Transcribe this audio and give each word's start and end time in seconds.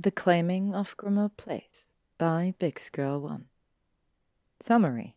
The 0.00 0.12
Claiming 0.12 0.76
of 0.76 0.96
Grimmauld 0.96 1.36
Place 1.36 1.88
by 2.18 2.54
bixgirl 2.60 3.20
1. 3.20 3.46
Summary 4.60 5.16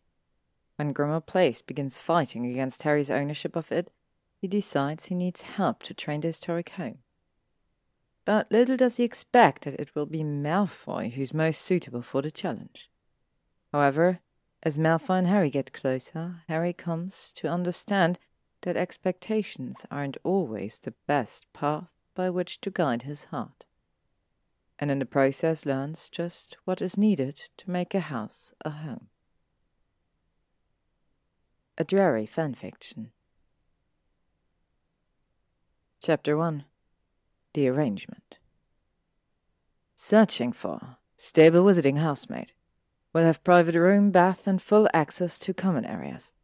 When 0.74 0.92
Grimmauld 0.92 1.24
Place 1.24 1.62
begins 1.62 2.00
fighting 2.00 2.44
against 2.46 2.82
Harry's 2.82 3.08
ownership 3.08 3.54
of 3.54 3.70
it, 3.70 3.92
he 4.40 4.48
decides 4.48 5.04
he 5.04 5.14
needs 5.14 5.42
help 5.42 5.84
to 5.84 5.94
train 5.94 6.20
the 6.20 6.26
historic 6.26 6.70
home. 6.70 6.98
But 8.24 8.50
little 8.50 8.76
does 8.76 8.96
he 8.96 9.04
expect 9.04 9.66
that 9.66 9.78
it 9.78 9.94
will 9.94 10.06
be 10.06 10.24
Malfoy 10.24 11.12
who's 11.12 11.32
most 11.32 11.62
suitable 11.62 12.02
for 12.02 12.20
the 12.20 12.32
challenge. 12.32 12.90
However, 13.70 14.18
as 14.64 14.78
Malfoy 14.78 15.18
and 15.18 15.28
Harry 15.28 15.50
get 15.50 15.72
closer, 15.72 16.42
Harry 16.48 16.72
comes 16.72 17.30
to 17.36 17.46
understand 17.46 18.18
that 18.62 18.76
expectations 18.76 19.86
aren't 19.92 20.16
always 20.24 20.80
the 20.80 20.94
best 21.06 21.52
path 21.52 21.94
by 22.16 22.28
which 22.30 22.60
to 22.62 22.70
guide 22.72 23.02
his 23.02 23.26
heart 23.26 23.64
and 24.82 24.90
in 24.90 24.98
the 24.98 25.06
process 25.06 25.64
learns 25.64 26.08
just 26.08 26.56
what 26.64 26.82
is 26.82 26.98
needed 26.98 27.36
to 27.56 27.70
make 27.70 27.94
a 27.94 28.00
house 28.00 28.52
a 28.64 28.70
home. 28.70 29.06
A 31.78 31.84
Drarry 31.84 32.26
Fanfiction 32.26 33.10
Chapter 36.02 36.36
1 36.36 36.64
The 37.52 37.68
Arrangement 37.68 38.40
Searching 39.94 40.50
for 40.50 40.96
stable 41.16 41.64
visiting 41.64 41.98
housemaid. 41.98 42.52
Will 43.12 43.22
have 43.22 43.44
private 43.44 43.76
room, 43.76 44.10
bath, 44.10 44.48
and 44.48 44.60
full 44.60 44.88
access 44.92 45.38
to 45.38 45.54
common 45.54 45.84
areas. 45.84 46.34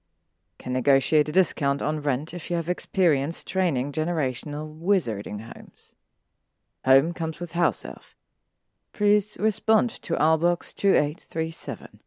Can 0.61 0.75
negotiate 0.75 1.29
a 1.29 1.33
discount 1.33 1.83
on 1.83 2.03
rent 2.03 2.33
if 2.33 2.51
you 2.51 2.55
have 2.57 2.69
experience 2.69 3.43
training 3.43 3.91
generational 3.91 4.81
wizarding 4.81 5.41
homes. 5.41 5.97
Home 6.85 7.13
comes 7.13 7.41
with 7.41 7.53
house 7.53 7.85
elf. 7.85 8.15
Please 8.99 9.37
respond 9.39 9.91
to 9.91 10.17
Box 10.17 10.73
2837. 10.73 12.01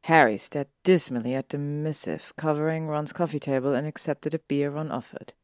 Harry 0.00 0.36
stared 0.36 0.66
dismally 0.82 1.36
at 1.36 1.50
the 1.50 1.58
missive 1.58 2.32
covering 2.36 2.88
Ron's 2.88 3.12
coffee 3.12 3.38
table 3.38 3.74
and 3.74 3.86
accepted 3.86 4.34
a 4.34 4.40
beer 4.40 4.70
Ron 4.70 4.90
offered. 4.90 5.34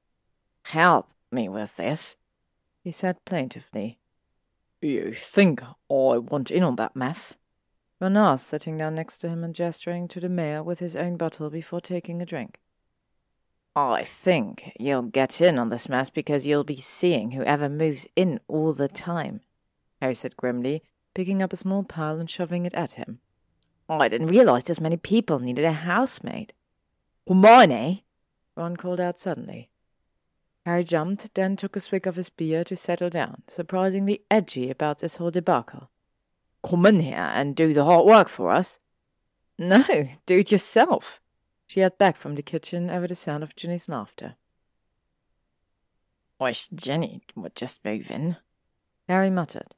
Help 0.63 1.13
me 1.31 1.49
with 1.49 1.77
this, 1.77 2.17
he 2.83 2.91
said 2.91 3.25
plaintively. 3.25 4.01
You 4.83 5.13
think 5.13 5.63
I 5.63 5.75
want 5.89 6.51
in 6.51 6.65
on 6.65 6.75
that 6.75 6.97
mess? 6.97 7.37
Ron 8.01 8.17
asked, 8.17 8.49
sitting 8.49 8.77
down 8.77 8.97
next 8.97 9.19
to 9.19 9.29
him 9.29 9.45
and 9.45 9.55
gesturing 9.55 10.09
to 10.09 10.19
the 10.19 10.29
mayor 10.29 10.65
with 10.65 10.81
his 10.81 10.97
own 10.97 11.17
bottle 11.17 11.49
before 11.49 11.81
taking 11.81 12.21
a 12.21 12.27
drink. 12.27 12.59
I 13.87 14.03
think 14.03 14.73
you'll 14.79 15.03
get 15.03 15.41
in 15.41 15.59
on 15.59 15.69
this 15.69 15.89
mess 15.89 16.11
because 16.11 16.47
you'll 16.47 16.65
be 16.65 16.81
seeing 16.81 17.31
whoever 17.31 17.69
moves 17.69 18.09
in 18.17 18.41
all 18.49 18.73
the 18.73 18.89
time, 18.89 19.41
Harry 20.01 20.15
said 20.15 20.37
grimly, 20.37 20.83
picking 21.15 21.43
up 21.43 21.53
a 21.53 21.57
small 21.57 21.85
pile 21.85 22.19
and 22.19 22.29
shoving 22.29 22.67
it 22.67 22.75
at 22.75 22.93
him. 22.93 23.21
Oh, 23.89 23.99
I 23.99 24.09
didn't 24.09 24.27
realize 24.27 24.65
this 24.65 24.81
many 24.81 24.97
people 24.97 25.39
needed 25.39 25.65
a 25.65 25.73
housemaid. 25.73 26.53
Hermione! 27.29 27.75
Eh? 27.75 28.61
Ron 28.61 28.77
called 28.77 29.01
out 29.01 29.19
suddenly. 29.19 29.71
Harry 30.67 30.83
jumped, 30.85 31.33
then 31.35 31.55
took 31.55 31.77
a 31.77 31.81
swig 31.81 32.07
of 32.07 32.17
his 32.17 32.31
beer 32.31 32.65
to 32.65 32.77
settle 32.77 33.09
down, 33.09 33.43
surprisingly 33.49 34.23
edgy 34.31 34.71
about 34.71 34.99
this 34.99 35.17
whole 35.17 35.31
debacle. 35.31 35.89
Come 36.63 36.85
in 36.87 37.01
here 37.01 37.31
and 37.33 37.55
do 37.55 37.73
the 37.73 37.85
hard 37.85 38.05
work 38.05 38.29
for 38.29 38.51
us. 38.51 38.81
No, 39.57 39.85
do 40.27 40.39
it 40.39 40.53
yourself, 40.53 41.21
she 41.69 41.81
had 41.81 41.99
back 41.99 42.17
from 42.17 42.35
the 42.35 42.43
kitchen 42.43 42.89
over 42.89 43.07
the 43.07 43.15
sound 43.15 43.45
of 43.45 43.55
Ginny's 43.55 43.91
laughter. 43.91 44.37
Wish 46.41 46.69
Ginny 46.69 47.21
would 47.37 47.55
just 47.55 47.85
move 47.85 48.11
in, 48.11 48.39
Harry 49.07 49.29
muttered. 49.29 49.75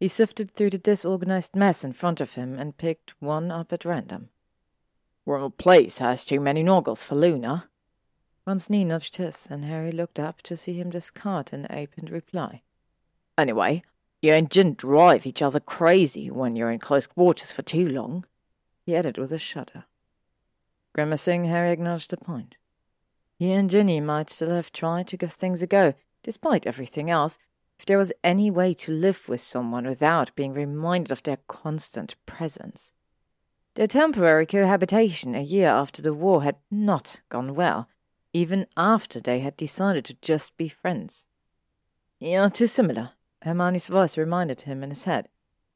He 0.00 0.08
sifted 0.08 0.50
through 0.50 0.70
the 0.70 0.78
disorganized 0.78 1.54
mess 1.54 1.84
in 1.84 1.92
front 1.92 2.20
of 2.20 2.34
him 2.34 2.58
and 2.58 2.76
picked 2.76 3.14
one 3.20 3.52
up 3.52 3.72
at 3.72 3.84
random. 3.84 4.30
Grimmauld 5.26 5.56
Place 5.56 5.98
has 5.98 6.24
too 6.24 6.40
many 6.40 6.64
nargles 6.64 7.06
for 7.06 7.14
Luna. 7.14 7.68
Ron's 8.44 8.68
knee 8.68 8.84
nudged 8.84 9.16
his, 9.16 9.46
and 9.48 9.64
Harry 9.64 9.92
looked 9.92 10.18
up 10.18 10.42
to 10.42 10.56
see 10.56 10.74
him 10.74 10.90
discard 10.90 11.52
an 11.52 11.68
opened 11.70 12.10
reply. 12.10 12.62
Anyway, 13.38 13.82
you 14.20 14.32
and 14.32 14.50
Gin 14.50 14.74
drive 14.74 15.26
each 15.26 15.42
other 15.42 15.60
crazy 15.60 16.28
when 16.28 16.56
you're 16.56 16.72
in 16.72 16.80
close 16.80 17.06
quarters 17.06 17.52
for 17.52 17.62
too 17.62 17.88
long, 17.88 18.26
he 18.84 18.96
added 18.96 19.16
with 19.16 19.32
a 19.32 19.38
shudder. 19.38 19.84
Grimacing, 20.94 21.46
Harry 21.46 21.70
acknowledged 21.70 22.10
the 22.10 22.16
point. 22.16 22.56
He 23.36 23.52
and 23.52 23.68
Ginny 23.68 24.00
might 24.00 24.30
still 24.30 24.50
have 24.50 24.72
tried 24.72 25.08
to 25.08 25.16
give 25.16 25.32
things 25.32 25.60
a 25.60 25.66
go, 25.66 25.94
despite 26.22 26.66
everything 26.66 27.10
else, 27.10 27.36
if 27.78 27.84
there 27.84 27.98
was 27.98 28.12
any 28.22 28.50
way 28.50 28.72
to 28.74 28.92
live 28.92 29.28
with 29.28 29.40
someone 29.40 29.86
without 29.86 30.34
being 30.36 30.54
reminded 30.54 31.10
of 31.10 31.22
their 31.24 31.38
constant 31.48 32.14
presence. 32.26 32.92
Their 33.74 33.88
temporary 33.88 34.46
cohabitation 34.46 35.34
a 35.34 35.42
year 35.42 35.66
after 35.66 36.00
the 36.00 36.14
war 36.14 36.44
had 36.44 36.56
not 36.70 37.20
gone 37.28 37.56
well, 37.56 37.88
even 38.32 38.66
after 38.76 39.18
they 39.18 39.40
had 39.40 39.56
decided 39.56 40.04
to 40.04 40.16
just 40.22 40.56
be 40.56 40.68
friends. 40.68 41.26
You're 42.20 42.50
too 42.50 42.68
similar, 42.68 43.10
Hermione's 43.42 43.88
voice 43.88 44.16
reminded 44.16 44.62
him 44.62 44.84
in 44.84 44.90
his 44.90 45.04
head. 45.04 45.28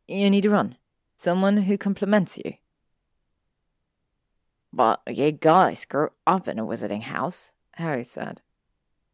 You 0.06 0.30
need 0.30 0.46
a 0.46 0.50
run. 0.50 0.76
Someone 1.16 1.58
who 1.58 1.76
complements 1.76 2.38
you. 2.38 2.54
But 4.72 5.00
you 5.06 5.32
guys 5.32 5.84
grew 5.84 6.10
up 6.26 6.48
in 6.48 6.58
a 6.58 6.66
wizarding 6.66 7.02
house, 7.02 7.54
Harry 7.74 8.04
said. 8.04 8.42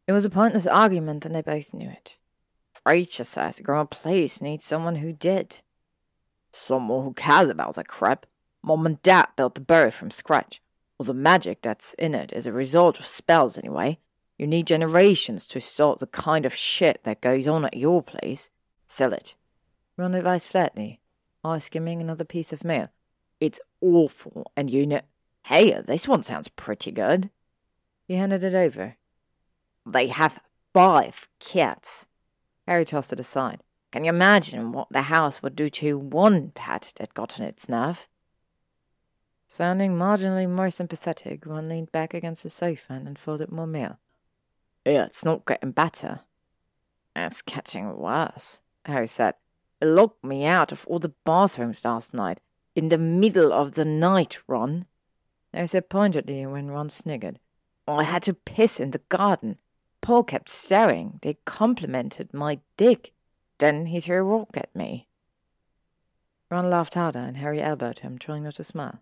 It 0.07 0.13
was 0.13 0.25
a 0.25 0.31
pointless 0.31 0.67
argument, 0.67 1.25
and 1.25 1.35
they 1.35 1.43
both 1.43 1.73
knew 1.73 1.89
it. 1.89 2.17
Rachel 2.85 3.25
says 3.25 3.61
Grimmauld 3.61 3.91
Place 3.91 4.43
needs 4.43 4.65
someone 4.65 4.97
who 4.97 5.13
did. 5.13 5.61
Someone 6.53 7.05
who 7.05 7.15
cares 7.15 7.49
about 7.49 7.77
that 7.77 7.89
crap. 7.89 8.27
Mom 8.63 8.87
and 8.87 9.01
Dad 9.03 9.29
built 9.37 9.55
the 9.55 9.61
burrow 9.61 9.91
from 9.91 10.11
scratch. 10.11 10.61
All 10.99 11.05
the 11.05 11.15
magic 11.15 11.63
that's 11.63 11.95
in 11.95 12.15
it 12.15 12.33
is 12.33 12.47
a 12.47 12.53
result 12.53 12.99
of 12.99 13.07
spells, 13.07 13.57
anyway. 13.57 13.99
You 14.39 14.47
need 14.47 14.67
generations 14.67 15.47
to 15.47 15.61
sort 15.61 16.01
the 16.01 16.07
kind 16.07 16.45
of 16.45 16.55
shit 16.55 17.05
that 17.05 17.21
goes 17.21 17.47
on 17.49 17.65
at 17.65 17.77
your 17.77 18.03
place. 18.03 18.51
Sell 18.87 19.13
it. 19.13 19.35
Ron 19.97 20.15
advised 20.15 20.51
flatly, 20.51 21.01
eye 21.45 21.59
skimming 21.59 22.01
another 22.01 22.25
piece 22.25 22.53
of 22.53 22.65
mail. 22.65 22.91
It's 23.41 23.61
awful, 23.81 24.51
and 24.57 24.71
you 24.71 24.87
know. 24.87 25.01
Hey, 25.45 25.79
this 25.83 26.09
one 26.09 26.23
sounds 26.23 26.49
pretty 26.49 26.91
good. 26.91 27.31
He 28.09 28.15
handed 28.15 28.45
it 28.45 28.55
over. 28.55 28.97
They 29.87 30.09
have 30.09 30.41
five 30.73 31.29
cats. 31.39 32.07
Harry 32.67 32.85
tossed 32.85 33.13
it 33.13 33.21
aside. 33.21 33.61
Can 33.93 34.05
you 34.05 34.09
imagine 34.09 34.73
what 34.73 34.89
the 34.91 35.03
house 35.03 35.43
would 35.43 35.55
do 35.55 35.69
to 35.69 35.99
one 35.99 36.51
pet 36.55 36.95
that 36.97 37.15
got 37.15 37.39
on 37.39 37.47
its 37.47 37.69
nerve? 37.69 38.09
Sounding 39.47 39.93
marginally 39.93 40.49
more 40.49 40.71
sympathetic, 40.71 41.45
Ron 41.45 41.69
leaned 41.69 41.93
back 41.93 42.15
against 42.15 42.43
the 42.43 42.51
sofa 42.51 42.95
and 42.95 43.07
unfolded 43.07 43.53
more 43.53 43.67
mail. 43.67 43.99
It's 44.87 45.25
not 45.25 45.47
getting 45.47 45.73
better. 45.73 46.21
It's 47.15 47.43
getting 47.43 47.97
worse, 47.97 48.61
Harry 48.87 49.07
said. 49.07 49.35
It 49.81 49.87
locked 49.87 50.25
me 50.25 50.47
out 50.47 50.73
of 50.73 50.87
all 50.87 50.99
the 50.99 51.13
bathrooms 51.25 51.85
last 51.85 52.15
night. 52.15 52.41
In 52.75 52.89
the 52.89 52.99
middle 52.99 53.53
of 53.53 53.73
the 53.73 53.85
night, 53.85 54.39
Ron. 54.49 54.87
I 55.57 55.67
said 55.67 55.89
pointedly 55.89 56.45
when 56.47 56.71
Ron 56.71 56.89
sniggered. 56.89 57.39
I 57.87 58.05
had 58.05 58.23
to 58.25 58.35
piss 58.35 58.81
in 58.81 58.91
the 58.91 59.01
garden. 59.09 59.59
Paul 60.01 60.25
kept 60.25 60.49
staring. 60.49 61.19
They 61.23 61.39
complimented 61.45 62.35
my 62.35 62.61
dick. 62.77 63.13
Then 63.59 63.87
he 63.87 64.01
threw 64.01 64.19
a 64.19 64.23
rock 64.23 64.57
at 64.57 64.75
me. 64.75 65.09
Ron 66.51 66.71
laughed 66.71 66.95
harder, 66.95 67.21
and 67.21 67.37
Harry 67.37 67.61
elbowed 67.61 68.01
him, 68.01 68.19
trying 68.19 68.45
not 68.45 68.57
to 68.57 68.65
smile. 68.65 69.01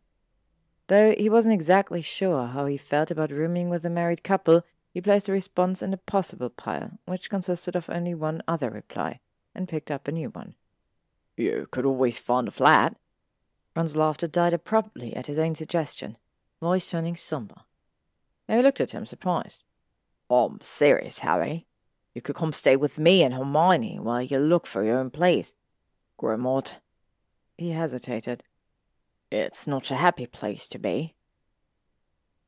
Though 0.89 1.15
he 1.17 1.29
wasn't 1.29 1.55
exactly 1.55 2.03
sure 2.03 2.47
how 2.47 2.67
he 2.67 2.77
felt 2.77 3.11
about 3.11 3.31
rooming 3.31 3.69
with 3.69 3.85
a 3.85 3.91
married 3.91 4.23
couple, 4.23 4.63
he 4.93 5.01
placed 5.01 5.27
the 5.27 5.33
response 5.33 5.83
in 5.83 5.91
the 5.91 5.97
possible 5.97 6.51
pile, 6.51 6.99
which 7.07 7.31
consisted 7.31 7.75
of 7.75 7.89
only 7.89 8.15
one 8.15 8.43
other 8.47 8.71
reply, 8.71 9.21
and 9.55 9.69
picked 9.69 9.91
up 9.91 10.07
a 10.07 10.13
new 10.13 10.29
one. 10.29 10.55
You 11.37 11.67
could 11.71 11.87
always 11.87 12.19
find 12.19 12.47
a 12.47 12.51
flat. 12.51 12.97
Ron's 13.75 13.97
laughter 13.97 14.27
died 14.27 14.53
abruptly 14.53 15.17
at 15.17 15.27
his 15.27 15.39
own 15.39 15.55
suggestion 15.55 16.19
voice 16.63 16.89
turning 16.89 17.17
somber. 17.17 17.57
Harry 18.49 18.63
looked 18.63 18.81
at 18.81 18.93
him, 18.93 19.05
surprised. 19.05 19.65
I'm 20.31 20.61
serious, 20.61 21.19
Harry. 21.19 21.67
You 22.15 22.23
could 22.23 22.37
come 22.37 22.53
stay 22.53 22.77
with 22.77 23.01
me 23.01 23.25
and 23.25 23.35
Hermione 23.35 23.99
while 23.99 24.23
you 24.23 24.39
look 24.39 24.69
for 24.69 24.85
your 24.85 24.99
own 24.99 25.11
place. 25.11 25.55
Grimmauld. 26.21 26.77
He 27.59 27.71
hesitated. 27.71 28.45
It's 29.31 29.67
not 29.67 29.91
a 29.91 29.97
happy 29.97 30.27
place 30.27 30.69
to 30.69 30.79
be. 30.79 31.17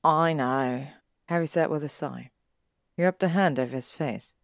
I 0.04 0.32
know, 0.32 0.86
Harry 1.26 1.48
said 1.48 1.70
with 1.70 1.82
a 1.82 1.88
sigh. 1.88 2.30
He 2.96 3.02
rubbed 3.02 3.22
a 3.24 3.28
hand 3.28 3.58
over 3.58 3.74
his 3.74 3.90
face. 3.90 4.34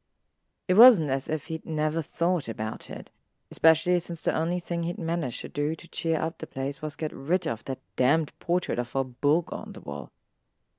It 0.66 0.74
wasn't 0.74 1.10
as 1.10 1.28
if 1.28 1.46
he'd 1.46 1.64
never 1.64 2.02
thought 2.02 2.48
about 2.48 2.90
it 2.90 3.10
especially 3.50 3.98
since 3.98 4.22
the 4.22 4.36
only 4.36 4.60
thing 4.60 4.82
he'd 4.82 4.98
managed 4.98 5.40
to 5.40 5.48
do 5.48 5.74
to 5.74 5.88
cheer 5.88 6.20
up 6.20 6.38
the 6.38 6.46
place 6.46 6.80
was 6.80 6.96
get 6.96 7.12
rid 7.12 7.46
of 7.46 7.64
that 7.64 7.80
damned 7.96 8.32
portrait 8.38 8.78
of 8.78 8.94
a 8.94 9.04
bug 9.04 9.52
on 9.52 9.72
the 9.72 9.80
wall. 9.80 10.12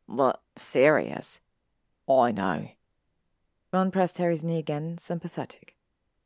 But 0.07 0.41
serious. 0.55 1.41
I 2.09 2.31
know. 2.31 2.69
Ron 3.71 3.91
pressed 3.91 4.17
Harry's 4.17 4.43
knee 4.43 4.57
again, 4.57 4.97
sympathetic. 4.97 5.75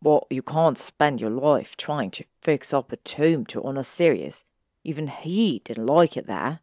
But 0.01 0.25
you 0.29 0.41
can't 0.41 0.77
spend 0.77 1.21
your 1.21 1.29
life 1.29 1.77
trying 1.77 2.11
to 2.11 2.25
fix 2.41 2.73
up 2.73 2.91
a 2.91 2.97
tomb 2.97 3.45
to 3.47 3.63
honor 3.63 3.83
Sirius. 3.83 4.43
Even 4.83 5.07
he 5.07 5.61
didn't 5.65 5.85
like 5.85 6.17
it 6.17 6.27
there. 6.27 6.59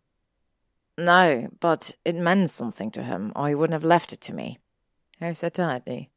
No, 0.99 1.49
but 1.58 1.96
it 2.05 2.14
meant 2.14 2.50
something 2.50 2.90
to 2.93 3.02
him, 3.02 3.32
or 3.35 3.49
he 3.49 3.55
wouldn't 3.55 3.75
have 3.75 3.85
left 3.85 4.12
it 4.12 4.20
to 4.23 4.35
me. 4.35 4.58
Harry 5.20 5.35
said 5.35 5.55
tiredly. 5.55 6.11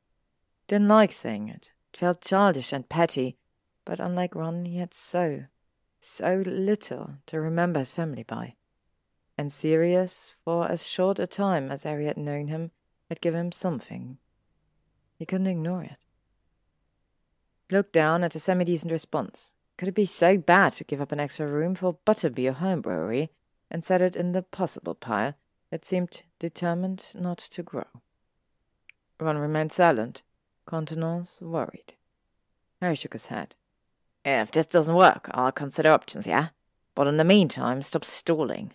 Didn't 0.67 0.87
like 0.87 1.11
saying 1.11 1.49
it. 1.49 1.71
It 1.93 1.97
felt 1.97 2.21
childish 2.21 2.73
and 2.73 2.89
petty, 2.89 3.37
but 3.85 3.99
unlike 3.99 4.35
Ron, 4.35 4.65
he 4.65 4.77
had 4.77 4.93
so, 4.93 5.45
so 5.99 6.43
little 6.45 7.15
to 7.27 7.39
remember 7.39 7.79
his 7.79 7.91
family 7.91 8.23
by. 8.23 8.55
And 9.37 9.53
Sirius, 9.53 10.35
for 10.43 10.69
as 10.69 10.85
short 10.85 11.19
a 11.19 11.27
time 11.27 11.71
as 11.71 11.83
Harry 11.83 12.05
had 12.05 12.17
known 12.17 12.47
him, 12.47 12.71
had 13.09 13.21
given 13.21 13.39
him 13.39 13.51
something. 13.51 14.17
He 15.17 15.25
couldn't 15.25 15.47
ignore 15.47 15.83
it. 15.83 15.97
He 17.69 17.75
looked 17.75 17.93
down 17.93 18.23
at 18.23 18.35
a 18.35 18.39
semi-decent 18.39 18.91
response. 18.91 19.53
Could 19.77 19.89
it 19.89 19.95
be 19.95 20.05
so 20.05 20.37
bad 20.37 20.73
to 20.73 20.83
give 20.83 21.01
up 21.01 21.11
an 21.11 21.19
extra 21.19 21.47
room 21.47 21.75
for 21.75 21.97
Butterbeer 22.05 22.53
home 22.53 22.81
brewery 22.81 23.29
and 23.69 23.83
set 23.83 24.01
it 24.01 24.15
in 24.15 24.31
the 24.31 24.41
possible 24.41 24.95
pile 24.95 25.35
that 25.69 25.85
seemed 25.85 26.23
determined 26.39 27.11
not 27.15 27.37
to 27.37 27.63
grow? 27.63 27.85
Ron 29.19 29.37
remained 29.37 29.71
silent, 29.71 30.23
countenance 30.67 31.41
worried. 31.41 31.93
Harry 32.81 32.95
shook 32.95 33.13
his 33.13 33.27
head. 33.27 33.55
If 34.25 34.51
this 34.51 34.65
doesn't 34.65 34.95
work, 34.95 35.29
I'll 35.31 35.51
consider 35.51 35.91
options, 35.91 36.25
yeah? 36.25 36.47
But 36.95 37.05
in 37.05 37.17
the 37.17 37.23
meantime, 37.23 37.83
stop 37.83 38.03
stalling. 38.03 38.73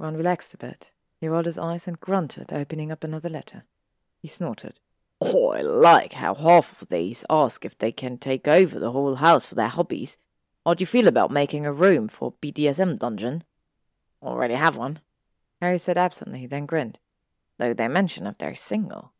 Ron 0.00 0.16
relaxed 0.16 0.52
a 0.52 0.58
bit. 0.58 0.90
He 1.20 1.28
rolled 1.28 1.46
his 1.46 1.58
eyes 1.58 1.86
and 1.86 2.00
grunted, 2.00 2.52
opening 2.52 2.90
up 2.90 3.04
another 3.04 3.28
letter. 3.28 3.64
He 4.20 4.26
snorted. 4.26 4.80
Oh, 5.20 5.50
I 5.50 5.60
like 5.60 6.14
how 6.14 6.34
half 6.34 6.82
of 6.82 6.88
these 6.88 7.24
ask 7.30 7.64
if 7.64 7.78
they 7.78 7.92
can 7.92 8.18
take 8.18 8.48
over 8.48 8.80
the 8.80 8.90
whole 8.90 9.16
house 9.16 9.46
for 9.46 9.54
their 9.54 9.68
hobbies. 9.68 10.18
How 10.66 10.74
do 10.74 10.82
you 10.82 10.86
feel 10.86 11.06
about 11.06 11.30
making 11.30 11.64
a 11.64 11.72
room 11.72 12.08
for 12.08 12.32
BDSM 12.42 12.98
dungeon? 12.98 13.44
Already 14.22 14.54
have 14.54 14.76
one. 14.76 15.00
Harry 15.60 15.78
said 15.78 15.98
absently, 15.98 16.46
then 16.46 16.66
grinned. 16.66 16.98
Though 17.58 17.74
they 17.74 17.86
mention 17.86 18.26
if 18.26 18.38
they're 18.38 18.54
single. 18.56 19.12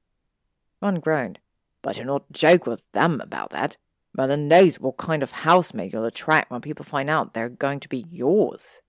Ron 0.83 0.99
groaned. 0.99 1.39
But 1.83 1.97
do 1.97 2.05
not 2.05 2.33
joke 2.33 2.67
with 2.67 2.91
them 2.93 3.21
about 3.21 3.51
that. 3.51 3.77
Merlin 4.17 4.49
knows 4.49 4.81
what 4.81 4.97
kind 4.97 5.23
of 5.23 5.31
housemaid 5.31 5.93
you'll 5.93 6.05
attract 6.05 6.51
when 6.51 6.61
people 6.61 6.85
find 6.85 7.09
out 7.09 7.33
they're 7.33 7.49
going 7.49 7.81
to 7.81 7.89
be 7.89 8.05
yours. 8.11 8.81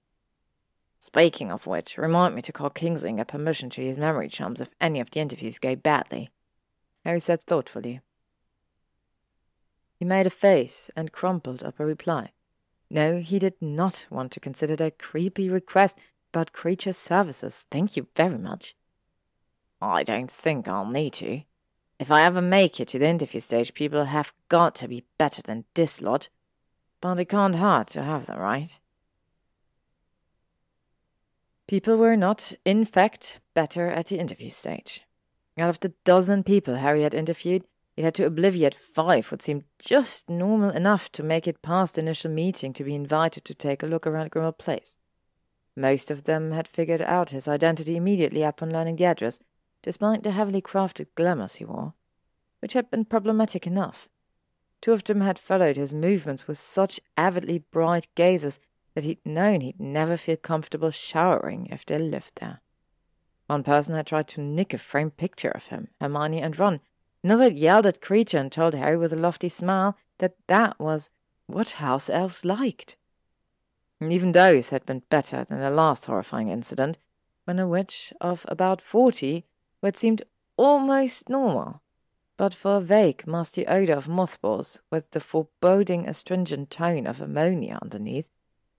Speaking 0.99 1.51
of 1.51 1.67
which, 1.67 1.97
remind 1.97 2.35
me 2.35 2.41
to 2.43 2.51
call 2.51 2.69
Kingslinger 2.69 3.27
permission 3.27 3.69
to 3.71 3.83
use 3.83 3.97
memory 3.97 4.29
charms 4.29 4.61
if 4.61 4.69
any 4.79 4.99
of 4.99 5.09
the 5.09 5.19
interviews 5.19 5.57
go 5.57 5.75
badly. 5.75 6.29
Harry 7.03 7.19
said 7.19 7.41
thoughtfully. 7.41 8.01
He 9.97 10.05
made 10.05 10.27
a 10.27 10.31
face 10.31 10.89
and 10.95 11.11
crumpled 11.11 11.63
up 11.63 11.79
a 11.79 11.85
reply. 11.85 12.31
No, 12.89 13.19
he 13.19 13.39
did 13.39 13.55
not 13.61 14.07
want 14.09 14.31
to 14.33 14.39
consider 14.39 14.75
that 14.75 14.99
creepy 14.99 15.49
request 15.49 15.97
about 16.33 16.53
creature 16.53 16.93
services. 16.93 17.65
Thank 17.71 17.95
you 17.95 18.07
very 18.15 18.37
much. 18.37 18.75
I 19.81 20.03
don't 20.03 20.29
think 20.29 20.67
I'll 20.67 20.85
need 20.85 21.13
to. 21.13 21.41
If 22.01 22.09
I 22.09 22.23
ever 22.23 22.41
make 22.41 22.79
it 22.79 22.87
to 22.89 22.99
the 22.99 23.07
interview 23.07 23.39
stage, 23.39 23.75
people 23.75 24.05
have 24.05 24.33
got 24.49 24.73
to 24.75 24.87
be 24.87 25.05
better 25.19 25.43
than 25.43 25.65
this 25.75 26.01
lot. 26.01 26.29
But 26.99 27.19
it 27.19 27.25
can't 27.29 27.57
hurt 27.57 27.89
to 27.89 28.01
have 28.01 28.25
them, 28.25 28.39
right? 28.39 28.79
People 31.67 31.97
were 31.97 32.17
not, 32.17 32.53
in 32.65 32.85
fact, 32.85 33.39
better 33.53 33.87
at 33.87 34.07
the 34.07 34.17
interview 34.17 34.49
stage. 34.49 35.05
Out 35.59 35.69
of 35.69 35.79
the 35.79 35.93
dozen 36.03 36.41
people 36.41 36.77
Harry 36.77 37.03
had 37.03 37.13
interviewed, 37.13 37.65
he 37.95 38.01
had 38.01 38.15
to 38.15 38.25
obliviate 38.25 38.73
five 38.73 39.31
what 39.31 39.43
seemed 39.43 39.65
just 39.77 40.27
normal 40.27 40.71
enough 40.71 41.11
to 41.11 41.21
make 41.21 41.47
it 41.47 41.61
past 41.61 41.93
the 41.95 42.01
initial 42.01 42.31
meeting 42.31 42.73
to 42.73 42.83
be 42.83 42.95
invited 42.95 43.45
to 43.45 43.53
take 43.53 43.83
a 43.83 43.87
look 43.87 44.07
around 44.07 44.31
Grimmauld 44.31 44.57
Place. 44.57 44.95
Most 45.75 46.09
of 46.09 46.23
them 46.23 46.51
had 46.51 46.67
figured 46.67 47.03
out 47.03 47.29
his 47.29 47.47
identity 47.47 47.95
immediately 47.95 48.41
upon 48.41 48.71
learning 48.71 48.95
the 48.95 49.05
address, 49.05 49.39
despite 49.81 50.23
the 50.23 50.31
heavily 50.31 50.61
crafted 50.61 51.07
glamours 51.15 51.55
he 51.55 51.65
wore, 51.65 51.93
which 52.59 52.73
had 52.73 52.89
been 52.91 53.05
problematic 53.05 53.65
enough. 53.65 54.07
Two 54.81 54.93
of 54.93 55.03
them 55.03 55.21
had 55.21 55.37
followed 55.37 55.77
his 55.77 55.93
movements 55.93 56.47
with 56.47 56.57
such 56.57 56.99
avidly 57.17 57.59
bright 57.59 58.07
gazes 58.15 58.59
that 58.95 59.03
he'd 59.03 59.25
known 59.25 59.61
he'd 59.61 59.79
never 59.79 60.17
feel 60.17 60.37
comfortable 60.37 60.91
showering 60.91 61.67
if 61.67 61.85
they 61.85 61.97
lived 61.97 62.39
there. 62.39 62.61
One 63.47 63.63
person 63.63 63.95
had 63.95 64.07
tried 64.07 64.27
to 64.29 64.41
nick 64.41 64.73
a 64.73 64.77
framed 64.77 65.17
picture 65.17 65.51
of 65.51 65.67
him, 65.67 65.89
Hermione, 65.99 66.41
and 66.41 66.57
Ron. 66.57 66.79
Another 67.23 67.47
yelled 67.49 67.85
at 67.85 68.01
Kreacher 68.01 68.39
and 68.39 68.51
told 68.51 68.73
Harry 68.73 68.97
with 68.97 69.13
a 69.13 69.17
lofty 69.17 69.49
smile 69.49 69.97
that 70.17 70.35
that 70.47 70.79
was 70.79 71.09
what 71.47 71.71
house 71.71 72.09
elves 72.09 72.45
liked. 72.45 72.95
And 73.99 74.11
even 74.11 74.31
those 74.31 74.71
had 74.71 74.85
been 74.85 75.03
better 75.09 75.43
than 75.43 75.59
the 75.59 75.69
last 75.69 76.05
horrifying 76.05 76.49
incident, 76.49 76.97
when 77.45 77.59
a 77.59 77.67
witch 77.67 78.13
of 78.19 78.45
about 78.47 78.81
forty 78.81 79.45
what 79.81 79.97
seemed 79.97 80.21
almost 80.57 81.27
normal, 81.27 81.81
but 82.37 82.53
for 82.53 82.77
a 82.77 82.81
vague, 82.81 83.25
musty 83.27 83.67
odour 83.67 83.97
of 83.97 84.07
mothballs 84.07 84.79
with 84.91 85.11
the 85.11 85.19
foreboding 85.19 86.07
astringent 86.07 86.69
tone 86.69 87.05
of 87.05 87.19
ammonia 87.19 87.77
underneath, 87.81 88.29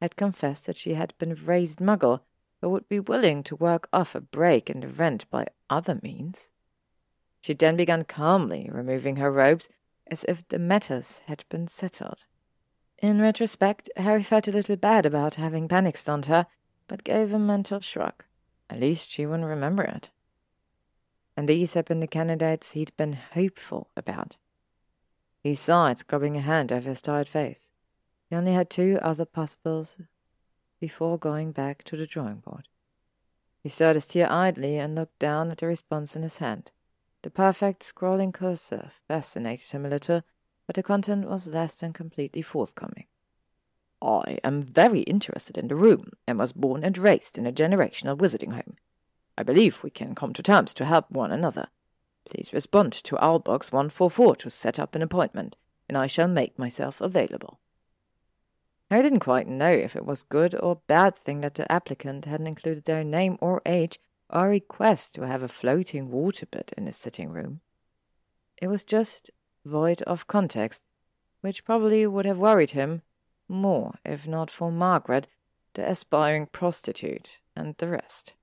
had 0.01 0.17
confessed 0.17 0.67
that 0.67 0.77
she 0.77 0.95
had 0.95 1.13
been 1.19 1.35
raised 1.35 1.81
muggle, 1.81 2.21
but 2.61 2.71
would 2.71 2.89
be 2.89 3.01
willing 3.01 3.43
to 3.43 3.57
work 3.57 3.89
off 3.93 4.15
a 4.15 4.21
break 4.21 4.71
in 4.71 4.81
the 4.81 4.89
rent 4.89 5.29
by 5.29 5.47
other 5.69 5.99
means. 6.03 6.53
She 7.41 7.55
then 7.55 7.77
began 7.77 8.05
calmly 8.05 8.69
removing 8.71 9.17
her 9.17 9.31
robes, 9.31 9.69
as 10.07 10.25
if 10.29 10.47
the 10.49 10.59
matters 10.59 11.19
had 11.27 11.45
been 11.49 11.67
settled. 11.67 12.25
In 12.99 13.21
retrospect, 13.21 13.91
Harry 13.97 14.23
felt 14.23 14.47
a 14.47 14.53
little 14.53 14.77
bad 14.77 15.05
about 15.05 15.35
having 15.35 15.67
panic 15.67 15.97
stunned 15.97 16.27
her, 16.27 16.47
but 16.87 17.03
gave 17.03 17.33
a 17.33 17.39
mental 17.39 17.81
shrug. 17.81 18.25
At 18.71 18.79
least 18.79 19.11
she 19.11 19.27
wouldn't 19.27 19.49
remember 19.49 19.83
it 19.83 20.11
and 21.37 21.49
these 21.49 21.75
had 21.75 21.85
been 21.85 22.01
the 22.01 22.07
candidates 22.07 22.73
he'd 22.73 22.97
been 22.97 23.15
hopeful 23.15 23.91
about. 23.97 24.37
He 25.43 25.55
sighed, 25.55 25.99
scrubbing 25.99 26.37
a 26.37 26.41
hand 26.41 26.71
over 26.71 26.89
his 26.89 27.03
tired 27.03 27.29
face. 27.29 27.73
He 28.29 28.37
only 28.37 28.53
had 28.53 28.71
two 28.71 28.99
other 29.03 29.25
possibles 29.25 29.99
before 30.81 31.19
going 31.19 31.53
back 31.53 31.85
to 31.85 31.97
the 31.97 32.07
drawing 32.07 32.37
board. 32.37 32.69
He 33.63 33.69
stirred 33.69 33.97
his 33.97 34.07
tea 34.07 34.23
idly 34.23 34.79
and 34.79 34.95
looked 34.95 35.19
down 35.19 35.51
at 35.51 35.59
the 35.59 35.67
response 35.67 36.17
in 36.17 36.23
his 36.23 36.39
hand. 36.39 36.71
The 37.23 37.31
perfect 37.31 37.83
scrawling 37.83 38.33
cursive 38.33 39.01
fascinated 39.07 39.71
him 39.71 39.87
a 39.87 39.89
little, 39.89 40.23
but 40.67 40.75
the 40.77 40.83
content 40.83 41.29
was 41.29 41.47
less 41.47 41.77
than 41.77 41.93
completely 41.93 42.43
forthcoming. 42.43 43.07
I 44.03 44.39
am 44.43 44.63
very 44.63 45.01
interested 45.03 45.57
in 45.57 45.69
the 45.69 45.77
room, 45.77 46.11
and 46.27 46.39
was 46.39 46.53
born 46.53 46.83
and 46.83 46.99
raised 46.99 47.39
in 47.39 47.47
a 47.47 47.53
generational 47.53 48.19
wizarding 48.19 48.55
home. 48.55 48.77
I 49.37 49.43
believe 49.43 49.83
we 49.83 49.91
can 49.91 50.15
come 50.15 50.33
to 50.35 50.43
terms 50.43 50.75
to 50.75 50.85
help 50.85 51.11
one 51.11 51.33
another. 51.33 51.69
Please 52.25 52.53
respond 52.53 52.93
to 52.93 53.17
our 53.19 53.39
box 53.39 53.73
144 53.73 54.37
to 54.37 54.51
set 54.51 54.79
up 54.79 54.95
an 54.95 55.03
appointment, 55.03 55.57
and 55.89 55.99
I 55.99 56.07
shall 56.07 56.29
make 56.29 56.59
myself 56.59 57.01
available. 57.01 57.59
I 58.91 59.01
didn't 59.01 59.21
quite 59.21 59.49
know 59.49 59.71
if 59.71 59.97
it 59.97 60.05
was 60.05 60.23
good 60.23 60.55
or 60.55 60.83
bad 60.87 61.17
thing 61.17 61.41
that 61.41 61.55
the 61.55 61.71
applicant 61.73 62.27
hadn't 62.27 62.47
included 62.47 62.85
their 62.85 63.03
name 63.03 63.39
or 63.41 63.63
age 63.65 63.99
or 64.29 64.49
request 64.49 65.15
to 65.15 65.27
have 65.27 65.43
a 65.43 65.49
floating 65.49 66.11
water 66.11 66.47
bed 66.47 66.73
in 66.77 66.87
his 66.87 66.97
sitting 66.97 67.31
room. 67.31 67.61
It 68.61 68.69
was 68.69 68.85
just 68.85 69.31
void 69.65 70.03
of 70.03 70.27
context, 70.27 70.83
which 71.41 71.65
probably 71.65 72.07
would 72.07 72.27
have 72.27 72.39
worried 72.39 72.71
him 72.71 73.03
more 73.49 73.95
if 74.05 74.27
not 74.27 74.51
for 74.51 74.71
Margaret, 74.71 75.27
the 75.75 75.89
aspiring 75.89 76.47
prostitute, 76.47 77.41
and 77.57 77.75
the 77.79 77.89
rest. 77.89 78.35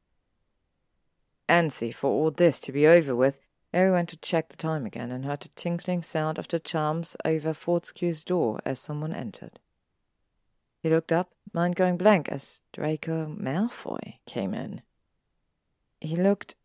Antsy 1.49 1.91
for 1.91 2.11
all 2.11 2.29
this 2.29 2.59
to 2.61 2.71
be 2.71 2.85
over 2.85 3.15
with, 3.15 3.39
Harry 3.73 3.91
went 3.91 4.09
to 4.09 4.17
check 4.17 4.49
the 4.49 4.57
time 4.57 4.85
again 4.85 5.11
and 5.11 5.25
heard 5.25 5.41
the 5.41 5.49
tinkling 5.49 6.03
sound 6.03 6.37
of 6.37 6.47
the 6.47 6.59
charms 6.59 7.17
over 7.25 7.53
Fortescue's 7.53 8.23
door 8.23 8.59
as 8.65 8.79
someone 8.79 9.13
entered. 9.13 9.59
He 10.81 10.89
looked 10.89 11.11
up, 11.11 11.31
mind 11.51 11.75
going 11.75 11.97
blank, 11.97 12.29
as 12.29 12.61
Draco 12.71 13.27
Malfoy 13.27 14.19
came 14.27 14.53
in. 14.53 14.83
He 15.99 16.15
looked 16.15 16.55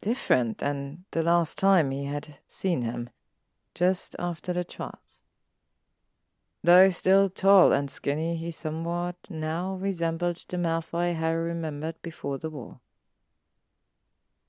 different 0.00 0.58
than 0.58 1.04
the 1.10 1.22
last 1.22 1.58
time 1.58 1.90
he 1.90 2.06
had 2.06 2.38
seen 2.46 2.82
him, 2.82 3.10
just 3.74 4.16
after 4.18 4.52
the 4.52 4.64
trials. 4.64 5.22
Though 6.64 6.90
still 6.90 7.28
tall 7.28 7.72
and 7.72 7.90
skinny, 7.90 8.36
he 8.36 8.50
somewhat 8.50 9.16
now 9.30 9.74
resembled 9.74 10.44
the 10.48 10.56
Malfoy 10.56 11.14
Harry 11.14 11.48
remembered 11.48 12.00
before 12.02 12.38
the 12.38 12.50
war 12.50 12.80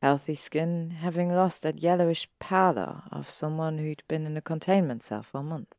healthy 0.08 0.36
skin 0.36 0.92
having 1.02 1.36
lost 1.36 1.64
that 1.64 1.84
yellowish 1.84 2.30
pallor 2.40 3.04
of 3.12 3.30
someone 3.30 3.78
who'd 3.78 4.04
been 4.08 4.26
in 4.26 4.38
a 4.38 4.42
containment 4.42 5.04
cell 5.04 5.22
for 5.22 5.42
a 5.42 5.44
month. 5.44 5.76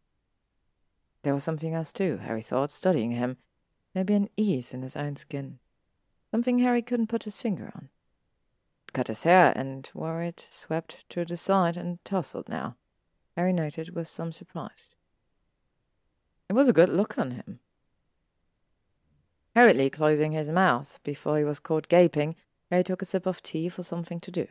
There 1.23 1.32
was 1.32 1.42
something 1.42 1.73
else 1.73 1.94
too, 1.94 2.18
Harry 2.18 2.42
thought, 2.42 2.70
studying 2.70 3.12
him. 3.12 3.38
Maybe 3.94 4.12
an 4.12 4.28
ease 4.37 4.75
in 4.75 4.82
his 4.82 4.97
own 4.97 5.16
skin. 5.16 5.61
Something 6.30 6.58
Harry 6.58 6.82
couldn't 6.82 7.06
put 7.06 7.25
his 7.25 7.40
finger 7.40 7.73
on. 7.75 7.88
Cut 8.92 9.06
his 9.08 9.23
hair 9.23 9.54
and 9.56 9.90
wore 9.94 10.20
it 10.20 10.47
swept 10.50 11.08
to 11.08 11.25
the 11.25 11.38
side 11.38 11.78
and 11.78 11.99
tousled 12.04 12.50
now. 12.50 12.76
Harry 13.35 13.54
noted 13.54 13.94
with 13.94 14.08
some 14.08 14.32
surprise. 14.32 14.94
It 16.50 16.52
was 16.52 16.68
a 16.68 16.75
good 16.75 16.90
look 16.90 17.16
on 17.16 17.30
him. 17.30 17.61
Hurriedly 19.56 19.88
closing 19.88 20.32
his 20.32 20.50
mouth 20.50 21.00
before 21.02 21.38
he 21.38 21.44
was 21.44 21.61
caught 21.61 21.88
gaping, 21.88 22.37
Harry 22.70 22.84
took 22.84 23.02
a 23.02 23.04
sip 23.04 23.26
of 23.26 23.42
tea 23.42 23.68
for 23.68 23.82
something 23.82 24.20
to 24.20 24.30
do. 24.30 24.46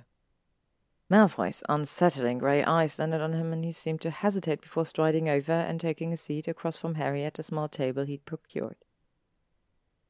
Malfoy's 1.10 1.64
unsettling 1.70 2.38
grey 2.38 2.64
eyes 2.64 3.00
landed 3.00 3.22
on 3.22 3.34
him, 3.34 3.54
and 3.54 3.64
he 3.64 3.72
seemed 3.72 4.02
to 4.02 4.10
hesitate 4.10 4.62
before 4.62 4.86
striding 4.86 5.30
over 5.30 5.54
and 5.54 5.80
taking 5.80 6.12
a 6.12 6.18
seat 6.18 6.48
across 6.48 6.76
from 6.76 6.96
Harry 6.96 7.24
at 7.24 7.36
the 7.36 7.44
small 7.44 7.70
table 7.70 8.04
he'd 8.04 8.26
procured. 8.26 8.76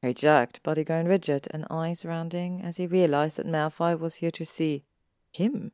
Harry 0.02 0.14
jerked, 0.14 0.62
body 0.62 0.82
going 0.82 1.06
rigid 1.06 1.46
and 1.52 1.66
eyes 1.70 2.04
rounding 2.04 2.62
as 2.62 2.78
he 2.78 2.86
realized 2.86 3.38
that 3.38 3.46
Malfoy 3.46 3.98
was 3.98 4.16
here 4.16 4.30
to 4.32 4.44
see 4.44 4.84
him. 5.30 5.72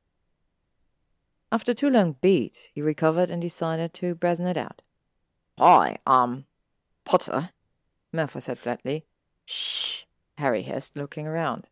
After 1.51 1.73
too 1.73 1.89
long 1.89 2.17
beat, 2.21 2.71
he 2.75 2.83
recovered 2.83 3.31
and 3.31 3.41
decided 3.41 3.95
to 3.95 4.15
brazen 4.15 4.47
it 4.47 4.57
out. 4.57 4.83
Hi, 5.59 5.99
um, 6.07 6.47
Potter, 7.05 7.51
Malfoy 8.13 8.43
said 8.43 8.59
flatly. 8.59 9.07
Shh, 9.47 10.05
Harry 10.37 10.63
hissed, 10.63 10.97
looking 10.97 11.27
around. 11.27 11.69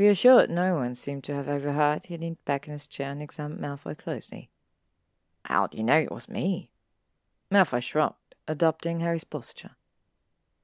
Reassured 0.00 0.48
no 0.48 0.76
one 0.76 0.94
seemed 0.94 1.24
to 1.24 1.34
have 1.34 1.46
overheard, 1.46 2.06
he 2.06 2.16
leaned 2.16 2.42
back 2.46 2.66
in 2.66 2.72
his 2.72 2.86
chair 2.86 3.12
and 3.12 3.20
examined 3.20 3.60
Malfoy 3.60 3.98
closely. 3.98 4.48
How 5.44 5.66
do 5.66 5.76
you 5.76 5.84
know 5.84 5.98
it 5.98 6.10
was 6.10 6.26
me? 6.26 6.70
Malfoy 7.52 7.82
shrugged, 7.82 8.34
adopting 8.48 9.00
Harry's 9.00 9.24
posture. 9.24 9.72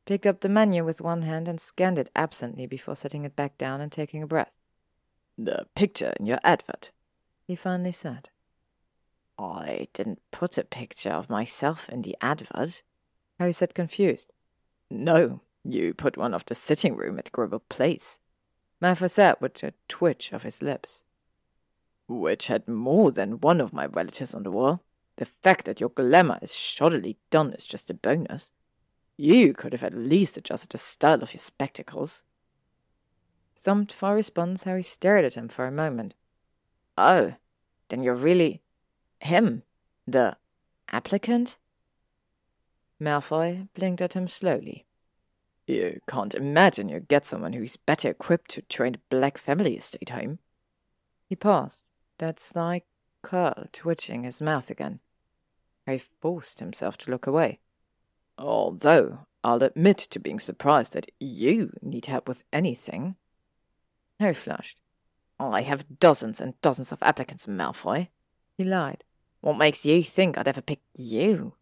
Picked 0.06 0.24
up 0.24 0.40
the 0.40 0.48
menu 0.48 0.86
with 0.86 1.02
one 1.02 1.20
hand 1.20 1.48
and 1.48 1.60
scanned 1.60 1.98
it 1.98 2.08
absently 2.16 2.66
before 2.66 2.96
setting 2.96 3.26
it 3.26 3.36
back 3.36 3.58
down 3.58 3.82
and 3.82 3.92
taking 3.92 4.22
a 4.22 4.26
breath. 4.26 4.52
The 5.36 5.66
picture 5.74 6.14
in 6.18 6.24
your 6.24 6.40
advert, 6.42 6.90
he 7.46 7.54
finally 7.54 7.92
said. 7.92 8.30
I 9.38 9.84
didn't 9.92 10.22
put 10.30 10.56
a 10.56 10.64
picture 10.64 11.10
of 11.10 11.28
myself 11.28 11.90
in 11.90 12.00
the 12.00 12.16
advert, 12.22 12.82
Harry 13.38 13.52
said 13.52 13.74
confused. 13.74 14.32
No, 14.90 15.42
you 15.62 15.92
put 15.92 16.16
one 16.16 16.32
of 16.32 16.46
the 16.46 16.54
sitting 16.54 16.96
room 16.96 17.18
at 17.18 17.32
Grimmauld 17.32 17.68
Place. 17.68 18.18
Malfoy 18.86 19.10
said 19.10 19.34
with 19.40 19.64
a 19.64 19.74
twitch 19.88 20.32
of 20.32 20.44
his 20.44 20.62
lips. 20.62 21.02
Which 22.06 22.46
had 22.46 22.68
more 22.68 23.10
than 23.10 23.40
one 23.40 23.60
of 23.60 23.72
my 23.72 23.86
relatives 23.86 24.32
on 24.32 24.44
the 24.44 24.50
wall. 24.52 24.84
The 25.16 25.24
fact 25.24 25.64
that 25.64 25.80
your 25.80 25.88
glamour 25.88 26.38
is 26.40 26.52
shoddily 26.52 27.16
done 27.30 27.52
is 27.52 27.66
just 27.66 27.90
a 27.90 27.94
bonus. 27.94 28.52
You 29.16 29.54
could 29.54 29.72
have 29.72 29.82
at 29.82 29.92
least 29.92 30.36
adjusted 30.36 30.70
the 30.70 30.78
style 30.78 31.20
of 31.20 31.34
your 31.34 31.40
spectacles. 31.40 32.22
Stumped 33.56 33.92
for 33.92 34.14
response, 34.14 34.62
Harry 34.62 34.84
stared 34.84 35.24
at 35.24 35.34
him 35.34 35.48
for 35.48 35.66
a 35.66 35.72
moment. 35.72 36.14
Oh, 36.96 37.34
then 37.88 38.04
you're 38.04 38.14
really 38.14 38.62
him, 39.20 39.64
the 40.06 40.36
applicant? 40.92 41.58
Malfoy 43.00 43.66
blinked 43.74 44.00
at 44.00 44.12
him 44.12 44.28
slowly. 44.28 44.85
You 45.66 46.00
can't 46.06 46.34
imagine 46.34 46.88
you 46.88 47.00
get 47.00 47.24
someone 47.24 47.52
who's 47.52 47.76
better 47.76 48.10
equipped 48.10 48.52
to 48.52 48.62
train 48.62 48.94
a 48.94 48.98
Black 49.10 49.36
family 49.36 49.76
estate 49.76 50.10
home. 50.10 50.38
He 51.28 51.34
paused, 51.34 51.90
that 52.18 52.38
sly 52.38 52.82
curl 53.22 53.66
twitching 53.72 54.22
his 54.22 54.40
mouth 54.40 54.70
again. 54.70 55.00
He 55.84 55.98
forced 55.98 56.60
himself 56.60 56.96
to 56.98 57.10
look 57.10 57.26
away. 57.26 57.58
Although 58.38 59.26
I'll 59.42 59.62
admit 59.62 59.98
to 59.98 60.20
being 60.20 60.38
surprised 60.38 60.92
that 60.92 61.10
you 61.18 61.72
need 61.82 62.06
help 62.06 62.28
with 62.28 62.44
anything. 62.52 63.16
Harry 64.20 64.34
flushed. 64.34 64.78
I 65.38 65.62
have 65.62 65.98
dozens 65.98 66.40
and 66.40 66.60
dozens 66.62 66.92
of 66.92 67.02
applicants, 67.02 67.46
Malfoy. 67.46 68.08
He 68.56 68.64
lied. 68.64 69.04
What 69.40 69.58
makes 69.58 69.84
you 69.84 70.02
think 70.02 70.38
I'd 70.38 70.48
ever 70.48 70.62
pick 70.62 70.80
you? 70.96 71.54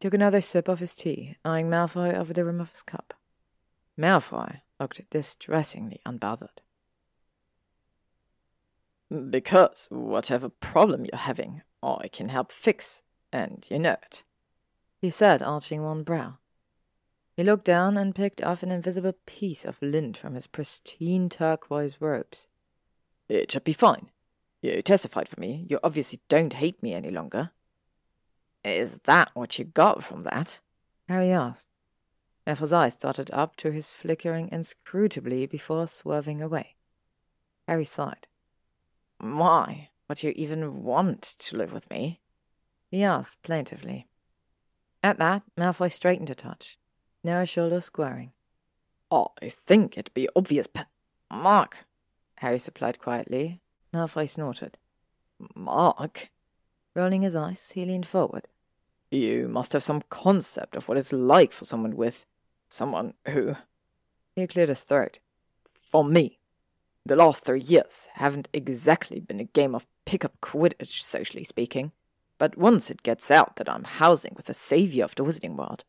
Took 0.00 0.14
another 0.14 0.40
sip 0.40 0.68
of 0.68 0.80
his 0.80 0.94
tea, 0.94 1.36
eyeing 1.44 1.68
Malfoy 1.68 2.14
over 2.14 2.32
the 2.32 2.44
rim 2.44 2.60
of 2.60 2.70
his 2.70 2.82
cup. 2.82 3.14
Malfoy 3.98 4.60
looked 4.78 5.00
distressingly 5.10 6.00
unbothered. 6.06 6.60
Because 9.30 9.88
whatever 9.90 10.48
problem 10.48 11.04
you're 11.04 11.18
having, 11.18 11.62
I 11.82 12.08
can 12.08 12.28
help 12.28 12.52
fix, 12.52 13.02
and 13.32 13.66
you 13.70 13.78
know 13.78 13.96
it, 14.02 14.24
he 15.00 15.10
said, 15.10 15.42
arching 15.42 15.82
one 15.82 16.02
brow. 16.02 16.38
He 17.36 17.44
looked 17.44 17.64
down 17.64 17.96
and 17.96 18.14
picked 18.14 18.42
off 18.42 18.62
an 18.62 18.72
invisible 18.72 19.14
piece 19.24 19.64
of 19.64 19.80
lint 19.80 20.16
from 20.16 20.34
his 20.34 20.48
pristine 20.48 21.28
turquoise 21.28 22.00
robes. 22.00 22.48
It 23.28 23.52
should 23.52 23.64
be 23.64 23.72
fine. 23.72 24.10
You 24.60 24.82
testified 24.82 25.28
for 25.28 25.38
me. 25.38 25.64
You 25.68 25.78
obviously 25.84 26.20
don't 26.28 26.52
hate 26.52 26.82
me 26.82 26.94
any 26.94 27.10
longer. 27.10 27.52
Is 28.64 29.00
that 29.04 29.30
what 29.34 29.58
you 29.58 29.64
got 29.64 30.02
from 30.02 30.22
that? 30.24 30.60
Harry 31.08 31.30
asked. 31.30 31.68
Neville's 32.46 32.72
eyes 32.72 32.96
darted 32.96 33.30
up 33.30 33.56
to 33.56 33.70
his 33.70 33.90
flickering 33.90 34.48
inscrutably 34.50 35.46
before 35.46 35.86
swerving 35.86 36.40
away. 36.40 36.76
Harry 37.66 37.84
sighed. 37.84 38.26
Why 39.18 39.90
would 40.08 40.22
you 40.22 40.32
even 40.34 40.82
want 40.82 41.22
to 41.22 41.56
live 41.56 41.72
with 41.72 41.90
me? 41.90 42.20
he 42.90 43.02
asked 43.04 43.42
plaintively. 43.42 44.06
At 45.02 45.18
that, 45.18 45.42
Malfoy 45.56 45.92
straightened 45.92 46.30
a 46.30 46.34
touch, 46.34 46.78
narrow 47.22 47.44
shoulder 47.44 47.80
squaring. 47.80 48.32
I 49.10 49.48
think 49.48 49.96
it'd 49.96 50.14
be 50.14 50.28
obvious, 50.34 50.68
Mark, 51.30 51.86
Harry 52.36 52.58
supplied 52.58 52.98
quietly. 52.98 53.60
Malfoy 53.92 54.28
snorted. 54.28 54.78
Mark? 55.54 56.30
Rolling 56.98 57.22
his 57.22 57.36
eyes, 57.36 57.70
he 57.76 57.84
leaned 57.84 58.06
forward. 58.06 58.48
You 59.08 59.46
must 59.46 59.72
have 59.72 59.84
some 59.84 60.02
concept 60.08 60.74
of 60.74 60.88
what 60.88 60.98
it's 60.98 61.12
like 61.12 61.52
for 61.52 61.64
someone 61.64 61.96
with. 61.96 62.24
someone 62.68 63.14
who. 63.28 63.54
He 64.34 64.48
cleared 64.48 64.68
his 64.68 64.82
throat. 64.82 65.20
For 65.80 66.02
me. 66.02 66.40
The 67.06 67.14
last 67.14 67.44
three 67.44 67.60
years 67.60 68.08
haven't 68.14 68.48
exactly 68.52 69.20
been 69.20 69.38
a 69.38 69.44
game 69.44 69.76
of 69.76 69.86
pick 70.06 70.24
up 70.24 70.40
Quidditch, 70.42 71.00
socially 71.00 71.44
speaking. 71.44 71.92
But 72.36 72.58
once 72.58 72.90
it 72.90 73.04
gets 73.04 73.30
out 73.30 73.54
that 73.56 73.68
I'm 73.68 73.84
housing 73.84 74.32
with 74.34 74.46
the 74.46 74.52
savior 74.52 75.04
of 75.04 75.14
the 75.14 75.22
wizarding 75.24 75.54
world. 75.54 75.84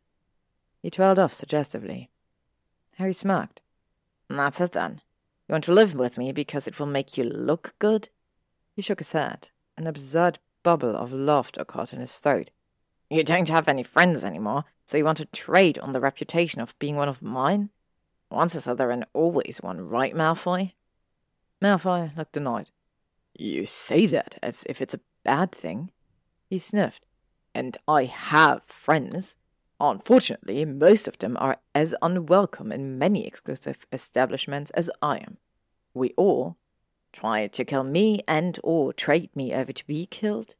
He 0.84 0.92
trailed 0.92 1.18
off 1.18 1.34
suggestively. 1.34 2.12
Harry 2.98 3.13
smirked. 3.13 3.63
That's 4.30 4.62
it 4.62 4.74
then. 4.74 5.01
You 5.48 5.54
want 5.54 5.63
to 5.63 5.74
live 5.74 5.96
with 5.96 6.20
me 6.20 6.32
because 6.32 6.68
it 6.68 6.80
will 6.80 6.86
make 6.86 7.18
you 7.18 7.24
look 7.24 7.74
good? 7.80 8.10
He 8.75 8.84
shook 8.84 9.00
his 9.00 9.13
head, 9.13 9.50
an 9.75 9.88
absurd 9.88 10.38
bubble 10.70 10.96
of 10.96 11.12
laughter 11.12 11.66
caught 11.66 11.94
in 11.94 12.00
his 12.00 12.20
throat. 12.20 12.52
You 13.10 13.24
don't 13.24 13.50
have 13.50 13.68
any 13.68 13.82
friends 13.82 14.24
anymore, 14.24 14.66
so 14.86 14.98
you 14.98 15.04
want 15.04 15.18
to 15.18 15.26
trade 15.26 15.80
on 15.80 15.94
the 15.94 16.00
reputation 16.00 16.62
of 16.62 16.78
being 16.78 16.96
one 16.96 17.10
of 17.10 17.24
mine? 17.24 17.72
Once 18.30 18.54
is 18.54 18.68
other 18.68 18.92
and 18.92 19.04
always 19.12 19.60
one, 19.64 19.82
right, 19.82 20.14
Malfoy? 20.14 20.74
Malfoy 21.60 22.16
looked 22.16 22.38
annoyed. 22.38 22.70
You 23.34 23.66
say 23.66 24.06
that 24.06 24.38
as 24.44 24.64
if 24.70 24.80
it's 24.80 24.94
a 24.94 25.00
bad 25.24 25.52
thing. 25.52 25.90
He 26.52 26.60
sniffed. 26.60 27.08
And 27.56 27.76
I 27.88 28.04
have 28.04 28.62
friends. 28.62 29.38
Unfortunately, 29.80 30.66
most 30.66 31.08
of 31.08 31.18
them 31.18 31.36
are 31.40 31.58
as 31.74 31.96
unwelcome 32.00 32.72
in 32.72 33.00
many 33.00 33.26
exclusive 33.26 33.88
establishments 33.92 34.70
as 34.76 34.92
I 35.02 35.18
am. 35.18 35.38
We 35.96 36.14
all 36.16 36.58
try 37.12 37.48
to 37.48 37.66
kill 37.66 37.84
me 37.84 38.22
and 38.28 38.60
or 38.64 38.94
trade 38.94 39.36
me 39.36 39.52
over 39.52 39.72
to 39.72 39.88
be 39.88 40.06
killed. 40.06 40.54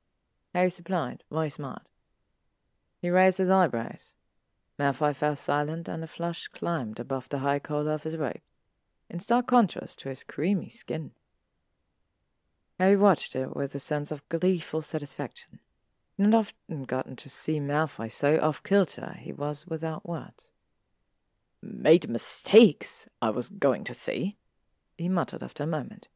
Harry 0.54 0.70
supplied, 0.70 1.24
voice 1.32 1.56
smart. 1.56 1.84
He 3.02 3.10
raised 3.10 3.38
his 3.38 3.50
eyebrows. 3.50 4.16
Malfoy 4.78 5.14
fell 5.14 5.36
silent, 5.36 5.88
and 5.88 6.04
a 6.04 6.08
flush 6.08 6.48
climbed 6.48 7.00
above 7.00 7.30
the 7.30 7.40
high 7.40 7.60
collar 7.60 7.92
of 7.92 8.04
his 8.04 8.18
robe, 8.18 8.42
in 9.10 9.20
stark 9.20 9.48
contrast 9.48 10.00
to 10.00 10.10
his 10.10 10.24
creamy 10.24 10.70
skin. 10.70 11.12
Harry 12.80 12.96
watched 12.96 13.36
it 13.36 13.56
with 13.56 13.76
a 13.76 13.80
sense 13.80 14.12
of 14.12 14.28
gleeful 14.30 14.82
satisfaction. 14.82 15.60
He 16.16 16.24
had 16.24 16.34
often 16.34 16.84
gotten 16.84 17.16
to 17.18 17.30
see 17.30 17.60
Malfoy 17.60 18.10
so 18.10 18.40
off 18.40 18.64
kilter 18.64 19.18
he 19.20 19.34
was 19.34 19.68
without 19.68 20.08
words. 20.08 20.54
Made 21.62 22.10
mistakes, 22.10 23.08
I 23.22 23.32
was 23.32 23.50
going 23.50 23.84
to 23.84 23.94
say, 23.94 24.38
he 24.98 25.10
muttered 25.10 25.44
after 25.44 25.64
a 25.64 25.68
moment. 25.68 26.08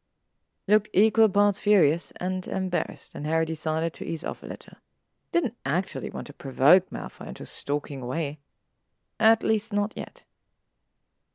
Looked 0.67 0.89
equal 0.93 1.29
parts 1.29 1.60
furious 1.60 2.12
and 2.20 2.48
embarrassed, 2.48 3.15
and 3.15 3.27
Harry 3.27 3.46
decided 3.46 3.93
to 3.93 4.05
ease 4.05 4.24
off 4.24 4.43
a 4.43 4.48
little 4.48 4.77
didn't 5.34 5.55
actually 5.65 6.12
want 6.12 6.27
to 6.27 6.34
provoke 6.34 6.89
Malfoy 6.91 7.27
into 7.27 7.46
stalking 7.46 8.01
away. 8.01 8.39
At 9.20 9.43
least 9.43 9.74
not 9.74 9.93
yet. 9.98 10.24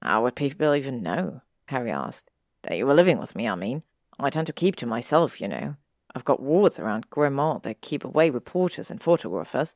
How 0.00 0.23
would 0.23 0.37
people 0.37 0.75
even 0.75 1.02
know? 1.02 1.42
Harry 1.66 1.90
asked. 1.90 2.30
That 2.62 2.76
you 2.76 2.87
were 2.87 2.94
living 2.94 3.18
with 3.18 3.37
me, 3.37 3.49
I 3.49 3.56
mean. 3.56 3.82
I 4.18 4.30
tend 4.30 4.47
to 4.47 4.52
keep 4.52 4.76
to 4.76 4.87
myself, 4.87 5.40
you 5.40 5.49
know. 5.49 5.76
I've 6.14 6.25
got 6.25 6.40
wards 6.40 6.78
around 6.78 7.11
Grimmauld 7.11 7.64
that 7.64 7.82
keep 7.82 8.04
away 8.04 8.30
reporters 8.30 8.90
and 8.90 9.02
photographers, 9.02 9.75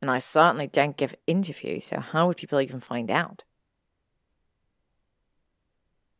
and 0.00 0.10
I 0.10 0.18
certainly 0.18 0.66
don't 0.66 0.96
give 0.96 1.14
interviews, 1.26 1.86
so 1.86 2.00
how 2.00 2.28
would 2.28 2.36
people 2.36 2.60
even 2.60 2.80
find 2.80 3.10
out? 3.10 3.44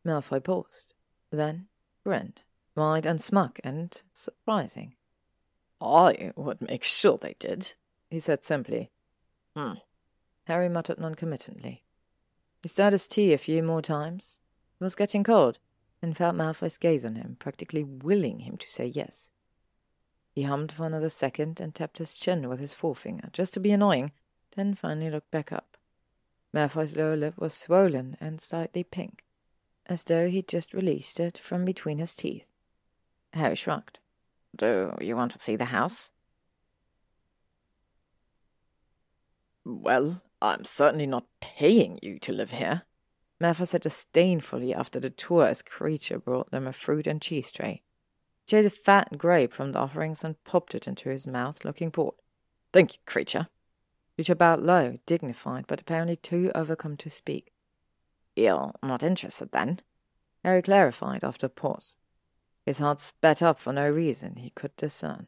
Malfoy 0.07 0.43
paused, 0.43 0.95
then 1.31 1.67
grinned, 2.05 2.43
wide 2.75 3.07
and 3.07 3.21
smug 3.21 3.59
and 3.65 4.03
surprising. 4.13 4.95
I 5.81 6.33
would 6.37 6.61
make 6.61 6.85
sure 6.85 7.19
they 7.19 7.35
did, 7.39 7.75
he 8.11 8.21
said 8.21 8.45
simply. 8.45 8.91
Hmm. 9.57 9.75
Harry 10.47 10.69
muttered 10.69 10.99
noncommittently. 10.99 11.85
He 12.63 12.69
stirred 12.69 12.93
his 12.93 13.09
tea 13.09 13.33
a 13.33 13.39
few 13.39 13.63
more 13.63 13.83
times. 13.83 14.41
It 14.81 14.85
was 14.85 14.95
getting 14.95 15.25
cold, 15.25 15.59
and 16.01 16.17
felt 16.17 16.37
Malfoy's 16.37 16.79
gaze 16.79 17.05
on 17.05 17.17
him, 17.17 17.37
practically 17.39 17.85
willing 17.85 18.41
him 18.41 18.57
to 18.57 18.69
say 18.69 18.87
yes. 18.87 19.31
He 20.33 20.43
hummed 20.43 20.73
for 20.73 20.87
another 20.87 21.09
second 21.09 21.61
and 21.61 21.75
tapped 21.75 21.99
his 21.99 22.15
chin 22.15 22.49
with 22.49 22.59
his 22.59 22.75
forefinger, 22.75 23.29
just 23.33 23.55
to 23.55 23.61
be 23.61 23.71
annoying, 23.71 24.13
then 24.57 24.75
finally 24.75 25.11
looked 25.11 25.31
back 25.31 25.53
up. 25.53 25.77
Malfoy's 26.53 26.97
lower 26.97 27.17
lip 27.17 27.35
was 27.39 27.55
swollen 27.55 28.17
and 28.21 28.41
slightly 28.41 28.85
pink, 28.85 29.25
as 29.87 30.05
though 30.05 30.29
he'd 30.29 30.49
just 30.49 30.75
released 30.75 31.19
it 31.21 31.39
from 31.39 31.65
between 31.65 31.99
his 31.99 32.15
teeth. 32.15 32.52
Harry 33.33 33.57
shrugged. 33.57 33.99
Do 34.55 34.95
you 35.01 35.17
want 35.17 35.33
to 35.33 35.39
see 35.39 35.57
the 35.57 35.67
house? 35.67 36.11
Well, 39.65 40.23
I'm 40.41 40.65
certainly 40.65 41.07
not 41.07 41.27
paying 41.41 41.99
you 42.03 42.19
to 42.21 42.33
live 42.33 42.51
here. 42.51 42.83
Malfoy 43.41 43.67
said 43.67 43.83
disdainfully 43.83 44.75
after 44.75 45.01
the 45.01 45.11
tourist 45.11 45.67
Kreacher 45.67 46.23
brought 46.23 46.51
them 46.51 46.67
a 46.67 46.73
fruit 46.73 47.07
and 47.07 47.21
cheese 47.23 47.51
tray. 47.53 47.83
He 48.45 48.51
chose 48.51 48.67
a 48.67 48.71
fat 48.71 49.17
grape 49.19 49.53
from 49.53 49.73
the 49.73 49.79
offerings 49.79 50.23
and 50.25 50.43
popped 50.45 50.75
it 50.75 50.87
into 50.87 51.09
his 51.09 51.27
mouth, 51.27 51.65
looking 51.65 51.91
bored. 51.91 52.15
Thank 52.73 52.95
you, 52.95 52.99
Kreacher. 53.07 53.49
Kreacher 54.19 54.37
bowed 54.37 54.61
low, 54.61 54.99
dignified, 55.07 55.67
but 55.67 55.81
apparently 55.81 56.17
too 56.17 56.53
overcome 56.55 56.97
to 56.99 57.11
speak. 57.11 57.53
You're 58.37 58.73
not 58.83 59.03
interested, 59.03 59.53
then? 59.53 59.81
Harry 60.45 60.63
clarified 60.63 61.25
after 61.25 61.47
a 61.47 61.51
pause. 61.51 61.97
His 62.65 62.79
heart 62.79 63.01
spat 63.01 63.43
up 63.43 63.61
for 63.61 63.73
no 63.73 63.89
reason 63.91 64.37
he 64.37 64.51
could 64.51 64.75
discern. 64.77 65.27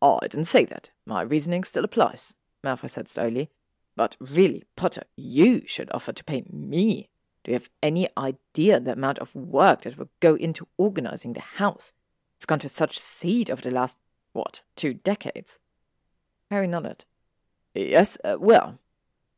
Oh, 0.00 0.20
I 0.22 0.28
didn't 0.28 0.46
say 0.46 0.64
that. 0.66 0.90
My 1.04 1.22
reasoning 1.22 1.64
still 1.64 1.84
applies, 1.84 2.34
Malfoy 2.64 2.88
said 2.88 3.08
slowly. 3.08 3.50
But 3.96 4.16
really, 4.20 4.62
Potter, 4.76 5.02
you 5.16 5.62
should 5.66 5.90
offer 5.92 6.12
to 6.12 6.24
pay 6.24 6.44
me. 6.48 7.08
Do 7.42 7.50
you 7.50 7.54
have 7.54 7.70
any 7.82 8.08
idea 8.16 8.78
the 8.78 8.92
amount 8.92 9.18
of 9.18 9.34
work 9.34 9.82
that 9.82 9.98
will 9.98 10.10
go 10.20 10.36
into 10.36 10.68
organizing 10.76 11.32
the 11.32 11.40
house? 11.40 11.92
It's 12.36 12.46
gone 12.46 12.60
to 12.60 12.68
such 12.68 12.98
seed 12.98 13.50
over 13.50 13.62
the 13.62 13.72
last, 13.72 13.98
what, 14.32 14.60
two 14.76 14.94
decades? 14.94 15.58
Harry 16.50 16.68
nodded. 16.68 17.04
Yes, 17.74 18.18
uh, 18.22 18.36
well. 18.38 18.78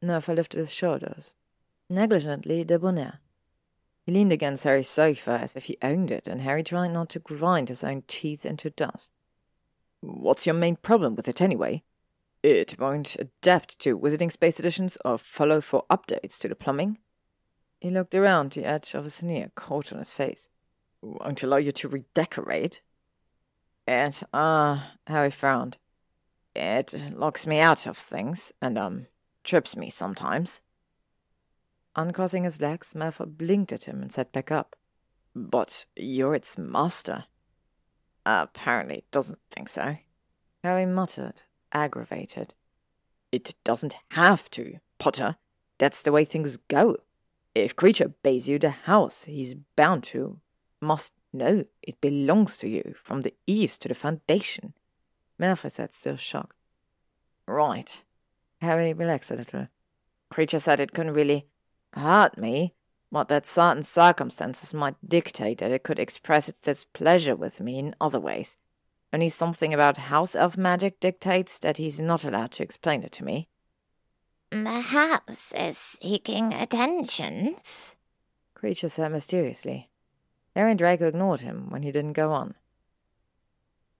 Malfoy 0.05 0.37
lifted 0.37 0.59
his 0.59 0.73
shoulders, 0.73 1.37
negligently 1.89 2.65
debonair. 2.65 3.21
He 4.11 4.15
leaned 4.15 4.33
against 4.33 4.65
Harry's 4.65 4.89
sofa 4.89 5.39
as 5.41 5.55
if 5.55 5.67
he 5.67 5.79
owned 5.83 6.11
it, 6.11 6.27
and 6.27 6.41
Harry 6.41 6.65
tried 6.65 6.89
not 6.89 7.11
to 7.11 7.21
grind 7.21 7.69
his 7.69 7.85
own 7.85 8.03
teeth 8.09 8.45
into 8.45 8.69
dust. 8.69 9.13
What's 10.01 10.47
your 10.47 10.57
main 10.57 10.75
problem 10.75 11.15
with 11.15 11.29
it, 11.29 11.41
anyway? 11.41 11.85
It 12.43 12.75
won't 12.77 13.15
adapt 13.21 13.79
to 13.79 13.97
Wizarding 13.97 14.33
Space 14.33 14.59
Editions 14.59 14.99
or 15.05 15.17
follow 15.17 15.61
for 15.61 15.85
updates 15.89 16.41
to 16.41 16.49
the 16.49 16.57
plumbing. 16.57 16.99
He 17.81 17.89
looked 17.89 18.17
around, 18.17 18.51
the 18.51 18.65
edge 18.65 18.95
of 18.95 19.07
a 19.07 19.11
sneer 19.11 19.53
caught 19.55 19.93
on 19.93 19.99
his 19.99 20.13
face. 20.13 20.49
Won't 21.01 21.45
allow 21.45 21.59
you 21.59 21.71
to 21.71 21.89
redecorate. 21.89 22.81
It, 23.87 24.25
ah, 24.35 24.93
uh, 25.07 25.13
Harry 25.13 25.31
frowned. 25.31 25.79
It 26.57 27.13
locks 27.15 27.47
me 27.47 27.61
out 27.61 27.87
of 27.87 27.97
things 27.97 28.53
and, 28.61 28.77
um, 28.77 29.07
trips 29.45 29.77
me 29.77 29.89
sometimes. 29.89 30.63
Uncrossing 31.97 32.45
his 32.45 32.61
legs, 32.61 32.95
Malfoy 32.95 33.37
blinked 33.37 33.73
at 33.73 33.85
him 33.85 34.01
and 34.01 34.13
sat 34.13 34.33
back 34.33 34.51
up. 34.51 34.77
But 35.35 35.87
you're 35.97 36.35
its 36.35 36.59
master. 36.59 37.25
Apparently 38.25 39.05
doesn't 39.11 39.39
think 39.51 39.69
so. 39.69 39.97
Harry 40.63 40.87
muttered, 40.87 41.43
aggravated. 41.73 42.55
It 43.33 43.55
doesn't 43.65 43.97
have 44.11 44.51
to, 44.51 44.79
Potter. 44.99 45.37
That's 45.79 46.03
the 46.03 46.13
way 46.13 46.25
things 46.25 46.57
go. 46.57 46.97
If 47.55 47.75
Kreacher 47.75 48.13
pays 48.23 48.49
you 48.49 48.59
the 48.59 48.71
house, 48.71 49.25
he's 49.25 49.55
bound 49.77 50.05
to, 50.05 50.39
must 50.81 51.15
know 51.33 51.65
it 51.83 52.01
belongs 52.01 52.59
to 52.59 52.69
you 52.69 52.95
from 53.03 53.23
the 53.23 53.35
eaves 53.47 53.79
to 53.79 53.89
the 53.89 53.95
foundation. 53.95 54.75
Malfoy 55.41 55.71
said, 55.71 55.93
still 55.93 56.17
shocked. 56.17 56.57
Right. 57.49 58.05
Harry 58.61 58.93
relaxed 58.93 59.31
a 59.31 59.37
little. 59.37 59.69
Kreacher 60.33 60.61
said 60.61 60.81
it 60.81 60.93
couldn't 60.93 61.15
really 61.15 61.47
hurt 61.95 62.39
me, 62.39 62.75
but 63.13 63.29
that 63.29 63.47
certain 63.47 63.83
circumstances 63.83 64.73
might 64.73 64.97
dictate 65.07 65.59
that 65.59 65.73
it 65.73 65.83
could 65.83 65.99
express 65.99 66.49
its 66.49 66.61
displeasure 66.61 67.37
with 67.37 67.61
me 67.61 67.79
in 67.79 67.95
other 68.01 68.21
ways. 68.21 68.57
Only 69.13 69.29
something 69.29 69.75
about 69.75 69.97
house 69.97 70.37
elf 70.37 70.57
magic 70.57 71.01
dictates 71.01 71.59
that 71.59 71.79
he's 71.79 72.01
not 72.01 72.25
allowed 72.25 72.53
to 72.53 72.63
explain 72.63 73.03
it 73.03 73.13
to 73.13 73.25
me. 73.25 73.49
The 74.51 74.81
house 74.81 75.53
is 75.57 75.79
seeking 75.79 76.55
attentions, 76.55 77.97
Kreacher 78.55 78.91
said 78.91 79.13
mysteriously. 79.13 79.91
Harry 80.55 80.75
Draco 80.75 81.07
ignored 81.07 81.41
him 81.41 81.71
when 81.71 81.83
he 81.83 81.93
didn't 81.93 82.13
go 82.13 82.33
on. 82.33 82.55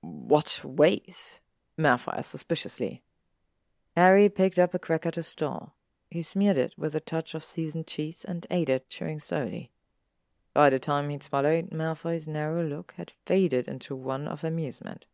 What 0.01 0.61
ways? 0.65 1.41
Malfoy 1.79 2.19
asked 2.19 2.31
suspiciously. 2.31 3.03
Harry 3.97 4.29
picked 4.29 4.59
up 4.59 4.75
a 4.75 4.79
cracker 4.79 5.11
to 5.13 5.23
store. 5.23 5.73
He 6.11 6.23
smeared 6.23 6.59
it 6.59 6.75
with 6.77 6.95
a 6.97 7.01
touch 7.01 7.35
of 7.35 7.45
seasoned 7.45 7.87
cheese 7.87 8.25
and 8.27 8.47
ate 8.51 8.69
it, 8.69 8.89
chewing 8.89 9.21
slowly. 9.21 9.71
By 10.53 10.69
the 10.69 10.81
time 10.81 11.09
he'd 11.09 11.23
swallowed, 11.23 11.71
Malfoy's 11.71 12.27
narrow 12.27 12.65
look 12.65 12.95
had 12.97 13.13
faded 13.25 13.69
into 13.69 13.95
one 13.95 14.27
of 14.27 14.43
amusement. 14.43 15.05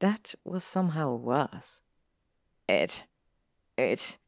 That 0.00 0.34
was 0.44 0.62
somehow 0.62 1.14
worse. 1.14 1.80
It. 2.68 3.06
it. 3.78 4.18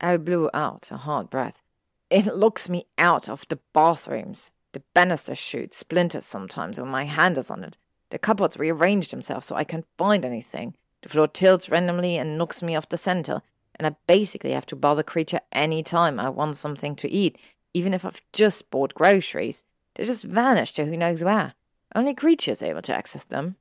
I 0.00 0.18
blew 0.18 0.50
out 0.52 0.88
a 0.90 0.98
hard 0.98 1.30
breath. 1.30 1.62
It 2.10 2.26
locks 2.26 2.68
me 2.68 2.86
out 2.98 3.28
of 3.28 3.46
the 3.48 3.58
bathrooms. 3.72 4.50
The 4.72 4.82
banister 4.92 5.34
chute 5.34 5.72
splinters 5.72 6.26
sometimes 6.26 6.78
when 6.78 6.90
my 6.90 7.04
hand 7.04 7.38
is 7.38 7.50
on 7.50 7.64
it. 7.64 7.78
The 8.10 8.18
cupboards 8.18 8.58
rearrange 8.58 9.10
themselves 9.10 9.46
so 9.46 9.56
I 9.56 9.64
can't 9.64 9.86
find 9.96 10.24
anything. 10.24 10.76
The 11.02 11.08
floor 11.08 11.28
tilts 11.28 11.70
randomly 11.70 12.18
and 12.18 12.36
knocks 12.36 12.62
me 12.62 12.76
off 12.76 12.88
the 12.88 12.96
center, 12.96 13.42
and 13.76 13.86
I 13.86 13.96
basically 14.06 14.52
have 14.52 14.66
to 14.66 14.76
bother 14.76 15.02
Kreacher 15.02 15.40
any 15.52 15.82
time 15.82 16.20
I 16.20 16.28
want 16.28 16.56
something 16.56 16.96
to 16.96 17.10
eat, 17.10 17.38
even 17.72 17.92
if 17.94 18.04
I've 18.04 18.22
just 18.32 18.70
bought 18.70 18.94
groceries. 18.94 19.64
They 19.94 20.04
just 20.04 20.24
vanish 20.24 20.72
to 20.72 20.86
who 20.86 20.96
knows 20.96 21.22
where. 21.22 21.54
Only 21.94 22.14
Kreacher's 22.14 22.62
able 22.62 22.82
to 22.82 22.94
access 22.94 23.24
them. 23.24 23.56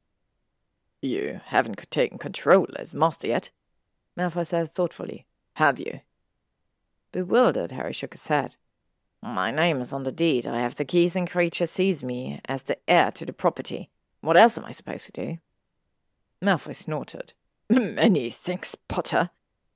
You 1.01 1.41
haven't 1.45 1.85
taken 1.91 2.17
control 2.17 2.67
as 2.77 2.95
master 2.95 3.27
yet, 3.27 3.49
Malfoy 4.17 4.45
said 4.47 4.69
thoughtfully. 4.69 5.25
Have 5.55 5.79
you? 5.79 6.01
Bewildered, 7.11 7.71
Harry 7.71 7.93
shook 7.93 8.13
his 8.13 8.27
head. 8.27 8.55
My 9.21 9.51
name 9.51 9.79
is 9.81 9.93
on 9.93 10.03
the 10.03 10.11
deed. 10.11 10.45
I 10.47 10.59
have 10.59 10.75
the 10.75 10.85
keys, 10.85 11.15
and 11.15 11.29
Kreacher 11.29 11.67
sees 11.67 12.03
me 12.03 12.41
as 12.45 12.63
the 12.63 12.77
heir 12.87 13.11
to 13.11 13.25
the 13.25 13.33
property. 13.33 13.89
What 14.21 14.37
else 14.37 14.57
am 14.57 14.65
I 14.65 14.71
supposed 14.71 15.05
to 15.07 15.11
do? 15.11 15.37
Malfoy 16.43 16.75
snorted. 16.75 17.33
Many 17.69 18.29
thanks, 18.29 18.75
Potter. 18.75 19.29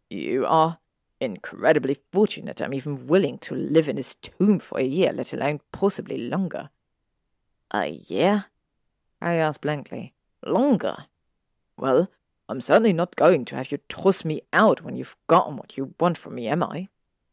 You 0.10 0.46
are 0.46 0.80
incredibly 1.20 1.96
fortunate 2.12 2.62
I'm 2.62 2.74
even 2.74 3.08
willing 3.08 3.38
to 3.40 3.56
live 3.56 3.90
in 3.90 3.98
his 3.98 4.16
tomb 4.16 4.60
for 4.60 4.80
a 4.80 4.84
year, 4.84 5.12
let 5.12 5.34
alone 5.34 5.62
possibly 5.72 6.18
longer. 6.18 6.70
A 7.72 7.88
year? 7.88 8.46
I 9.22 9.34
asked 9.34 9.62
blankly. 9.62 10.14
Longer? 10.46 11.06
Well, 11.78 12.10
I'm 12.48 12.62
certainly 12.62 12.94
not 12.94 13.16
going 13.16 13.46
to 13.46 13.56
have 13.56 13.72
you 13.72 13.80
toss 13.90 14.24
me 14.24 14.42
out 14.54 14.82
when 14.82 14.96
you've 14.96 15.18
gotten 15.28 15.58
what 15.58 15.78
you 15.78 15.94
want 16.00 16.18
from 16.18 16.36
me, 16.36 16.48
am 16.48 16.64
I? 16.64 16.88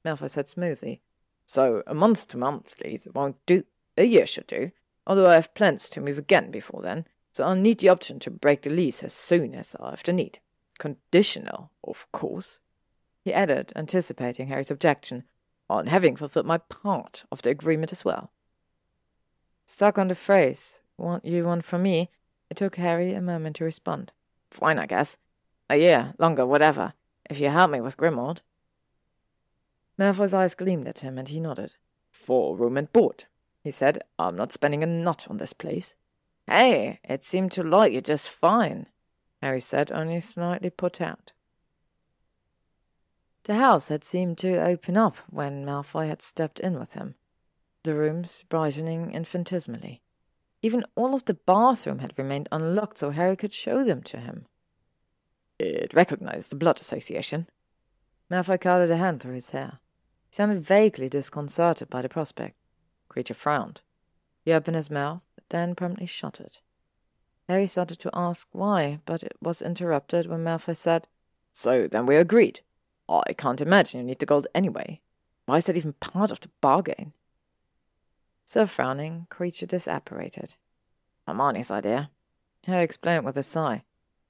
Malfoy 0.04 0.28
said 0.28 0.48
smoothly. 0.48 1.00
So 1.46 1.82
a 1.86 1.94
month 1.94 2.26
to 2.28 2.36
month 2.36 2.74
monthlies 2.80 3.06
won't 3.14 3.36
do. 3.46 3.64
A 3.96 4.04
year 4.04 4.26
should 4.26 4.48
do, 4.48 4.72
although 5.06 5.30
I 5.30 5.34
have 5.34 5.54
plans 5.54 5.88
to 5.90 6.00
move 6.00 6.18
again 6.18 6.50
before 6.50 6.82
then, 6.82 7.06
so 7.32 7.44
I'll 7.44 7.54
need 7.54 7.78
the 7.78 7.90
option 7.90 8.18
to 8.20 8.30
break 8.30 8.62
the 8.62 8.70
lease 8.70 9.04
as 9.04 9.12
soon 9.12 9.54
as 9.54 9.76
I 9.78 9.90
have 9.90 10.02
the 10.02 10.12
need. 10.12 10.40
Conditional, 10.78 11.70
of 11.82 12.10
course 12.12 12.60
he 13.24 13.32
added, 13.32 13.72
anticipating 13.74 14.48
Harry's 14.48 14.70
objection, 14.70 15.24
on 15.70 15.86
having 15.86 16.14
fulfilled 16.14 16.44
my 16.44 16.58
part 16.58 17.24
of 17.32 17.40
the 17.40 17.50
agreement 17.50 17.90
as 17.90 18.04
well. 18.04 18.30
Stuck 19.64 19.98
on 19.98 20.08
the 20.08 20.14
phrase, 20.14 20.80
want 20.98 21.24
you 21.24 21.44
one 21.44 21.62
from 21.62 21.82
me, 21.82 22.10
it 22.50 22.58
took 22.58 22.76
Harry 22.76 23.14
a 23.14 23.22
moment 23.22 23.56
to 23.56 23.64
respond. 23.64 24.12
Fine, 24.50 24.78
I 24.78 24.84
guess. 24.84 25.16
A 25.70 25.76
year, 25.76 26.12
longer, 26.18 26.44
whatever, 26.44 26.92
if 27.30 27.40
you 27.40 27.48
help 27.48 27.70
me 27.70 27.80
with 27.80 27.96
Grimmauld. 27.96 28.42
Malfoy's 29.98 30.34
eyes 30.34 30.54
gleamed 30.54 30.86
at 30.86 30.98
him, 30.98 31.16
and 31.16 31.28
he 31.28 31.40
nodded. 31.40 31.74
For 32.12 32.54
room 32.54 32.76
and 32.76 32.92
board, 32.92 33.24
he 33.62 33.70
said. 33.70 34.02
I'm 34.18 34.36
not 34.36 34.52
spending 34.52 34.82
a 34.82 34.86
nut 34.86 35.26
on 35.30 35.38
this 35.38 35.54
place. 35.54 35.94
Hey, 36.46 37.00
it 37.04 37.24
seemed 37.24 37.52
to 37.52 37.62
like 37.62 37.94
you 37.94 38.02
just 38.02 38.28
fine, 38.28 38.86
Harry 39.44 39.60
said, 39.60 39.92
only 39.92 40.18
slightly 40.20 40.70
put 40.70 41.02
out. 41.02 41.32
The 43.42 43.56
house 43.56 43.88
had 43.88 44.02
seemed 44.02 44.38
to 44.38 44.56
open 44.56 44.96
up 44.96 45.18
when 45.28 45.66
Malfoy 45.66 46.08
had 46.08 46.22
stepped 46.22 46.60
in 46.60 46.78
with 46.78 46.94
him, 46.94 47.14
the 47.82 47.94
rooms 47.94 48.46
brightening 48.48 49.12
infinitesimally. 49.12 50.00
Even 50.62 50.86
all 50.94 51.14
of 51.14 51.26
the 51.26 51.34
bathroom 51.34 51.98
had 51.98 52.16
remained 52.16 52.48
unlocked 52.50 52.96
so 52.96 53.10
Harry 53.10 53.36
could 53.36 53.52
show 53.52 53.84
them 53.84 54.02
to 54.04 54.16
him. 54.16 54.46
It 55.58 55.92
recognized 55.92 56.50
the 56.50 56.56
blood 56.56 56.80
association. 56.80 57.50
Malfoy 58.30 58.58
carded 58.58 58.90
a 58.90 58.96
hand 58.96 59.20
through 59.20 59.34
his 59.34 59.50
hair. 59.50 59.80
He 60.30 60.36
sounded 60.36 60.62
vaguely 60.62 61.10
disconcerted 61.10 61.90
by 61.90 62.00
the 62.00 62.08
prospect. 62.08 62.56
Kreacher 63.10 63.36
frowned. 63.36 63.82
He 64.40 64.54
opened 64.54 64.76
his 64.76 64.90
mouth, 64.90 65.26
then 65.50 65.74
promptly 65.74 66.06
shut 66.06 66.40
it. 66.40 66.62
Harry 67.48 67.66
started 67.66 67.98
to 68.00 68.10
ask 68.14 68.48
why, 68.52 69.00
but 69.04 69.22
it 69.22 69.36
was 69.40 69.60
interrupted 69.60 70.26
when 70.26 70.44
Malfoy 70.44 70.76
said, 70.76 71.06
So 71.52 71.86
then 71.86 72.06
we 72.06 72.16
agreed. 72.16 72.60
I 73.08 73.34
can't 73.36 73.60
imagine 73.60 74.00
you 74.00 74.06
need 74.06 74.18
the 74.18 74.26
gold 74.26 74.46
anyway. 74.54 75.00
Why 75.46 75.58
is 75.58 75.66
that 75.66 75.76
even 75.76 75.92
part 75.94 76.30
of 76.30 76.40
the 76.40 76.48
bargain? 76.60 77.12
So 78.46 78.66
frowning, 78.66 79.26
Kreacher 79.30 79.66
disapparated. 79.66 80.56
Hermione's 81.26 81.70
idea. 81.70 82.10
Harry 82.66 82.84
explained 82.84 83.24
with 83.24 83.36
a 83.36 83.42
sigh. 83.42 83.84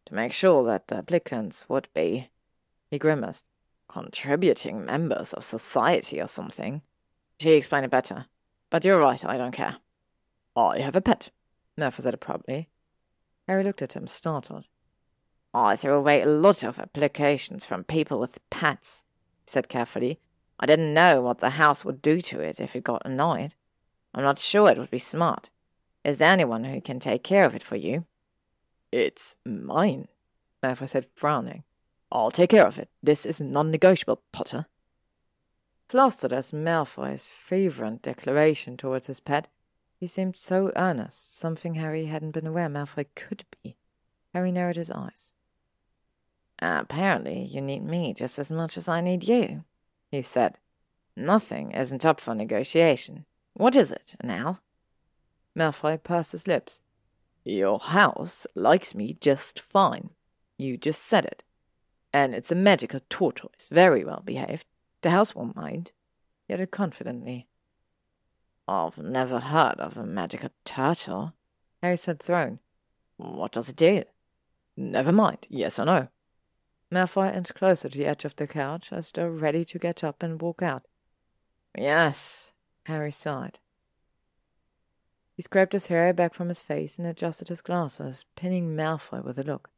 To 0.07 0.15
make 0.15 0.33
sure 0.33 0.65
that 0.65 0.89
the 0.89 0.99
applicants 0.99 1.69
would 1.69 1.89
be. 1.95 2.31
He 2.91 2.99
grimaced. 2.99 3.49
Contributing 3.89 4.85
members 4.85 5.33
of 5.33 5.45
society 5.45 6.21
or 6.21 6.27
something. 6.27 6.83
She 7.39 7.53
explained 7.53 7.87
it 7.87 7.91
better. 7.91 8.27
But 8.71 8.85
you're 8.85 8.99
right, 8.99 9.25
I 9.25 9.37
don't 9.37 9.53
care. 9.53 9.77
I 10.57 10.81
have 10.81 10.97
a 10.97 11.01
pet, 11.01 11.31
Malfoy 11.79 12.03
said 12.03 12.15
abruptly. 12.15 12.69
Harry 13.47 13.65
looked 13.65 13.83
at 13.83 13.95
him, 13.95 14.07
startled. 14.07 14.67
I 15.53 15.77
threw 15.77 15.95
away 15.95 16.21
a 16.21 16.27
lot 16.27 16.65
of 16.65 16.79
applications 16.79 17.65
from 17.65 17.85
people 17.85 18.19
with 18.19 18.39
pets, 18.51 19.05
he 19.45 19.51
said 19.51 19.69
carefully. 19.69 20.19
I 20.59 20.67
didn't 20.67 20.95
know 20.95 21.21
what 21.21 21.39
the 21.39 21.51
house 21.51 21.85
would 21.85 22.03
do 22.03 22.21
to 22.23 22.41
it 22.41 22.61
if 22.61 22.75
it 22.75 22.85
got 22.85 23.03
annoyed. 23.05 23.55
I'm 24.15 24.25
not 24.25 24.39
sure 24.39 24.71
it 24.71 24.79
would 24.79 24.91
be 24.91 24.99
smart. 24.99 25.51
Is 26.05 26.19
there 26.19 26.31
anyone 26.31 26.65
who 26.65 26.81
can 26.81 26.99
take 26.99 27.23
care 27.23 27.45
of 27.45 27.55
it 27.55 27.63
for 27.63 27.77
you? 27.77 28.05
It's 28.93 29.37
mine, 29.45 30.09
Malfoy 30.63 30.89
said, 30.89 31.07
frowning. 31.15 31.65
I'll 32.13 32.31
take 32.31 32.51
care 32.51 32.67
of 32.67 32.79
it. 32.79 32.89
This 33.03 33.27
is 33.27 33.41
non-negotiable, 33.41 34.23
Potter. 34.31 34.67
Flustered 35.89 36.33
as 36.33 36.53
Malfoy's 36.53 37.29
fervent 37.29 38.03
declaration 38.03 38.77
towards 38.77 39.09
his 39.09 39.21
pet, 39.21 39.49
he 39.97 40.07
seemed 40.07 40.37
so 40.37 40.73
earnest, 40.77 41.39
something 41.39 41.75
Harry 41.75 42.07
hadn't 42.07 42.33
been 42.33 42.47
aware 42.47 42.69
Malfoy 42.69 43.07
could 43.15 43.45
be. 43.63 43.77
Harry 44.33 44.53
narrowed 44.53 44.77
his 44.77 44.91
eyes. 44.91 45.33
Apparently, 46.59 47.45
you 47.45 47.61
need 47.61 47.85
me 47.85 48.15
just 48.15 48.39
as 48.39 48.51
much 48.51 48.77
as 48.77 48.89
I 48.89 49.01
need 49.01 49.25
you, 49.25 49.65
he 50.11 50.23
said. 50.23 50.59
Nothing 51.17 51.73
isn't 51.73 52.05
up 52.05 52.21
for 52.21 52.35
negotiation. 52.35 53.25
What 53.53 53.77
is 53.77 53.93
it, 53.93 54.15
Nell? 54.23 54.61
Malfoy 55.57 56.03
pursed 56.03 56.33
his 56.33 56.47
lips. 56.47 56.83
Your 57.45 57.79
house 57.79 58.47
likes 58.55 58.95
me 58.95 59.17
just 59.21 59.61
fine. 59.61 60.11
You 60.59 60.77
just 60.77 61.03
said 61.03 61.25
it. 61.25 61.45
And 62.13 62.35
it's 62.35 62.51
a 62.51 62.57
magical 62.57 63.01
tortoise, 63.09 63.69
very 63.71 64.05
well 64.05 64.23
behaved. 64.25 64.67
The 65.03 65.11
house 65.11 65.35
won't 65.35 65.57
mind. 65.57 65.93
He 66.47 66.55
added 66.55 66.71
confidently. 66.71 67.49
I've 68.67 68.99
never 68.99 69.41
heard 69.41 69.79
of 69.79 69.97
a 69.97 70.05
magical 70.05 70.51
turtle. 70.65 71.35
Harry 71.83 71.97
said 71.97 72.21
thrown. 72.21 72.61
What 73.17 73.53
does 73.53 73.69
it 73.69 73.77
do? 73.77 74.05
Never 74.77 75.13
mind, 75.13 75.47
yes 75.49 75.79
or 75.79 75.85
no. 75.85 76.09
Malfoy 76.91 77.35
inched 77.35 77.55
closer 77.55 77.89
to 77.89 77.99
the 77.99 78.07
edge 78.07 78.25
of 78.25 78.37
the 78.37 78.47
couch, 78.47 78.93
as 78.93 79.11
though 79.13 79.29
ready 79.29 79.65
to 79.65 79.79
get 79.79 80.03
up 80.03 80.23
and 80.23 80.41
walk 80.41 80.63
out. 80.63 80.87
Yes, 81.77 82.53
Harry 82.87 83.11
sighed. 83.11 83.59
He 85.37 85.43
scraped 85.43 85.73
his 85.73 85.87
hair 85.87 86.13
back 86.13 86.35
from 86.35 86.49
his 86.49 86.61
face 86.61 86.99
and 86.99 87.07
adjusted 87.07 87.49
his 87.49 87.61
glasses, 87.61 88.25
pinning 88.37 88.77
Malfoy 88.77 89.25
with 89.25 89.39
a 89.39 89.43
look. 89.43 89.71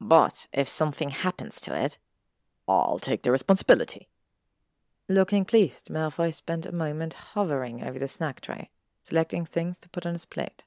But 0.00 0.46
if 0.52 0.68
something 0.68 1.10
happens 1.10 1.60
to 1.62 1.74
it, 1.74 1.98
I'll 2.68 3.00
take 3.00 3.22
the 3.22 3.32
responsibility. 3.32 4.08
Looking 5.10 5.44
pleased, 5.44 5.90
Malfoy 5.90 6.32
spent 6.32 6.66
a 6.66 6.72
moment 6.72 7.14
hovering 7.14 7.82
over 7.82 7.98
the 7.98 8.06
snack 8.06 8.40
tray, 8.40 8.70
selecting 9.02 9.44
things 9.44 9.76
to 9.80 9.88
put 9.88 10.06
on 10.06 10.12
his 10.12 10.24
plate. 10.24 10.62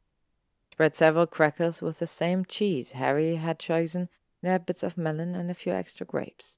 Spread 0.74 0.98
several 0.98 1.28
crackers 1.28 1.82
with 1.82 2.00
the 2.00 2.08
same 2.08 2.44
cheese 2.44 2.92
Harry 2.92 3.38
had 3.38 3.58
chosen, 3.58 4.10
and 4.44 4.66
bits 4.66 4.84
of 4.84 4.98
melon 4.98 5.34
and 5.34 5.50
a 5.50 5.54
few 5.54 5.72
extra 5.72 6.06
grapes. 6.06 6.58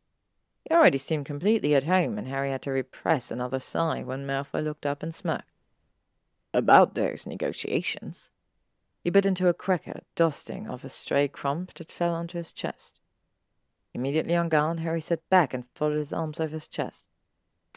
He 0.63 0.73
already 0.73 0.97
seemed 0.97 1.27
completely 1.27 1.75
at 1.75 1.83
home, 1.83 2.17
and 2.17 2.27
Harry 2.27 2.49
had 2.49 2.63
to 2.63 2.71
repress 2.71 3.29
another 3.29 3.59
sigh 3.59 4.01
when 4.01 4.25
Malfoy 4.25 4.63
looked 4.63 4.87
up 4.87 5.03
and 5.03 5.13
smirked. 5.13 5.51
About 6.55 6.95
those 6.95 7.27
negotiations. 7.27 8.31
He 9.03 9.11
bit 9.11 9.27
into 9.27 9.47
a 9.47 9.53
cracker, 9.53 10.01
dusting 10.15 10.67
off 10.67 10.83
a 10.83 10.89
stray 10.89 11.27
crumb 11.27 11.67
that 11.75 11.91
fell 11.91 12.15
onto 12.15 12.39
his 12.39 12.51
chest. 12.51 12.99
Immediately 13.93 14.35
on 14.35 14.49
guard, 14.49 14.79
Harry 14.79 15.01
sat 15.01 15.21
back 15.29 15.53
and 15.53 15.67
folded 15.75 15.99
his 15.99 16.13
arms 16.13 16.39
over 16.39 16.53
his 16.53 16.67
chest. 16.67 17.05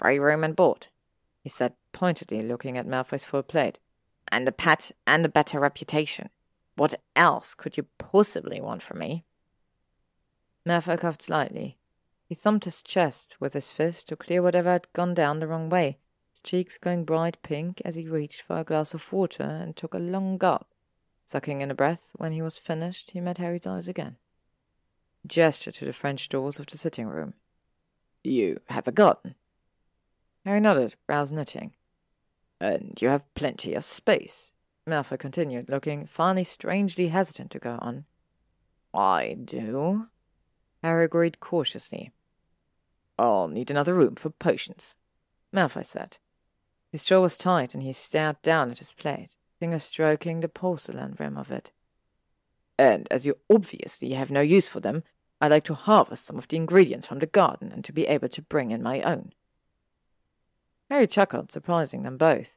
Room 0.00 0.44
and 0.44 0.54
board, 0.54 0.88
he 1.40 1.48
said 1.48 1.74
pointedly, 1.92 2.42
looking 2.42 2.76
at 2.78 2.86
Malfoy's 2.86 3.24
full 3.24 3.42
plate. 3.42 3.78
And 4.30 4.46
a 4.46 4.52
pet 4.52 4.92
and 5.06 5.24
a 5.24 5.28
better 5.28 5.58
reputation. 5.58 6.28
What 6.76 6.94
else 7.16 7.54
could 7.54 7.76
you 7.76 7.86
possibly 7.96 8.60
want 8.60 8.82
from 8.82 8.98
me? 8.98 9.24
Malfoy 10.66 10.98
coughed 10.98 11.22
slightly. 11.22 11.78
He 12.26 12.34
thumped 12.34 12.66
his 12.66 12.82
chest 12.82 13.36
with 13.40 13.54
his 13.54 13.72
fist 13.72 14.08
to 14.08 14.16
clear 14.16 14.42
whatever 14.42 14.70
had 14.70 14.92
gone 14.92 15.14
down 15.14 15.38
the 15.38 15.46
wrong 15.46 15.70
way, 15.70 15.98
his 16.30 16.42
cheeks 16.42 16.76
going 16.76 17.06
bright 17.06 17.42
pink 17.42 17.80
as 17.86 17.94
he 17.94 18.06
reached 18.06 18.42
for 18.42 18.58
a 18.58 18.64
glass 18.64 18.92
of 18.92 19.12
water 19.12 19.44
and 19.44 19.74
took 19.74 19.94
a 19.94 19.98
long 19.98 20.36
gulp. 20.36 20.66
Sucking 21.24 21.62
in 21.62 21.70
a 21.70 21.74
breath, 21.74 22.12
when 22.16 22.32
he 22.32 22.42
was 22.42 22.58
finished, 22.58 23.12
he 23.12 23.20
met 23.20 23.38
Harry's 23.38 23.66
eyes 23.66 23.88
again. 23.88 24.16
He 25.22 25.28
gestured 25.28 25.74
to 25.74 25.86
the 25.86 25.92
French 25.92 26.28
doors 26.28 26.58
of 26.58 26.66
the 26.66 26.76
sitting 26.76 27.06
room. 27.06 27.34
You 28.22 28.60
have 28.68 28.86
a 28.86 28.92
garden? 28.92 29.34
Harry 30.44 30.60
nodded, 30.60 30.94
brows 31.06 31.32
knitting. 31.32 31.74
And 32.60 32.98
you 33.00 33.08
have 33.08 33.32
plenty 33.34 33.74
of 33.74 33.84
space, 33.84 34.52
Malfoy 34.88 35.18
continued, 35.18 35.68
looking 35.68 36.06
finally 36.06 36.44
strangely 36.44 37.08
hesitant 37.08 37.50
to 37.52 37.58
go 37.58 37.78
on. 37.80 38.04
I 38.94 39.36
do, 39.44 40.06
Harry 40.82 41.04
agreed 41.04 41.40
cautiously. 41.40 42.12
I'll 43.18 43.48
need 43.48 43.70
another 43.70 43.94
room 43.94 44.14
for 44.14 44.30
potions, 44.30 44.96
Malfoy 45.52 45.84
said. 45.84 46.18
His 46.90 47.04
jaw 47.04 47.20
was 47.20 47.36
tight 47.36 47.74
and 47.74 47.82
he 47.82 47.92
stared 47.92 48.40
down 48.42 48.70
at 48.70 48.78
his 48.78 48.92
plate, 48.92 49.36
finger 49.58 49.78
stroking 49.78 50.40
the 50.40 50.48
porcelain 50.48 51.16
rim 51.18 51.36
of 51.36 51.50
it. 51.50 51.72
And 52.78 53.08
as 53.10 53.26
you 53.26 53.36
obviously 53.50 54.12
have 54.12 54.30
no 54.30 54.40
use 54.40 54.68
for 54.68 54.80
them, 54.80 55.02
I'd 55.40 55.50
like 55.50 55.64
to 55.64 55.74
harvest 55.74 56.24
some 56.24 56.38
of 56.38 56.48
the 56.48 56.56
ingredients 56.56 57.06
from 57.06 57.18
the 57.18 57.26
garden 57.26 57.72
and 57.72 57.84
to 57.84 57.92
be 57.92 58.06
able 58.06 58.28
to 58.28 58.42
bring 58.42 58.70
in 58.70 58.82
my 58.82 59.02
own. 59.02 59.32
Harry 60.90 61.06
chuckled, 61.06 61.52
surprising 61.52 62.02
them 62.02 62.16
both. 62.16 62.56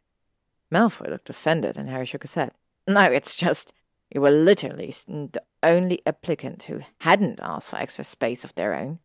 Malfoy 0.72 1.10
looked 1.10 1.30
offended, 1.30 1.78
and 1.78 1.90
Harry 1.90 2.06
shook 2.06 2.24
his 2.24 2.36
head. 2.36 2.52
No, 2.88 3.04
it's 3.04 3.36
just 3.36 3.74
you 4.14 4.22
were 4.22 4.32
literally 4.32 4.94
the 5.08 5.44
only 5.64 6.02
applicant 6.06 6.64
who 6.64 6.82
hadn't 7.02 7.40
asked 7.42 7.70
for 7.70 7.78
extra 7.78 8.04
space 8.04 8.44
of 8.44 8.56
their 8.56 8.74
own. 8.74 9.00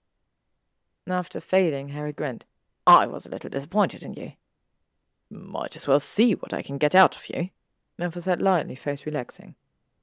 After 1.09 1.41
fading, 1.41 1.91
Harry 1.91 2.13
grinned. 2.13 2.45
I 2.87 3.07
was 3.07 3.27
a 3.27 3.31
little 3.31 3.51
disappointed 3.51 4.03
in 4.03 4.15
you. 4.15 4.33
Might 5.31 5.77
as 5.77 5.87
well 5.87 6.01
see 6.01 6.35
what 6.35 6.53
I 6.53 6.63
can 6.63 6.79
get 6.79 6.95
out 6.95 7.17
of 7.17 7.29
you. 7.29 7.51
Malfoy 7.99 8.23
said 8.23 8.43
lightly, 8.43 8.75
face 8.75 9.07
relaxing. 9.07 9.55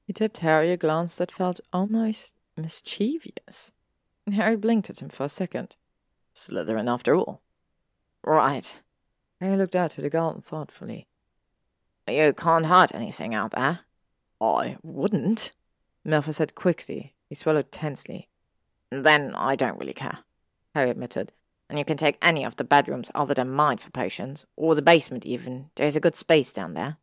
He 0.06 0.12
tipped 0.12 0.38
Harry 0.38 0.70
a 0.70 0.76
glance 0.76 1.16
that 1.16 1.32
felt 1.32 1.60
almost 1.72 2.34
mischievous. 2.56 3.72
Harry 4.30 4.56
blinked 4.56 4.90
at 4.90 5.00
him 5.00 5.08
for 5.08 5.24
a 5.24 5.28
second. 5.28 5.76
Slytherin 6.34 6.90
after 6.90 7.14
all. 7.14 7.42
Right. 8.22 8.82
Harry 9.40 9.56
looked 9.56 9.76
out 9.76 9.92
to 9.92 10.00
the 10.00 10.10
garden 10.10 10.40
thoughtfully. 10.40 11.06
You 12.08 12.32
can't 12.32 12.66
hurt 12.66 12.94
anything 12.94 13.34
out 13.34 13.52
there. 13.52 13.80
I 14.40 14.76
wouldn't, 14.82 15.52
Malfoy 16.06 16.34
said 16.34 16.54
quickly. 16.54 17.14
He 17.28 17.34
swallowed 17.34 17.72
tensely. 17.72 18.28
Then 18.90 19.34
I 19.34 19.56
don't 19.56 19.78
really 19.78 19.94
care, 19.94 20.18
Harry 20.74 20.90
admitted. 20.90 21.32
And 21.68 21.78
you 21.78 21.84
can 21.84 21.96
take 21.96 22.18
any 22.20 22.44
of 22.44 22.56
the 22.56 22.64
bedrooms 22.64 23.10
other 23.14 23.34
than 23.34 23.50
mine 23.50 23.78
for 23.78 23.90
potions, 23.90 24.44
or 24.54 24.74
the 24.74 24.82
basement 24.82 25.24
even. 25.24 25.70
There's 25.76 25.96
a 25.96 26.00
good 26.00 26.14
space 26.14 26.52
down 26.52 26.74
there. 26.74 26.98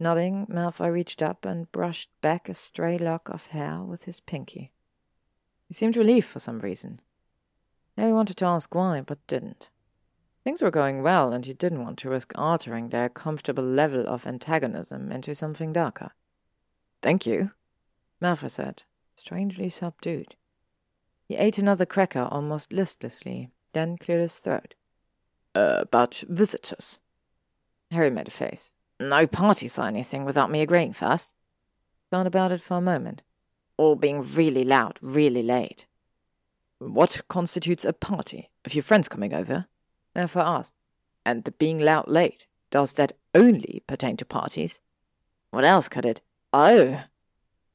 Nodding, 0.00 0.46
Malfoy 0.46 0.92
reached 0.92 1.22
up 1.22 1.44
and 1.44 1.70
brushed 1.70 2.10
back 2.20 2.48
a 2.48 2.54
stray 2.54 2.98
lock 2.98 3.28
of 3.28 3.48
hair 3.48 3.80
with 3.82 4.04
his 4.04 4.18
pinky. 4.18 4.72
He 5.68 5.74
seemed 5.74 5.96
relieved 5.96 6.26
for 6.26 6.38
some 6.38 6.58
reason. 6.58 7.00
Harry 7.96 8.12
wanted 8.12 8.36
to 8.38 8.46
ask 8.46 8.74
why, 8.74 9.02
but 9.02 9.24
didn't. 9.26 9.70
Things 10.44 10.60
were 10.60 10.70
going 10.70 11.02
well, 11.02 11.32
and 11.32 11.46
he 11.46 11.54
didn't 11.54 11.82
want 11.82 11.98
to 12.00 12.10
risk 12.10 12.32
altering 12.36 12.90
their 12.90 13.08
comfortable 13.08 13.64
level 13.64 14.06
of 14.06 14.26
antagonism 14.26 15.10
into 15.10 15.34
something 15.34 15.72
darker. 15.72 16.10
Thank 17.00 17.24
you, 17.26 17.50
Malfoy 18.20 18.50
said, 18.50 18.82
strangely 19.14 19.70
subdued. 19.70 20.36
He 21.26 21.36
ate 21.36 21.56
another 21.56 21.86
cracker 21.86 22.28
almost 22.30 22.72
listlessly, 22.72 23.48
then 23.72 23.96
cleared 23.96 24.20
his 24.20 24.38
throat. 24.38 24.74
Uh, 25.54 25.84
but 25.90 26.22
visitors? 26.28 27.00
Harry 27.90 28.10
made 28.10 28.28
a 28.28 28.30
face. 28.30 28.72
No 29.00 29.26
parties 29.26 29.78
or 29.78 29.86
anything 29.86 30.26
without 30.26 30.50
me 30.50 30.60
agreeing 30.60 30.92
first? 30.92 31.34
Thought 32.10 32.26
about 32.26 32.52
it 32.52 32.60
for 32.60 32.76
a 32.76 32.82
moment. 32.82 33.22
All 33.78 33.96
being 33.96 34.22
really 34.22 34.64
loud, 34.64 34.98
really 35.00 35.42
late. 35.42 35.86
What 36.78 37.22
constitutes 37.28 37.84
a 37.84 37.92
party? 37.92 38.50
A 38.64 38.70
few 38.70 38.82
friends 38.82 39.08
coming 39.08 39.32
over? 39.32 39.66
Malfoy 40.14 40.42
asked. 40.42 40.74
And 41.26 41.44
the 41.44 41.52
being 41.52 41.80
loud 41.80 42.08
late, 42.08 42.46
does 42.70 42.94
that 42.94 43.12
only 43.34 43.82
pertain 43.86 44.16
to 44.18 44.24
parties? 44.24 44.80
What 45.50 45.64
else 45.64 45.88
could 45.88 46.04
it? 46.04 46.20
Oh! 46.52 47.04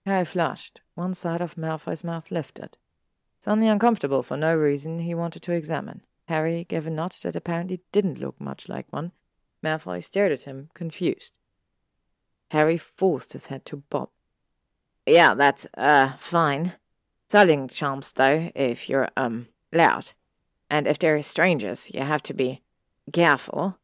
Harry 0.06 0.26
flushed. 0.26 0.82
One 0.96 1.14
side 1.14 1.42
of 1.42 1.56
Malfoy's 1.56 2.04
mouth 2.04 2.32
lifted. 2.32 2.78
Suddenly 3.40 3.68
uncomfortable 3.70 4.24
for 4.24 4.36
no 4.38 4.56
reason 4.56 5.00
he 5.00 5.16
wanted 5.16 5.42
to 5.44 5.54
examine. 5.54 6.02
Harry 6.28 6.66
gave 6.66 6.86
a 6.86 6.90
nod 6.90 7.16
that 7.24 7.36
apparently 7.36 7.82
didn't 7.92 8.20
look 8.20 8.40
much 8.40 8.70
like 8.70 8.86
one. 8.92 9.12
Malfoy 9.64 10.04
stared 10.04 10.32
at 10.32 10.44
him, 10.44 10.70
confused. 10.74 11.34
Harry 12.52 12.78
forced 12.78 13.34
his 13.34 13.48
head 13.48 13.66
to 13.66 13.78
bob. 13.78 14.10
Yeah, 15.06 15.34
that's, 15.34 15.66
uh, 15.76 16.14
fine. 16.18 16.74
Selling 17.30 17.68
charms, 17.68 18.12
though, 18.14 18.52
if 18.56 18.90
you're, 18.90 19.10
um, 19.16 19.48
loud. 19.72 20.14
And 20.70 20.88
if 20.88 21.00
they're 21.00 21.22
strangers, 21.22 21.92
you 21.94 22.02
have 22.02 22.24
to 22.24 22.34
be 22.34 22.62
careful. 23.12 23.78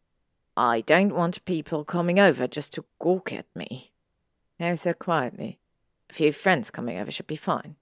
I 0.56 0.82
don't 0.82 1.16
want 1.16 1.44
people 1.46 1.84
coming 1.84 2.20
over 2.20 2.48
just 2.48 2.74
to 2.74 2.86
gawk 3.00 3.34
at 3.34 3.48
me. 3.56 3.92
Harry 4.60 4.78
said 4.78 5.00
quietly. 5.00 5.60
A 6.10 6.14
few 6.14 6.32
friends 6.32 6.72
coming 6.72 6.98
over 6.98 7.12
should 7.12 7.28
be 7.28 7.36
fine. 7.36 7.76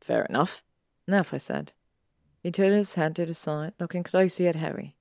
Fair 0.00 0.24
enough, 0.24 0.62
Malfoy 1.08 1.40
said. 1.40 1.72
He 2.42 2.50
turned 2.50 2.74
his 2.74 2.96
head 2.96 3.14
to 3.16 3.26
the 3.26 3.34
side, 3.34 3.74
looking 3.78 4.02
closely 4.02 4.48
at 4.48 4.56
Harry. 4.56 4.96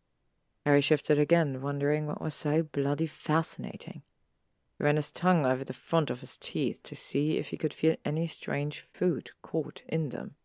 Harry 0.65 0.82
shifted 0.82 1.17
again, 1.17 1.62
wondering 1.62 2.06
what 2.06 2.21
was 2.21 2.36
so 2.36 2.62
bloody 2.62 3.08
fascinating. 3.08 4.04
He 4.77 4.84
ran 4.84 4.97
his 4.97 5.12
tongue 5.12 5.47
over 5.47 5.63
the 5.63 5.73
front 5.73 6.12
of 6.12 6.19
his 6.19 6.38
teeth 6.38 6.84
to 6.84 6.95
see 6.95 7.38
if 7.38 7.49
he 7.49 7.58
could 7.58 7.73
feel 7.73 7.95
any 8.06 8.27
strange 8.27 8.80
food 8.80 9.32
caught 9.41 9.82
in 9.88 10.10
them. 10.10 10.36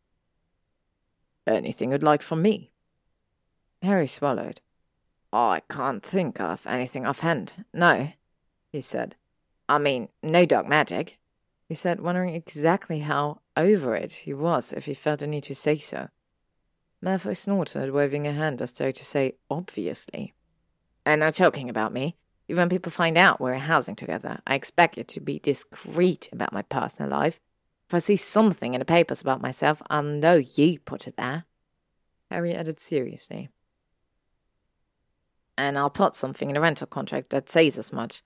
Anything 1.46 1.92
you'd 1.92 2.02
like 2.02 2.22
from 2.22 2.42
me? 2.42 2.70
Harry 3.82 4.06
swallowed. 4.06 4.60
I 5.32 5.62
can't 5.68 6.02
think 6.02 6.40
of 6.40 6.66
anything 6.66 7.06
offhand. 7.06 7.64
No, 7.72 8.10
he 8.72 8.80
said. 8.80 9.16
I 9.68 9.78
mean, 9.78 10.08
no 10.22 10.44
dark 10.44 10.66
magic, 10.66 11.18
he 11.68 11.74
said, 11.74 12.00
wondering 12.00 12.34
exactly 12.34 13.00
how 13.00 13.40
over 13.56 13.94
it 13.94 14.12
he 14.12 14.32
was 14.32 14.72
if 14.72 14.86
he 14.86 14.94
felt 14.94 15.20
the 15.20 15.26
need 15.26 15.42
to 15.44 15.54
say 15.54 15.76
so. 15.76 16.08
Malfoy 17.04 17.36
snorted, 17.36 17.92
waving 17.92 18.26
a 18.26 18.32
hand 18.32 18.62
as 18.62 18.72
though 18.72 18.90
to 18.90 19.04
say, 19.04 19.34
obviously. 19.50 20.32
And 21.04 21.20
no 21.20 21.30
talking 21.30 21.68
about 21.68 21.92
me. 21.92 22.16
Even 22.48 22.62
when 22.62 22.68
people 22.68 22.92
find 22.92 23.18
out 23.18 23.40
we're 23.40 23.54
housing 23.54 23.96
together, 23.96 24.38
I 24.46 24.54
expect 24.54 24.96
you 24.96 25.04
to 25.04 25.20
be 25.20 25.40
discreet 25.40 26.28
about 26.32 26.52
my 26.52 26.62
personal 26.62 27.10
life. 27.10 27.40
If 27.88 27.94
I 27.94 27.98
see 27.98 28.16
something 28.16 28.74
in 28.74 28.80
the 28.80 28.84
papers 28.84 29.20
about 29.20 29.40
myself, 29.40 29.80
I'll 29.88 30.02
know 30.02 30.34
you 30.34 30.80
put 30.80 31.06
it 31.06 31.16
there. 31.16 31.44
Harry 32.30 32.52
added 32.52 32.80
seriously. 32.80 33.48
And 35.56 35.78
I'll 35.78 35.90
put 35.90 36.14
something 36.14 36.50
in 36.50 36.54
the 36.54 36.60
rental 36.60 36.88
contract 36.88 37.30
that 37.30 37.48
says 37.48 37.78
as 37.78 37.92
much. 37.92 38.22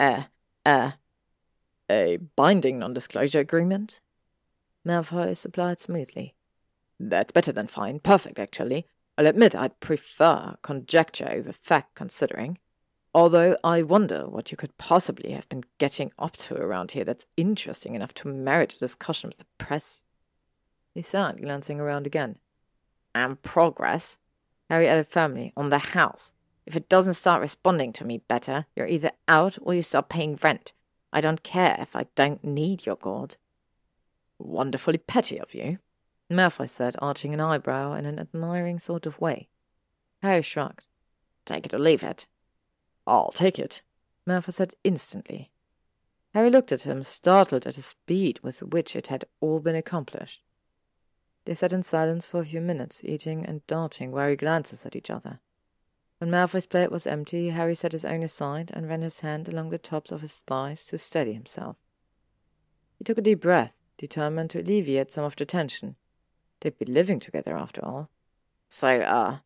Uh, 0.00 0.24
uh. 0.66 0.92
A 1.90 2.18
binding 2.34 2.78
non 2.78 2.92
disclosure 2.92 3.40
agreement? 3.40 4.00
Malfoy 4.86 5.36
supplied 5.36 5.80
smoothly. 5.80 6.34
That's 6.98 7.32
better 7.32 7.52
than 7.52 7.66
fine. 7.66 8.00
Perfect, 8.00 8.38
actually. 8.38 8.86
I'll 9.16 9.26
admit 9.26 9.54
I'd 9.54 9.80
prefer 9.80 10.56
conjecture 10.62 11.28
over 11.30 11.52
fact 11.52 11.94
considering. 11.94 12.58
Although 13.14 13.56
I 13.62 13.82
wonder 13.82 14.28
what 14.28 14.50
you 14.50 14.56
could 14.56 14.76
possibly 14.76 15.30
have 15.32 15.48
been 15.48 15.62
getting 15.78 16.10
up 16.18 16.36
to 16.38 16.56
around 16.56 16.92
here 16.92 17.04
that's 17.04 17.26
interesting 17.36 17.94
enough 17.94 18.12
to 18.14 18.28
merit 18.28 18.72
a 18.72 18.78
discussion 18.78 19.28
with 19.28 19.38
the 19.38 19.46
press. 19.56 20.02
He 20.94 21.02
sighed, 21.02 21.40
glancing 21.40 21.78
around 21.78 22.06
again. 22.06 22.38
And 23.14 23.40
progress, 23.42 24.18
Harry 24.68 24.88
added 24.88 25.06
firmly, 25.06 25.52
on 25.56 25.68
the 25.68 25.78
house. 25.78 26.32
If 26.66 26.74
it 26.74 26.88
doesn't 26.88 27.14
start 27.14 27.40
responding 27.40 27.92
to 27.94 28.04
me 28.04 28.18
better, 28.26 28.66
you're 28.74 28.88
either 28.88 29.12
out 29.28 29.58
or 29.62 29.74
you 29.74 29.82
start 29.82 30.08
paying 30.08 30.36
rent. 30.42 30.72
I 31.12 31.20
don't 31.20 31.44
care 31.44 31.76
if 31.78 31.94
I 31.94 32.06
don't 32.16 32.42
need 32.42 32.84
your 32.84 32.96
gourd. 32.96 33.36
Wonderfully 34.38 34.98
petty 34.98 35.38
of 35.38 35.54
you, 35.54 35.78
Malfoy 36.28 36.68
said, 36.68 36.96
arching 36.98 37.32
an 37.32 37.40
eyebrow 37.40 37.92
in 37.92 38.06
an 38.06 38.18
admiring 38.18 38.80
sort 38.80 39.06
of 39.06 39.20
way. 39.20 39.48
Harry 40.22 40.42
shrugged. 40.42 40.88
Take 41.44 41.66
it 41.66 41.74
or 41.74 41.78
leave 41.78 42.02
it. 42.02 42.26
I'll 43.06 43.32
take 43.32 43.58
it, 43.58 43.82
Malfoy 44.26 44.52
said 44.52 44.74
instantly. 44.82 45.50
Harry 46.32 46.50
looked 46.50 46.72
at 46.72 46.82
him, 46.82 47.02
startled 47.02 47.66
at 47.66 47.74
the 47.74 47.82
speed 47.82 48.40
with 48.42 48.60
which 48.60 48.96
it 48.96 49.06
had 49.06 49.24
all 49.40 49.60
been 49.60 49.76
accomplished. 49.76 50.42
They 51.44 51.54
sat 51.54 51.72
in 51.72 51.82
silence 51.82 52.26
for 52.26 52.40
a 52.40 52.44
few 52.44 52.60
minutes, 52.60 53.02
eating 53.04 53.44
and 53.44 53.66
darting 53.66 54.10
wary 54.10 54.36
glances 54.36 54.84
at 54.86 54.96
each 54.96 55.10
other. 55.10 55.40
When 56.18 56.30
Malfoy's 56.30 56.66
plate 56.66 56.90
was 56.90 57.06
empty, 57.06 57.50
Harry 57.50 57.74
set 57.74 57.92
his 57.92 58.04
own 58.04 58.22
aside 58.22 58.70
and 58.72 58.88
ran 58.88 59.02
his 59.02 59.20
hand 59.20 59.48
along 59.48 59.70
the 59.70 59.78
tops 59.78 60.10
of 60.10 60.22
his 60.22 60.40
thighs 60.40 60.84
to 60.86 60.98
steady 60.98 61.34
himself. 61.34 61.76
He 62.98 63.04
took 63.04 63.18
a 63.18 63.22
deep 63.22 63.40
breath, 63.40 63.80
determined 63.98 64.50
to 64.50 64.60
alleviate 64.60 65.12
some 65.12 65.24
of 65.24 65.36
the 65.36 65.44
tension. 65.44 65.96
They'd 66.60 66.78
be 66.78 66.86
living 66.86 67.20
together 67.20 67.56
after 67.56 67.84
all. 67.84 68.10
So, 68.68 68.88
uh, 69.00 69.38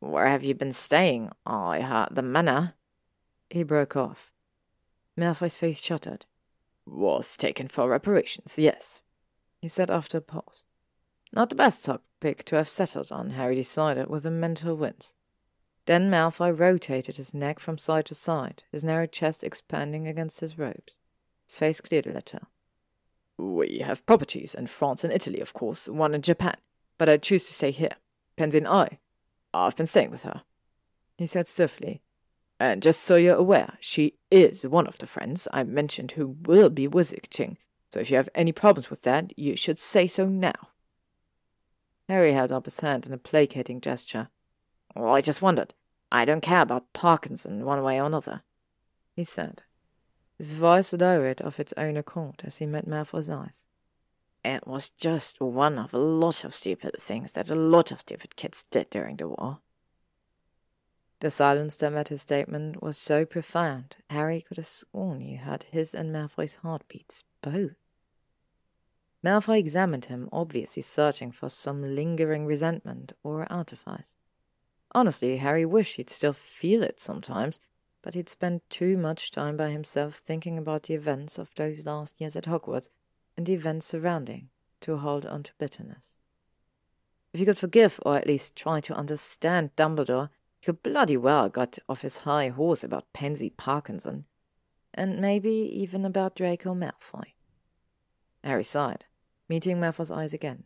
where 0.00 0.28
have 0.28 0.44
you 0.44 0.54
been 0.54 0.72
staying? 0.72 1.30
I 1.46 1.80
heard 1.80 2.08
the 2.10 2.22
manor. 2.22 2.74
He 3.50 3.62
broke 3.62 3.96
off. 3.96 4.32
Malfoy's 5.16 5.58
face 5.58 5.80
shuttered. 5.80 6.26
Was 6.86 7.36
taken 7.36 7.68
for 7.68 7.88
reparations, 7.88 8.56
yes, 8.58 9.02
he 9.60 9.68
said 9.68 9.90
after 9.90 10.18
a 10.18 10.22
pause. 10.22 10.64
Not 11.32 11.50
the 11.50 11.56
best 11.56 11.84
topic 11.84 12.44
to 12.44 12.56
have 12.56 12.68
settled 12.68 13.12
on, 13.12 13.30
Harry 13.30 13.54
decided 13.54 14.08
with 14.08 14.24
a 14.24 14.30
mental 14.30 14.74
wince. 14.74 15.14
Then 15.84 16.10
Malfoy 16.10 16.58
rotated 16.58 17.16
his 17.16 17.34
neck 17.34 17.60
from 17.60 17.78
side 17.78 18.06
to 18.06 18.14
side, 18.14 18.64
his 18.70 18.84
narrow 18.84 19.06
chest 19.06 19.44
expanding 19.44 20.06
against 20.06 20.40
his 20.40 20.58
robes. 20.58 20.98
His 21.46 21.56
face 21.56 21.80
cleared 21.80 22.06
a 22.06 22.12
little. 22.12 22.40
We 23.38 23.78
have 23.84 24.04
properties 24.04 24.54
in 24.54 24.66
France 24.66 25.04
and 25.04 25.12
Italy, 25.12 25.40
of 25.40 25.52
course, 25.52 25.88
one 25.88 26.14
in 26.14 26.22
Japan, 26.22 26.56
but 26.98 27.08
I 27.08 27.16
choose 27.16 27.46
to 27.46 27.54
stay 27.54 27.70
here. 27.70 27.96
Pansy 28.36 28.66
I. 28.66 28.98
I've 29.54 29.76
been 29.76 29.86
staying 29.86 30.10
with 30.10 30.24
her. 30.24 30.42
He 31.16 31.26
said 31.26 31.46
stiffly, 31.46 32.02
and 32.60 32.82
just 32.82 33.02
so 33.02 33.16
you're 33.16 33.36
aware, 33.36 33.74
she 33.80 34.14
is 34.30 34.66
one 34.66 34.86
of 34.86 34.98
the 34.98 35.06
friends 35.06 35.46
I 35.52 35.62
mentioned 35.62 36.12
who 36.12 36.36
will 36.42 36.70
be 36.70 36.86
visiting, 36.86 37.58
so 37.90 38.00
if 38.00 38.10
you 38.10 38.16
have 38.16 38.28
any 38.34 38.52
problems 38.52 38.90
with 38.90 39.02
that, 39.02 39.38
you 39.38 39.56
should 39.56 39.78
say 39.78 40.06
so 40.06 40.26
now. 40.26 40.70
Harry 42.08 42.32
held 42.32 42.50
up 42.50 42.64
his 42.64 42.80
hand 42.80 43.06
in 43.06 43.12
a 43.12 43.18
placating 43.18 43.80
gesture. 43.80 44.28
Well, 44.96 45.14
I 45.14 45.20
just 45.20 45.42
wondered. 45.42 45.74
I 46.10 46.24
don't 46.24 46.40
care 46.40 46.62
about 46.62 46.92
Parkinson 46.92 47.64
one 47.64 47.82
way 47.82 48.00
or 48.00 48.06
another, 48.06 48.42
he 49.14 49.24
said. 49.24 49.62
His 50.38 50.52
voice 50.52 50.92
lowered 50.92 51.40
of 51.42 51.60
its 51.60 51.74
own 51.76 51.96
accord 51.96 52.42
as 52.44 52.58
he 52.58 52.66
met 52.66 52.86
Malfoy's 52.86 53.28
eyes. 53.28 53.66
It 54.44 54.66
was 54.66 54.90
just 54.90 55.40
one 55.40 55.78
of 55.78 55.92
a 55.92 55.98
lot 55.98 56.44
of 56.44 56.54
stupid 56.54 56.92
things 56.98 57.32
that 57.32 57.50
a 57.50 57.54
lot 57.54 57.90
of 57.90 58.00
stupid 58.00 58.36
kids 58.36 58.64
did 58.70 58.88
during 58.88 59.16
the 59.16 59.28
war. 59.28 59.58
The 61.20 61.30
silence 61.30 61.76
that 61.76 61.92
met 61.92 62.08
his 62.08 62.22
statement 62.22 62.80
was 62.80 62.96
so 62.96 63.24
profound, 63.24 63.96
Harry 64.08 64.40
could 64.40 64.56
have 64.56 64.66
sworn 64.66 65.20
he 65.20 65.34
heard 65.34 65.64
his 65.64 65.94
and 65.94 66.12
Malfoy's 66.12 66.56
heartbeats, 66.56 67.24
both. 67.42 67.74
Malfoy 69.24 69.58
examined 69.58 70.04
him, 70.04 70.28
obviously 70.30 70.82
searching 70.82 71.32
for 71.32 71.48
some 71.48 71.82
lingering 71.96 72.46
resentment 72.46 73.12
or 73.24 73.50
artifice. 73.50 74.14
Honestly, 74.92 75.38
Harry 75.38 75.64
wished 75.64 75.96
he'd 75.96 76.08
still 76.08 76.32
feel 76.32 76.84
it 76.84 77.00
sometimes, 77.00 77.58
but 78.00 78.14
he'd 78.14 78.28
spent 78.28 78.68
too 78.70 78.96
much 78.96 79.32
time 79.32 79.56
by 79.56 79.70
himself 79.70 80.14
thinking 80.14 80.56
about 80.56 80.84
the 80.84 80.94
events 80.94 81.36
of 81.36 81.52
those 81.56 81.84
last 81.84 82.20
years 82.20 82.36
at 82.36 82.44
Hogwarts 82.44 82.90
and 83.36 83.44
the 83.44 83.54
events 83.54 83.86
surrounding 83.86 84.50
to 84.82 84.96
hold 84.98 85.26
on 85.26 85.42
to 85.42 85.52
bitterness. 85.58 86.16
If 87.32 87.40
he 87.40 87.46
could 87.46 87.58
forgive, 87.58 87.98
or 88.06 88.16
at 88.16 88.26
least 88.26 88.54
try 88.54 88.80
to 88.80 88.94
understand 88.94 89.74
Dumbledore, 89.76 90.30
he 90.58 90.64
could 90.64 90.82
bloody 90.82 91.16
well 91.16 91.48
got 91.48 91.78
off 91.88 92.02
his 92.02 92.18
high 92.18 92.48
horse 92.48 92.82
about 92.82 93.12
Pansy 93.12 93.50
Parkinson, 93.50 94.24
and 94.92 95.20
maybe 95.20 95.50
even 95.50 96.04
about 96.04 96.34
Draco 96.34 96.74
Malfoy. 96.74 97.34
Harry 98.42 98.64
sighed, 98.64 99.04
meeting 99.48 99.78
Malfoy's 99.78 100.10
eyes 100.10 100.32
again. 100.32 100.64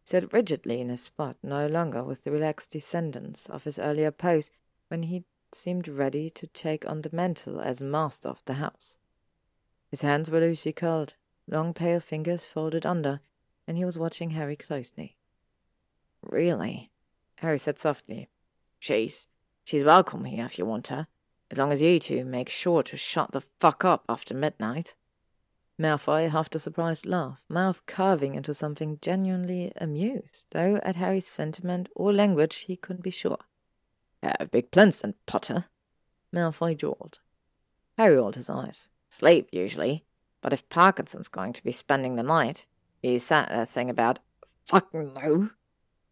He 0.00 0.06
sat 0.06 0.32
rigidly 0.32 0.80
in 0.80 0.88
his 0.88 1.02
spot, 1.02 1.36
no 1.42 1.66
longer 1.66 2.04
with 2.04 2.22
the 2.22 2.30
relaxed 2.30 2.70
descendants 2.70 3.48
of 3.48 3.64
his 3.64 3.78
earlier 3.78 4.10
pose 4.10 4.50
when 4.88 5.04
he 5.04 5.24
seemed 5.52 5.88
ready 5.88 6.30
to 6.30 6.46
take 6.48 6.88
on 6.88 7.02
the 7.02 7.10
mantle 7.12 7.60
as 7.60 7.82
master 7.82 8.28
of 8.28 8.44
the 8.44 8.54
house. 8.54 8.98
His 9.90 10.02
hands 10.02 10.30
were 10.30 10.40
loosely 10.40 10.72
curled, 10.72 11.14
long 11.48 11.74
pale 11.74 12.00
fingers 12.00 12.44
folded 12.44 12.84
under, 12.84 13.20
and 13.66 13.76
he 13.76 13.84
was 13.84 13.98
watching 13.98 14.30
Harry 14.30 14.56
closely. 14.56 15.16
Really? 16.22 16.90
Harry 17.36 17.58
said 17.58 17.78
softly. 17.78 18.28
She's 18.84 19.28
she's 19.64 19.82
welcome 19.82 20.26
here 20.26 20.44
if 20.44 20.58
you 20.58 20.66
want 20.66 20.88
her, 20.88 21.06
as 21.50 21.56
long 21.56 21.72
as 21.72 21.80
you 21.80 21.98
two 21.98 22.22
make 22.22 22.50
sure 22.50 22.82
to 22.82 22.98
shut 22.98 23.32
the 23.32 23.40
fuck 23.40 23.82
up 23.82 24.04
after 24.10 24.34
midnight. 24.34 24.94
Malfoy 25.80 26.28
huffed 26.28 26.54
a 26.54 26.58
surprised 26.58 27.06
laugh, 27.06 27.40
mouth 27.48 27.86
curving 27.86 28.34
into 28.34 28.52
something 28.52 28.98
genuinely 29.00 29.72
amused, 29.78 30.44
though 30.50 30.80
at 30.82 30.96
Harry's 30.96 31.26
sentiment 31.26 31.88
or 31.94 32.12
language 32.12 32.56
he 32.56 32.76
couldn't 32.76 33.02
be 33.02 33.10
sure. 33.10 33.38
Have 34.22 34.50
big 34.50 34.70
plans 34.70 35.00
then, 35.00 35.14
Potter? 35.24 35.64
Malfoy 36.30 36.76
drawled. 36.76 37.20
Harry 37.96 38.16
rolled 38.16 38.34
his 38.34 38.50
eyes. 38.50 38.90
Sleep, 39.08 39.48
usually. 39.50 40.04
But 40.42 40.52
if 40.52 40.68
Parkinson's 40.68 41.28
going 41.28 41.54
to 41.54 41.64
be 41.64 41.72
spending 41.72 42.16
the 42.16 42.22
night, 42.22 42.66
he 43.00 43.18
said 43.18 43.48
that 43.48 43.70
thing 43.70 43.88
about 43.88 44.18
fuck 44.66 44.92
no. 44.92 45.48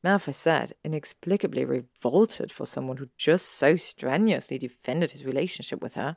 Malfoy 0.04 0.34
said, 0.34 0.72
inexplicably 0.84 1.64
revolted 1.64 2.50
for 2.50 2.66
someone 2.66 2.96
who 2.96 3.08
just 3.16 3.46
so 3.46 3.76
strenuously 3.76 4.58
defended 4.58 5.12
his 5.12 5.24
relationship 5.24 5.80
with 5.80 5.94
her. 5.94 6.16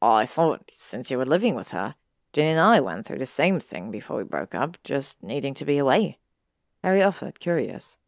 I 0.00 0.26
thought, 0.26 0.70
since 0.72 1.10
you 1.10 1.18
were 1.18 1.26
living 1.26 1.56
with 1.56 1.72
her, 1.72 1.96
Ginny 2.32 2.50
and 2.50 2.60
I 2.60 2.78
went 2.80 3.06
through 3.06 3.18
the 3.18 3.26
same 3.26 3.58
thing 3.58 3.90
before 3.90 4.18
we 4.18 4.24
broke 4.24 4.54
up, 4.54 4.78
just 4.84 5.22
needing 5.22 5.54
to 5.54 5.64
be 5.64 5.78
away. 5.78 6.18
Harry 6.84 7.02
offered, 7.02 7.40
curious. 7.40 7.98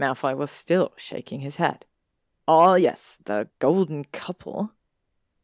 Malfoy 0.00 0.36
was 0.36 0.50
still 0.50 0.92
shaking 0.96 1.40
his 1.40 1.56
head. 1.56 1.86
Ah, 2.48 2.74
yes, 2.74 3.20
the 3.24 3.48
golden 3.60 4.04
couple. 4.06 4.72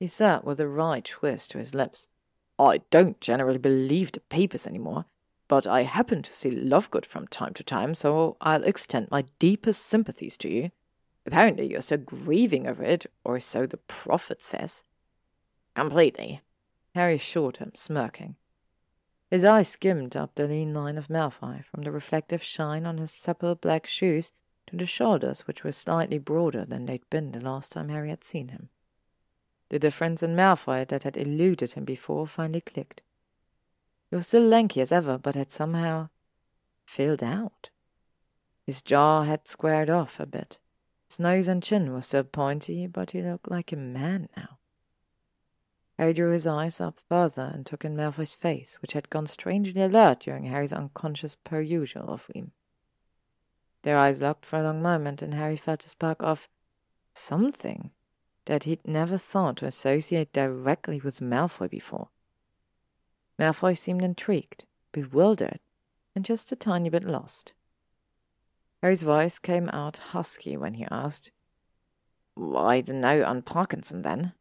He 0.01 0.09
said 0.09 0.43
with 0.43 0.59
a 0.59 0.67
wry 0.67 1.01
twist 1.05 1.53
to 1.53 1.59
his 1.59 1.75
lips. 1.75 2.09
I 2.59 2.79
don't 2.91 3.21
generally 3.21 3.59
believe 3.59 4.13
the 4.13 4.21
papers 4.21 4.67
anymore, 4.67 5.05
but 5.49 5.67
I 5.67 5.83
happen 5.83 6.23
to 6.23 6.33
see 6.33 6.51
Lovegood 6.51 7.07
from 7.07 7.29
time 7.29 7.55
to 7.55 7.65
time, 7.65 7.95
so 7.95 8.37
I'll 8.41 8.65
extend 8.65 9.11
my 9.11 9.25
deepest 9.39 9.83
sympathies 9.83 10.37
to 10.39 10.49
you. 10.49 10.71
Apparently 11.27 11.67
you're 11.67 11.81
still 11.81 11.99
grieving 11.99 12.67
over 12.67 12.83
it, 12.83 13.07
or 13.25 13.39
so 13.41 13.67
the 13.67 13.77
prophet 13.77 14.43
says. 14.43 14.85
Completely, 15.75 16.41
Harry 16.95 17.15
assured 17.15 17.59
him, 17.59 17.73
smirking. 17.75 18.37
His 19.31 19.45
eye 19.45 19.63
skimmed 19.63 20.17
up 20.17 20.35
the 20.35 20.47
lean 20.47 20.73
line 20.73 20.97
of 20.97 21.09
Malfoy, 21.09 21.65
from 21.65 21.83
the 21.83 21.91
reflective 21.91 22.43
shine 22.43 22.87
on 22.87 22.99
his 22.99 23.11
supple 23.11 23.55
black 23.55 23.87
shoes 23.87 24.33
to 24.69 24.77
the 24.77 24.87
shoulders, 24.87 25.47
which 25.47 25.65
were 25.65 25.73
slightly 25.73 26.19
broader 26.19 26.65
than 26.65 26.87
they'd 26.87 27.09
been 27.11 27.33
the 27.33 27.41
last 27.41 27.73
time 27.73 27.89
Harry 27.89 28.11
had 28.11 28.25
seen 28.25 28.49
him. 28.49 28.69
The 29.69 29.79
difference 29.81 30.23
in 30.23 30.37
Malfoy 30.37 30.87
that 30.89 31.03
had 31.03 31.17
eluded 31.17 31.73
him 31.73 31.85
before 31.85 32.27
finally 32.27 32.61
clicked. 32.61 33.03
He 34.17 34.19
was 34.19 34.29
still 34.29 34.49
lanky 34.49 34.81
as 34.81 34.93
ever, 34.93 35.19
but 35.19 35.35
had 35.35 35.53
somehow 35.53 36.09
filled 36.87 37.23
out. 37.23 37.69
His 38.65 38.81
jaw 38.81 39.25
had 39.25 39.47
squared 39.47 39.91
off 39.91 40.19
a 40.19 40.25
bit. 40.25 40.59
His 41.07 41.21
nose 41.21 41.49
and 41.49 41.63
chin 41.63 41.93
were 41.93 42.01
still 42.01 42.25
pointy, 42.25 42.87
but 42.87 43.11
he 43.11 43.21
looked 43.21 43.51
like 43.51 43.73
a 43.73 43.77
man 43.77 44.31
now. 44.35 44.57
Harry 45.99 46.15
drew 46.15 46.31
his 46.31 46.47
eyes 46.47 46.81
up 46.81 46.99
further 47.11 47.51
and 47.53 47.67
took 47.67 47.85
in 47.85 47.95
Malfoy's 47.95 48.33
face, 48.33 48.81
which 48.81 48.95
had 48.95 49.11
gone 49.11 49.27
strangely 49.27 49.83
alert 49.83 50.21
during 50.21 50.45
Harry's 50.45 50.73
unconscious 50.73 51.37
perusal 51.45 52.09
of 52.09 52.27
him. 52.35 52.53
Their 53.83 53.99
eyes 53.99 54.23
locked 54.23 54.47
for 54.47 54.59
a 54.59 54.63
long 54.63 54.81
moment, 54.81 55.21
and 55.21 55.35
Harry 55.35 55.57
felt 55.57 55.85
a 55.85 55.91
spark 55.91 56.23
of 56.23 56.49
something 57.13 57.91
that 58.47 58.65
he'd 58.65 58.89
never 58.89 59.19
thought 59.19 59.59
to 59.59 59.67
associate 59.67 60.33
directly 60.33 61.03
with 61.03 61.21
Malfoy 61.21 61.69
before. 61.69 62.09
Malfoy 63.39 63.77
seemed 63.77 64.03
intrigued, 64.03 64.65
bewildered, 64.93 65.61
and 66.15 66.25
just 66.25 66.53
a 66.53 66.57
tiny 66.57 66.89
bit 66.89 67.05
lost. 67.05 67.53
Harry's 68.83 69.03
voice 69.03 69.39
came 69.39 69.69
out 69.71 69.99
husky 69.99 70.57
when 70.57 70.75
he 70.75 70.87
asked, 70.91 71.31
Why 72.35 72.81
the 72.81 72.93
note 72.93 73.25
on 73.25 73.43
Parkinson 73.43 74.03
then? 74.03 74.33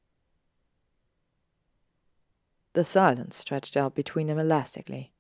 The 2.74 2.84
silence 2.84 3.38
stretched 3.38 3.78
out 3.78 3.96
between 3.96 4.28
them 4.28 4.40
elastically. 4.40 5.14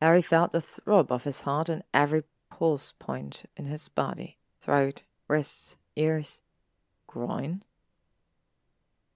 Harry 0.00 0.22
felt 0.22 0.52
the 0.52 0.62
throb 0.62 1.12
of 1.12 1.24
his 1.24 1.42
heart 1.42 1.68
in 1.68 1.82
every 1.92 2.24
pulse 2.50 2.92
point 2.92 3.44
in 3.56 3.66
his 3.66 3.88
body 3.88 4.38
throat, 4.58 5.02
wrists, 5.28 5.76
ears, 5.96 6.40
groin. 7.06 7.62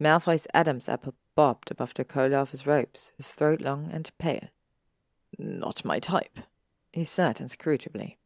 Malfoy's 0.00 0.46
Adam's 0.54 0.88
apple 0.88 1.14
bobbed 1.34 1.70
above 1.70 1.94
the 1.94 2.04
collar 2.04 2.36
of 2.36 2.50
his 2.50 2.66
robes, 2.66 3.12
his 3.16 3.32
throat 3.32 3.60
long 3.60 3.90
and 3.92 4.10
pale. 4.18 4.48
Not 5.38 5.84
my 5.84 5.98
type, 5.98 6.38
he 6.92 7.04
said 7.04 7.40
inscrutably. 7.40 8.18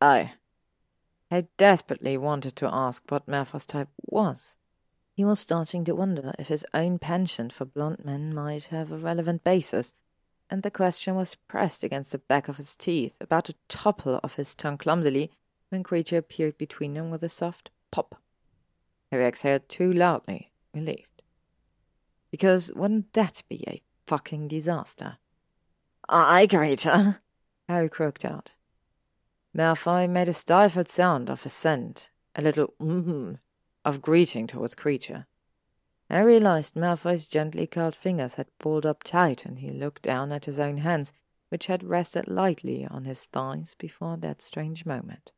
I. 0.00 0.32
I 1.30 1.46
desperately 1.56 2.16
wanted 2.16 2.56
to 2.56 2.68
ask 2.72 3.04
what 3.08 3.28
Malfoy's 3.28 3.66
type 3.66 3.88
was. 4.06 4.56
He 5.12 5.24
was 5.24 5.40
starting 5.40 5.84
to 5.84 5.94
wonder 5.94 6.32
if 6.38 6.48
his 6.48 6.64
own 6.72 6.98
penchant 6.98 7.52
for 7.52 7.64
blond 7.64 8.04
men 8.04 8.34
might 8.34 8.64
have 8.66 8.90
a 8.90 8.96
relevant 8.96 9.44
basis, 9.44 9.92
and 10.48 10.62
the 10.62 10.70
question 10.70 11.14
was 11.14 11.34
pressed 11.34 11.84
against 11.84 12.12
the 12.12 12.18
back 12.18 12.48
of 12.48 12.56
his 12.56 12.74
teeth, 12.74 13.16
about 13.20 13.44
to 13.44 13.54
topple 13.68 14.18
off 14.24 14.36
his 14.36 14.54
tongue 14.54 14.78
clumsily, 14.78 15.30
when 15.68 15.84
Kreacher 15.84 16.18
appeared 16.18 16.58
between 16.58 16.94
them 16.94 17.10
with 17.10 17.22
a 17.22 17.28
soft 17.28 17.70
pop. 17.90 18.20
Harry 19.10 19.26
exhaled 19.26 19.68
too 19.68 19.92
loudly, 19.92 20.52
relieved. 20.74 21.19
Because 22.30 22.72
wouldn't 22.74 23.12
that 23.12 23.42
be 23.48 23.64
a 23.66 23.82
fucking 24.06 24.48
disaster? 24.48 25.18
Aye, 26.08 26.46
Kreacher, 26.48 27.20
Harry 27.68 27.88
croaked 27.88 28.24
out. 28.24 28.52
Malfoy 29.56 30.08
made 30.08 30.28
a 30.28 30.32
stifled 30.32 30.88
sound 30.88 31.28
of 31.28 31.44
assent, 31.44 32.10
a 32.36 32.42
little 32.42 32.74
mm 32.80 33.38
of 33.84 34.02
greeting 34.02 34.46
towards 34.46 34.74
Kreacher. 34.74 35.26
I 36.08 36.20
realized 36.20 36.74
Malfoy's 36.74 37.26
gently 37.26 37.66
curled 37.66 37.94
fingers 37.94 38.34
had 38.34 38.46
pulled 38.58 38.84
up 38.84 39.04
tight, 39.04 39.44
and 39.44 39.60
he 39.60 39.70
looked 39.70 40.02
down 40.02 40.32
at 40.32 40.44
his 40.44 40.58
own 40.58 40.78
hands, 40.78 41.12
which 41.48 41.66
had 41.66 41.84
rested 41.84 42.28
lightly 42.28 42.86
on 42.86 43.04
his 43.04 43.26
thighs 43.26 43.74
before 43.78 44.16
that 44.18 44.42
strange 44.42 44.84
moment. 44.84 45.32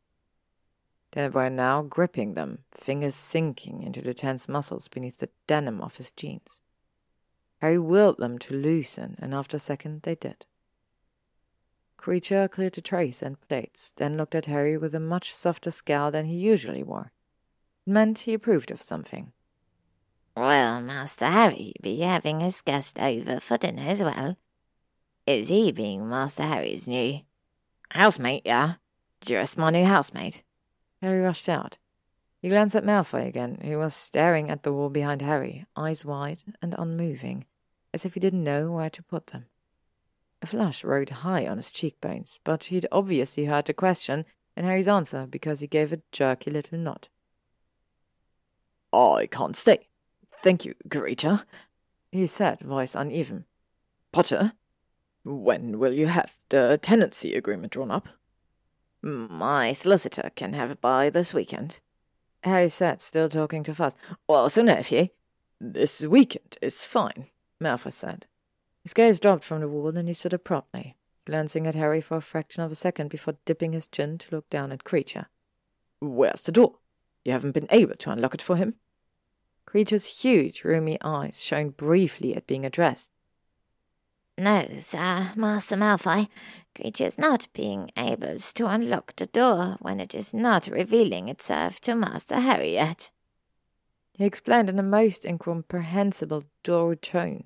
They 1.13 1.29
were 1.29 1.51
now 1.51 1.83
gripping 1.83 2.35
them, 2.35 2.65
fingers 2.71 3.15
sinking 3.15 3.83
into 3.83 4.01
the 4.01 4.15
tense 4.15 4.49
muscles 4.49 4.89
beneath 4.89 5.19
the 5.19 5.29
denim 5.47 5.81
of 5.83 5.97
his 5.97 6.11
jeans. 6.11 6.63
Harry 7.63 7.79
willed 7.79 8.19
them 8.19 8.39
to 8.41 8.55
loosen, 8.55 9.15
and 9.21 9.33
after 9.33 9.57
a 9.57 9.61
second 9.61 10.03
they 10.03 10.17
did. 10.17 10.45
Kreacher 11.97 12.51
cleared 12.51 12.73
the 12.73 12.81
trays 12.81 13.23
and 13.23 13.41
plates, 13.41 13.93
then 13.97 14.17
looked 14.17 14.35
at 14.35 14.47
Harry 14.47 14.77
with 14.77 14.97
a 14.97 15.01
much 15.01 15.33
softer 15.33 15.71
scowl 15.71 16.11
than 16.11 16.27
he 16.27 16.35
usually 16.35 16.83
wore. 16.83 17.13
It 17.87 17.91
meant 17.91 18.19
he 18.19 18.35
approved 18.35 18.73
of 18.73 18.83
something. 18.83 19.33
Well, 20.37 20.81
Master 20.81 21.27
Harry 21.27 21.75
be 21.81 22.01
having 22.01 22.41
his 22.41 22.63
guest 22.63 22.99
over 22.99 23.39
for 23.39 23.57
dinner 23.59 23.83
as 23.87 24.03
well. 24.03 24.37
Is 25.25 25.47
he 25.47 25.71
being 25.71 26.11
Master 26.11 26.43
Harry's 26.43 26.89
new 26.89 27.21
housemate, 27.93 28.43
yeah? 28.45 28.75
Just 29.21 29.57
my 29.57 29.71
new 29.71 29.85
housemate. 29.85 30.43
Harry 31.01 31.21
rushed 31.21 31.49
out. 31.49 31.79
He 32.41 32.49
glanced 32.49 32.75
at 32.75 32.85
Malfoy 32.85 33.29
again, 33.29 33.61
who 33.63 33.79
was 33.79 33.95
staring 33.95 34.51
at 34.51 34.65
the 34.65 34.73
wall 34.73 34.91
behind 34.91 35.23
Harry, 35.23 35.65
eyes 35.77 36.05
wide 36.05 36.43
and 36.61 36.75
unmoving, 36.77 37.45
as 37.93 38.05
if 38.05 38.15
he 38.15 38.21
didn't 38.21 38.45
know 38.45 38.71
where 38.71 38.91
to 38.91 39.03
put 39.03 39.29
them. 39.29 39.47
A 40.41 40.47
flush 40.47 40.83
rode 40.83 41.11
high 41.11 41.47
on 41.47 41.57
his 41.57 41.71
cheekbones, 41.71 42.41
but 42.43 42.65
he'd 42.65 42.87
obviously 42.91 43.45
heard 43.45 43.67
the 43.67 43.75
question 43.75 44.25
and 44.57 44.67
Harry's 44.67 44.89
answer 44.89 45.27
because 45.27 45.61
he 45.61 45.67
gave 45.67 45.93
a 45.93 46.03
jerky 46.11 46.51
little 46.51 46.79
nod. 46.79 47.09
I 48.93 49.27
can't 49.31 49.57
stay. 49.57 49.89
Thank 50.43 50.65
you, 50.65 50.75
Kreacher, 50.89 51.45
he 52.11 52.27
said, 52.27 52.61
voice 52.61 52.95
uneven. 52.95 53.47
Potter, 54.11 54.53
when 55.25 55.79
will 55.79 55.95
you 55.95 56.09
have 56.09 56.35
the 56.49 56.79
tenancy 56.83 57.35
agreement 57.35 57.73
drawn 57.73 57.91
up? 57.91 58.09
My 59.01 59.73
solicitor 59.73 60.31
can 60.35 60.53
have 60.53 60.71
it 60.71 60.81
by 60.81 61.11
this 61.11 61.33
weekend. 61.33 61.81
Harry 62.43 62.69
said, 62.69 63.01
still 63.01 63.29
talking 63.29 63.63
too 63.63 63.73
fast. 63.73 63.97
Well, 64.29 64.47
if 64.47 64.93
ye. 64.93 65.13
This 65.61 66.03
weekend 66.03 66.59
is 66.61 66.85
fine, 66.85 67.29
Malfoy 67.63 67.93
said. 67.93 68.27
His 68.83 68.95
gaze 68.95 69.21
dropped 69.21 69.45
from 69.45 69.61
the 69.61 69.69
wall 69.69 69.97
and 69.97 70.09
he 70.09 70.15
stood 70.15 70.35
up 70.35 70.45
promptly, 70.45 70.97
glancing 71.25 71.67
at 71.67 71.75
Harry 71.75 72.01
for 72.01 72.17
a 72.17 72.21
fraction 72.21 72.63
of 72.63 72.73
a 72.73 72.75
second 72.75 73.09
before 73.09 73.37
dipping 73.45 73.73
his 73.73 73.87
chin 73.87 74.19
to 74.19 74.35
look 74.35 74.51
down 74.51 74.73
at 74.73 74.85
Kreacher. 74.85 75.27
Where's 76.01 76.43
the 76.43 76.53
door? 76.53 76.79
You 77.25 77.33
haven't 77.33 77.53
been 77.53 77.69
able 77.71 77.95
to 77.95 78.11
unlock 78.11 78.35
it 78.35 78.43
for 78.43 78.57
him? 78.57 78.75
Kreacher's 79.67 80.23
huge, 80.23 80.65
roomy 80.65 80.99
eyes 81.03 81.41
shone 81.41 81.71
briefly 81.71 82.35
at 82.35 82.47
being 82.47 82.67
addressed. 82.67 83.11
No, 84.37 84.67
sir, 84.79 85.33
Master 85.37 85.77
Malfoy. 85.77 86.29
Kreacher's 86.75 87.19
not 87.19 87.49
being 87.53 87.91
able 87.97 88.37
to 88.39 88.67
unlock 88.67 89.15
the 89.15 89.27
door 89.27 89.77
when 89.81 90.01
it 90.01 90.15
is 90.15 90.33
not 90.35 90.67
revealing 90.67 91.29
itself 91.29 91.81
to 91.83 91.95
Master 91.95 92.41
Harry 92.41 92.73
yet. 92.73 93.11
He 94.15 94.25
explained 94.25 94.69
in 94.69 94.79
a 94.79 94.83
most 94.83 95.25
incomprehensible 95.25 96.45
dour 96.65 96.97
tone. 96.97 97.45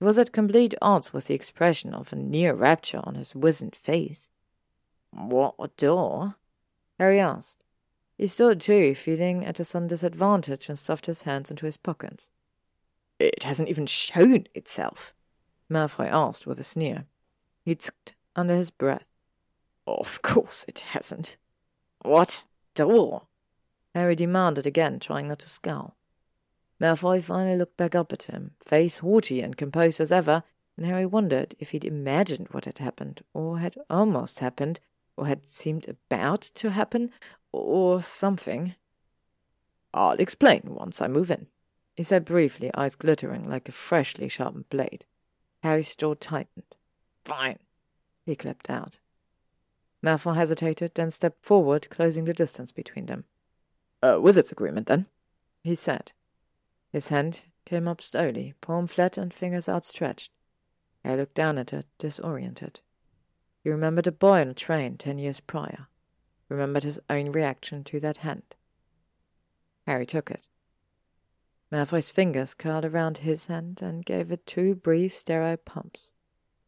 Was 0.00 0.18
at 0.18 0.32
complete 0.32 0.74
odds 0.80 1.12
with 1.12 1.26
the 1.26 1.34
expression 1.34 1.92
of 1.92 2.12
a 2.12 2.16
near 2.16 2.54
rapture 2.54 3.00
on 3.02 3.16
his 3.16 3.34
wizened 3.34 3.74
face. 3.74 4.30
What 5.10 5.76
door? 5.76 6.36
Harry 6.98 7.18
asked. 7.18 7.64
He 8.16 8.28
stood 8.28 8.60
too, 8.60 8.94
feeling 8.94 9.44
at 9.44 9.60
a 9.60 9.64
sudden 9.64 9.88
disadvantage, 9.88 10.68
and 10.68 10.78
stuffed 10.78 11.06
his 11.06 11.22
hands 11.22 11.50
into 11.50 11.66
his 11.66 11.76
pockets. 11.76 12.28
It 13.18 13.42
hasn't 13.42 13.68
even 13.68 13.86
shown 13.86 14.46
itself. 14.54 15.14
Malfoy 15.70 16.08
asked 16.08 16.46
with 16.46 16.60
a 16.60 16.64
sneer. 16.64 17.06
He 17.64 17.74
tsked 17.74 18.14
under 18.36 18.54
his 18.54 18.70
breath. 18.70 19.04
Of 19.86 20.22
course 20.22 20.64
it 20.68 20.80
hasn't. 20.80 21.36
What 22.02 22.44
door? 22.74 23.22
Harry 23.94 24.14
demanded 24.14 24.66
again, 24.66 25.00
trying 25.00 25.28
not 25.28 25.40
to 25.40 25.48
scowl. 25.48 25.96
Malfoy 26.80 27.22
finally 27.22 27.56
looked 27.56 27.76
back 27.76 27.94
up 27.94 28.12
at 28.12 28.24
him, 28.24 28.52
face 28.60 28.98
haughty 28.98 29.40
and 29.40 29.56
composed 29.56 30.00
as 30.00 30.12
ever, 30.12 30.44
and 30.76 30.86
Harry 30.86 31.06
wondered 31.06 31.54
if 31.58 31.70
he'd 31.70 31.84
imagined 31.84 32.48
what 32.52 32.64
had 32.64 32.78
happened, 32.78 33.22
or 33.34 33.58
had 33.58 33.76
almost 33.90 34.38
happened, 34.38 34.78
or 35.16 35.26
had 35.26 35.44
seemed 35.44 35.88
about 35.88 36.40
to 36.40 36.70
happen, 36.70 37.10
or 37.50 38.00
something. 38.00 38.76
I'll 39.92 40.20
explain 40.20 40.62
once 40.66 41.00
I 41.00 41.08
move 41.08 41.30
in, 41.30 41.48
he 41.96 42.04
said 42.04 42.24
briefly, 42.24 42.70
eyes 42.74 42.94
glittering 42.94 43.48
like 43.48 43.68
a 43.68 43.72
freshly 43.72 44.28
sharpened 44.28 44.68
blade. 44.70 45.04
Harry's 45.64 45.96
jaw 45.96 46.14
tightened. 46.14 46.76
Fine, 47.24 47.58
he 48.24 48.36
clipped 48.36 48.70
out. 48.70 49.00
Malfoy 50.00 50.36
hesitated, 50.36 50.92
then 50.94 51.10
stepped 51.10 51.44
forward, 51.44 51.90
closing 51.90 52.24
the 52.24 52.32
distance 52.32 52.70
between 52.70 53.06
them. 53.06 53.24
A 54.00 54.20
wizard's 54.20 54.52
agreement, 54.52 54.86
then? 54.86 55.06
he 55.64 55.74
said. 55.74 56.12
His 56.90 57.08
hand 57.08 57.44
came 57.64 57.86
up 57.86 58.00
slowly, 58.00 58.54
palm 58.60 58.86
flat 58.86 59.18
and 59.18 59.32
fingers 59.32 59.68
outstretched. 59.68 60.32
I 61.04 61.16
looked 61.16 61.34
down 61.34 61.58
at 61.58 61.72
it, 61.72 61.86
disoriented. 61.98 62.80
He 63.62 63.70
remembered 63.70 64.06
a 64.06 64.12
boy 64.12 64.40
on 64.40 64.48
a 64.48 64.54
train 64.54 64.96
ten 64.96 65.18
years 65.18 65.40
prior, 65.40 65.88
remembered 66.48 66.84
his 66.84 67.00
own 67.10 67.30
reaction 67.30 67.84
to 67.84 68.00
that 68.00 68.18
hand. 68.18 68.54
Harry 69.86 70.06
took 70.06 70.30
it. 70.30 70.48
Malfoy's 71.70 72.10
fingers 72.10 72.54
curled 72.54 72.84
around 72.84 73.18
his 73.18 73.46
hand 73.46 73.82
and 73.82 74.04
gave 74.04 74.32
it 74.32 74.46
two 74.46 74.74
brief, 74.74 75.16
sterile 75.16 75.58
pumps. 75.58 76.12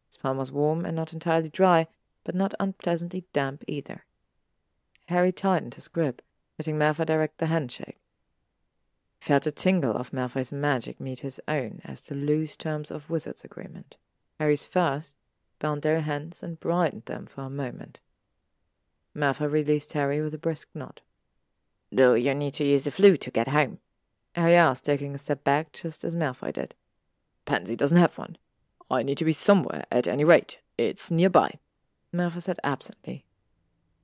His 0.06 0.16
palm 0.18 0.36
was 0.36 0.52
warm 0.52 0.84
and 0.84 0.94
not 0.94 1.12
entirely 1.12 1.48
dry, 1.48 1.86
but 2.24 2.34
not 2.34 2.54
unpleasantly 2.60 3.24
damp 3.32 3.64
either. 3.66 4.04
Harry 5.06 5.32
tightened 5.32 5.74
his 5.74 5.88
grip, 5.88 6.20
letting 6.58 6.76
Malfoy 6.76 7.06
direct 7.06 7.38
the 7.38 7.46
handshake. 7.46 7.99
Felt 9.20 9.46
a 9.46 9.52
tingle 9.52 9.94
of 9.96 10.12
Malfoy's 10.12 10.50
magic 10.50 10.98
meet 10.98 11.20
his 11.20 11.40
own 11.46 11.82
as 11.84 12.00
the 12.00 12.14
loose 12.14 12.56
terms 12.56 12.90
of 12.90 13.10
Wizard's 13.10 13.44
agreement. 13.44 13.98
Harry's 14.38 14.66
first 14.66 15.16
bound 15.58 15.82
their 15.82 16.00
hands 16.00 16.42
and 16.42 16.58
brightened 16.58 17.04
them 17.04 17.26
for 17.26 17.42
a 17.42 17.50
moment. 17.50 18.00
Malfoy 19.14 19.52
released 19.52 19.92
Harry 19.92 20.22
with 20.22 20.32
a 20.32 20.38
brisk 20.38 20.68
nod. 20.74 21.02
Do 21.92 22.14
you 22.14 22.34
need 22.34 22.54
to 22.54 22.64
use 22.64 22.84
the 22.84 22.90
Floo 22.90 23.18
to 23.18 23.30
get 23.30 23.48
home? 23.48 23.78
Harry 24.34 24.54
asked, 24.54 24.86
taking 24.86 25.14
a 25.14 25.18
step 25.18 25.44
back 25.44 25.72
just 25.72 26.02
as 26.02 26.14
Malfoy 26.14 26.52
did. 26.52 26.74
Pansy 27.44 27.76
doesn't 27.76 27.98
have 27.98 28.16
one. 28.16 28.38
I 28.90 29.02
need 29.02 29.18
to 29.18 29.24
be 29.24 29.32
somewhere 29.32 29.84
at 29.90 30.08
any 30.08 30.24
rate. 30.24 30.60
It's 30.78 31.10
nearby. 31.10 31.58
Malfoy 32.14 32.40
said 32.40 32.58
absently. 32.64 33.24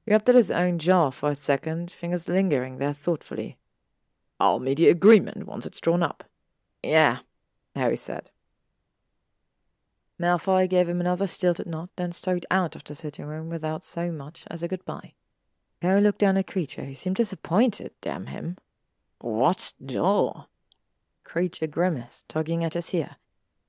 He 0.05 0.13
rubbed 0.13 0.29
at 0.29 0.35
his 0.35 0.51
own 0.51 0.79
jaw 0.79 1.11
for 1.11 1.31
a 1.31 1.35
second, 1.35 1.91
fingers 1.91 2.29
lingering 2.29 2.79
there 2.79 2.93
thoughtfully. 2.93 3.57
I'll 4.39 4.61
meet 4.61 4.77
the 4.79 4.89
agreement 4.89 5.47
once 5.47 5.67
it's 5.67 5.81
drawn 5.81 6.03
up. 6.03 6.25
Yeah, 6.83 7.19
Harry 7.75 7.97
said. 7.97 8.31
Malfoy 10.21 10.69
gave 10.69 10.89
him 10.89 11.01
another 11.01 11.27
stilted 11.27 11.67
nod, 11.67 11.91
then 11.97 12.13
strode 12.13 12.47
out 12.51 12.75
of 12.75 12.85
the 12.85 12.95
sitting 12.95 13.27
room 13.27 13.49
without 13.49 13.85
so 13.85 14.11
much 14.11 14.45
as 14.51 14.63
a 14.63 14.69
goodbye. 14.69 15.13
Harry 15.83 16.01
looked 16.01 16.21
down 16.21 16.39
at 16.39 16.47
Kreacher, 16.47 16.87
who 16.87 16.95
seemed 16.95 17.17
disappointed, 17.17 17.93
damn 18.01 18.27
him. 18.27 18.57
What 19.21 19.75
door? 19.85 20.47
Kreacher 21.25 21.71
grimaced, 21.71 22.29
tugging 22.29 22.65
at 22.65 22.75
his 22.75 22.95
ear. 22.95 23.17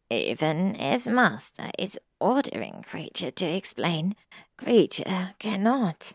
Even 0.09 0.75
if 0.75 1.05
Master 1.05 1.69
is 1.77 1.99
ordering 2.19 2.85
Kreacher 2.87 3.33
to 3.35 3.45
explain, 3.45 4.15
Kreacher 4.57 5.37
cannot, 5.39 6.13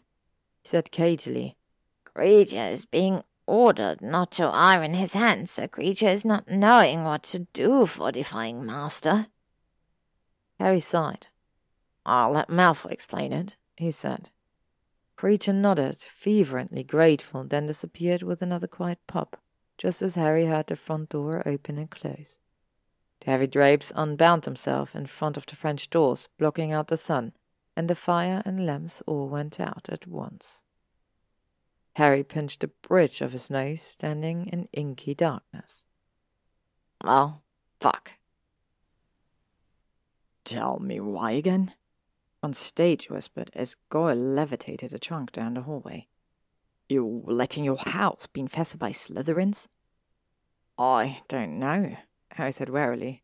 said 0.64 0.90
cagily. 0.90 1.56
Kreacher 2.06 2.72
is 2.72 2.86
being 2.86 3.22
ordered 3.46 4.00
not 4.00 4.32
to 4.32 4.44
iron 4.44 4.94
his 4.94 5.14
hands, 5.14 5.50
so 5.50 5.66
Kreacher 5.66 6.08
is 6.08 6.24
not 6.24 6.48
knowing 6.48 7.04
what 7.04 7.22
to 7.24 7.40
do 7.52 7.86
for 7.86 8.12
defying 8.12 8.64
Master. 8.64 9.26
Harry 10.58 10.80
sighed. 10.80 11.28
I'll 12.04 12.32
let 12.32 12.48
Malfoy 12.48 12.90
explain 12.90 13.32
it, 13.32 13.56
he 13.76 13.90
said. 13.90 14.30
Kreacher 15.16 15.54
nodded, 15.54 16.00
fervently 16.02 16.82
grateful, 16.82 17.44
then 17.44 17.66
disappeared 17.66 18.22
with 18.22 18.42
another 18.42 18.66
quiet 18.66 18.98
pop, 19.06 19.40
just 19.78 20.02
as 20.02 20.16
Harry 20.16 20.46
heard 20.46 20.66
the 20.66 20.76
front 20.76 21.10
door 21.10 21.42
open 21.46 21.78
and 21.78 21.90
close. 21.90 22.40
The 23.20 23.30
heavy 23.30 23.46
drapes 23.46 23.92
unbound 23.94 24.42
themselves 24.42 24.96
in 24.96 25.06
front 25.06 25.36
of 25.36 25.46
the 25.46 25.54
French 25.54 25.90
doors, 25.90 26.28
blocking 26.38 26.72
out 26.72 26.88
the 26.88 26.96
sun, 26.96 27.32
and 27.76 27.88
the 27.88 27.94
fire 27.94 28.42
and 28.44 28.66
lamps 28.66 29.00
all 29.06 29.28
went 29.28 29.60
out 29.60 29.88
at 29.88 30.08
once. 30.08 30.64
Harry 31.96 32.22
pinched 32.22 32.60
the 32.60 32.68
bridge 32.68 33.20
of 33.20 33.32
his 33.32 33.50
nose, 33.50 33.82
standing 33.82 34.46
in 34.46 34.68
inky 34.72 35.14
darkness. 35.14 35.84
Well, 37.04 37.42
fuck, 37.80 38.12
Tell 40.44 40.80
me 40.80 40.98
why 41.00 41.32
again? 41.32 41.74
On 42.42 42.52
stage 42.52 43.08
whispered 43.08 43.50
as 43.54 43.76
Goyle 43.90 44.16
levitated 44.16 44.92
a 44.92 44.98
trunk 44.98 45.32
down 45.32 45.54
the 45.54 45.62
hallway. 45.62 46.08
You 46.88 47.22
letting 47.26 47.64
your 47.64 47.78
house 47.78 48.26
be 48.26 48.40
infested 48.40 48.80
by 48.80 48.90
Slytherins? 48.90 49.68
I 50.76 51.20
don't 51.28 51.58
know, 51.58 51.96
Harry 52.32 52.52
said 52.52 52.68
warily. 52.68 53.22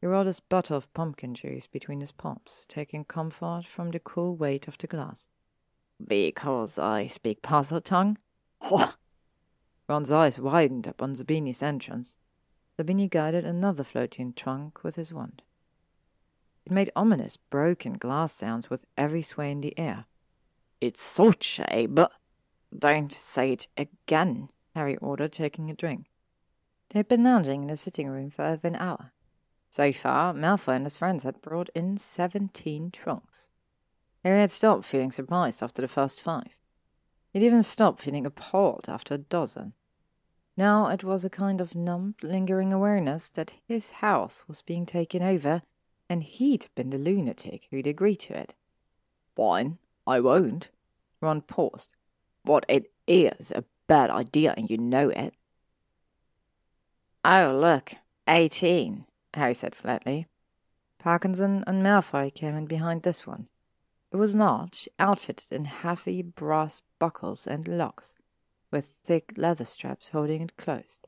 He 0.00 0.06
rolled 0.06 0.26
his 0.26 0.40
bottle 0.40 0.76
of 0.76 0.92
pumpkin 0.92 1.34
juice 1.34 1.66
between 1.66 2.00
his 2.00 2.12
palms, 2.12 2.66
taking 2.68 3.04
comfort 3.04 3.64
from 3.64 3.90
the 3.90 3.98
cool 3.98 4.36
weight 4.36 4.68
of 4.68 4.76
the 4.76 4.86
glass. 4.86 5.28
Because 6.06 6.78
I 6.78 7.06
speak 7.06 7.42
Parseltongue? 7.42 8.16
Oh! 8.60 8.94
Ron's 9.88 10.10
eyes 10.10 10.38
widened 10.38 10.86
upon 10.86 11.14
Zabini's 11.14 11.62
entrance. 11.62 12.16
Zabini 12.78 13.10
guided 13.10 13.44
another 13.44 13.84
floating 13.84 14.32
trunk 14.32 14.82
with 14.82 14.96
his 14.96 15.12
wand. 15.12 15.42
It 16.64 16.72
made 16.72 16.90
ominous, 16.96 17.36
broken 17.36 17.94
glass 17.94 18.32
sounds 18.32 18.70
with 18.70 18.86
every 18.96 19.22
sway 19.22 19.50
in 19.50 19.60
the 19.60 19.78
air. 19.78 20.06
It's 20.80 21.00
such 21.00 21.60
a 21.68 21.86
but. 21.86 22.12
Don't 22.76 23.12
say 23.12 23.52
it 23.52 23.66
again, 23.76 24.48
Harry 24.74 24.96
ordered, 24.98 25.32
taking 25.32 25.70
a 25.70 25.74
drink. 25.74 26.06
They 26.90 27.00
had 27.00 27.08
been 27.08 27.24
lounging 27.24 27.62
in 27.62 27.68
the 27.68 27.76
sitting 27.76 28.08
room 28.08 28.30
for 28.30 28.44
over 28.44 28.66
an 28.66 28.76
hour. 28.76 29.12
So 29.68 29.92
far, 29.92 30.32
Malfoy 30.32 30.76
and 30.76 30.84
his 30.84 30.96
friends 30.96 31.24
had 31.24 31.42
brought 31.42 31.68
in 31.74 31.96
seventeen 31.96 32.90
trunks. 32.90 33.48
Harry 34.24 34.40
had 34.40 34.50
stopped 34.50 34.84
feeling 34.84 35.10
surprised 35.10 35.62
after 35.62 35.80
the 35.82 35.88
first 35.88 36.20
five. 36.20 36.56
He'd 37.32 37.42
even 37.42 37.62
stopped 37.62 38.02
feeling 38.02 38.26
appalled 38.26 38.86
after 38.88 39.14
a 39.14 39.18
dozen. 39.18 39.72
Now 40.56 40.88
it 40.88 41.04
was 41.04 41.24
a 41.24 41.30
kind 41.30 41.60
of 41.60 41.74
numb, 41.74 42.16
lingering 42.22 42.72
awareness 42.72 43.30
that 43.30 43.54
his 43.66 43.92
house 43.92 44.44
was 44.46 44.62
being 44.62 44.84
taken 44.84 45.22
over 45.22 45.62
and 46.10 46.24
he'd 46.24 46.66
been 46.74 46.90
the 46.90 46.98
lunatic 46.98 47.68
who'd 47.70 47.86
agreed 47.86 48.16
to 48.16 48.36
it. 48.36 48.54
Fine, 49.36 49.78
I 50.06 50.18
won't. 50.18 50.70
Ron 51.20 51.40
paused. 51.40 51.94
But 52.44 52.66
it 52.68 52.90
is 53.06 53.52
a 53.52 53.64
bad 53.86 54.10
idea, 54.10 54.54
and 54.56 54.68
you 54.68 54.76
know 54.76 55.08
it. 55.10 55.34
Oh, 57.24 57.56
look, 57.60 57.92
eighteen, 58.28 59.04
Harry 59.34 59.54
said 59.54 59.74
flatly. 59.74 60.26
Parkinson 60.98 61.62
and 61.66 61.82
Malfoy 61.82 62.34
came 62.34 62.56
in 62.56 62.66
behind 62.66 63.02
this 63.02 63.26
one. 63.26 63.48
It 64.12 64.16
was 64.16 64.34
large, 64.34 64.88
outfitted 64.98 65.52
in 65.52 65.66
heavy 65.66 66.22
brass 66.22 66.82
buckles 66.98 67.46
and 67.46 67.68
locks, 67.68 68.14
with 68.70 68.84
thick 68.84 69.34
leather 69.36 69.64
straps 69.64 70.08
holding 70.08 70.42
it 70.42 70.56
closed. 70.56 71.06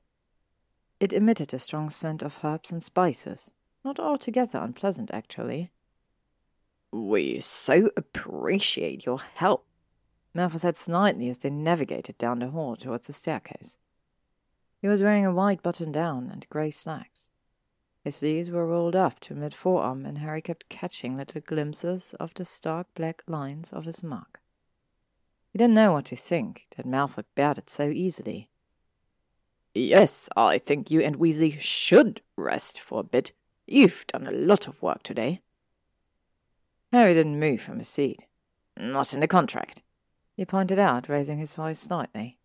It 1.00 1.12
emitted 1.12 1.52
a 1.52 1.58
strong 1.58 1.90
scent 1.90 2.22
of 2.22 2.44
herbs 2.44 2.70
and 2.70 2.82
spices, 2.82 3.50
not 3.84 3.98
altogether 3.98 4.58
unpleasant, 4.58 5.10
actually. 5.12 5.70
We 6.92 7.40
so 7.40 7.90
appreciate 7.96 9.04
your 9.04 9.18
help, 9.18 9.66
Malfoy 10.34 10.60
said 10.60 10.74
snidely 10.74 11.28
as 11.28 11.38
they 11.38 11.50
navigated 11.50 12.18
down 12.18 12.38
the 12.38 12.50
hall 12.50 12.76
towards 12.76 13.08
the 13.08 13.12
staircase. 13.12 13.78
He 14.80 14.88
was 14.88 15.02
wearing 15.02 15.26
a 15.26 15.32
white 15.32 15.62
button-down 15.62 16.30
and 16.30 16.48
grey 16.48 16.70
slacks. 16.70 17.28
His 18.02 18.16
sleeves 18.16 18.50
were 18.50 18.66
rolled 18.66 18.96
up 18.96 19.20
to 19.20 19.34
mid-forearm, 19.34 20.04
and 20.04 20.18
Harry 20.18 20.42
kept 20.42 20.68
catching 20.68 21.16
little 21.16 21.40
glimpses 21.40 22.14
of 22.18 22.34
the 22.34 22.44
stark 22.44 22.88
black 22.94 23.22
lines 23.26 23.72
of 23.72 23.84
his 23.84 24.02
mug. 24.02 24.38
He 25.52 25.58
didn't 25.58 25.74
know 25.74 25.92
what 25.92 26.06
to 26.06 26.16
think 26.16 26.66
that 26.76 26.86
Malfoy 26.86 27.24
bared 27.34 27.58
it 27.58 27.70
so 27.70 27.88
easily. 27.88 28.48
Yes, 29.74 30.28
I 30.36 30.58
think 30.58 30.90
you 30.90 31.00
and 31.00 31.16
Weasley 31.16 31.58
should 31.60 32.22
rest 32.36 32.80
for 32.80 33.00
a 33.00 33.04
bit, 33.04 33.32
You've 33.66 34.06
done 34.08 34.26
a 34.26 34.32
lot 34.32 34.66
of 34.66 34.82
work 34.82 35.02
today. 35.02 35.40
Harry 36.92 37.14
didn't 37.14 37.40
move 37.40 37.60
from 37.60 37.78
his 37.78 37.88
seat. 37.88 38.26
Not 38.76 39.14
in 39.14 39.20
the 39.20 39.28
contract. 39.28 39.82
He 40.36 40.44
pointed 40.44 40.78
out, 40.78 41.08
raising 41.08 41.38
his 41.38 41.54
voice 41.54 41.78
slightly. 41.78 42.38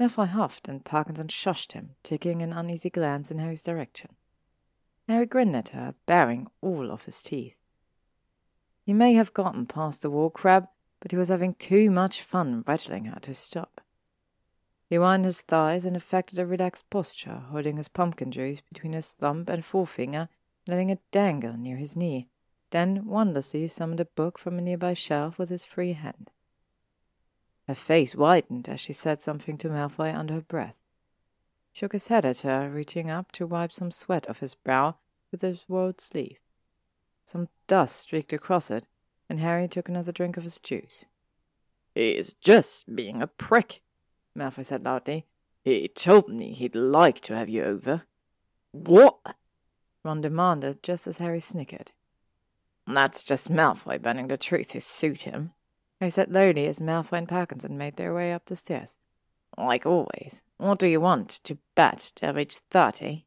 Malfoy 0.00 0.28
huffed, 0.28 0.68
and 0.68 0.84
Parkinson 0.84 1.28
shushed 1.28 1.72
him, 1.72 1.90
taking 2.02 2.42
an 2.42 2.52
uneasy 2.52 2.90
glance 2.90 3.30
in 3.30 3.38
Harry's 3.38 3.62
direction. 3.62 4.16
Harry 5.08 5.26
grinned 5.26 5.56
at 5.56 5.70
her, 5.70 5.94
baring 6.06 6.48
all 6.60 6.90
of 6.90 7.04
his 7.04 7.22
teeth. 7.22 7.58
He 8.84 8.92
may 8.92 9.14
have 9.14 9.34
gotten 9.34 9.66
past 9.66 10.02
the 10.02 10.10
wall 10.10 10.30
crab, 10.30 10.68
but 11.00 11.10
he 11.10 11.16
was 11.16 11.28
having 11.28 11.54
too 11.54 11.90
much 11.90 12.22
fun 12.22 12.64
rattling 12.66 13.06
her 13.06 13.20
to 13.20 13.34
stop. 13.34 13.80
He 14.88 14.98
wound 14.98 15.24
his 15.24 15.40
thighs 15.40 15.84
and 15.84 15.96
affected 15.96 16.38
a 16.38 16.46
relaxed 16.46 16.90
posture, 16.90 17.44
holding 17.50 17.76
his 17.76 17.88
pumpkin 17.88 18.30
juice 18.30 18.60
between 18.60 18.92
his 18.92 19.12
thumb 19.12 19.44
and 19.48 19.64
forefinger, 19.64 20.28
letting 20.66 20.90
it 20.90 21.00
dangle 21.10 21.56
near 21.56 21.76
his 21.76 21.96
knee, 21.96 22.28
then 22.70 23.06
wondrously 23.06 23.66
summoned 23.68 24.00
a 24.00 24.04
book 24.04 24.38
from 24.38 24.58
a 24.58 24.62
nearby 24.62 24.94
shelf 24.94 25.38
with 25.38 25.48
his 25.48 25.64
free 25.64 25.92
hand. 25.92 26.30
Her 27.66 27.74
face 27.74 28.12
whitened 28.12 28.68
as 28.68 28.80
she 28.80 28.92
said 28.92 29.20
something 29.20 29.56
to 29.58 29.68
Malfoy 29.68 30.14
under 30.14 30.34
her 30.34 30.42
breath. 30.42 30.81
Shook 31.72 31.92
his 31.92 32.08
head 32.08 32.24
at 32.26 32.40
her, 32.40 32.68
reaching 32.68 33.10
up 33.10 33.32
to 33.32 33.46
wipe 33.46 33.72
some 33.72 33.90
sweat 33.90 34.28
off 34.28 34.40
his 34.40 34.54
brow 34.54 34.96
with 35.30 35.40
his 35.40 35.64
rolled 35.68 36.00
sleeve. 36.00 36.38
Some 37.24 37.48
dust 37.66 37.96
streaked 37.96 38.32
across 38.32 38.70
it, 38.70 38.86
and 39.28 39.40
Harry 39.40 39.66
took 39.68 39.88
another 39.88 40.12
drink 40.12 40.36
of 40.36 40.44
his 40.44 40.60
juice. 40.60 41.06
He's 41.94 42.34
just 42.34 42.94
being 42.94 43.22
a 43.22 43.26
prick, 43.26 43.80
Malfoy 44.36 44.64
said 44.64 44.84
loudly. 44.84 45.26
He 45.64 45.88
told 45.88 46.28
me 46.28 46.52
he'd 46.52 46.74
like 46.74 47.20
to 47.22 47.36
have 47.36 47.48
you 47.48 47.64
over. 47.64 48.02
What? 48.72 49.36
Ron 50.04 50.20
demanded, 50.20 50.82
just 50.82 51.06
as 51.06 51.18
Harry 51.18 51.40
snickered. 51.40 51.92
That's 52.86 53.22
just 53.22 53.50
Malfoy 53.50 54.02
bending 54.02 54.28
the 54.28 54.36
truth 54.36 54.70
to 54.70 54.80
suit 54.80 55.22
him, 55.22 55.52
Harry 56.00 56.10
said 56.10 56.32
lowly 56.32 56.66
as 56.66 56.82
Malfoy 56.82 57.18
and 57.18 57.28
Parkinson 57.28 57.78
made 57.78 57.96
their 57.96 58.12
way 58.12 58.32
up 58.32 58.46
the 58.46 58.56
stairs. 58.56 58.96
Like 59.56 59.86
always, 59.86 60.42
what 60.56 60.78
do 60.78 60.86
you 60.86 61.00
want 61.00 61.28
to 61.44 61.58
bet 61.74 62.12
to 62.16 62.28
reach 62.32 62.56
thirty? 62.70 63.26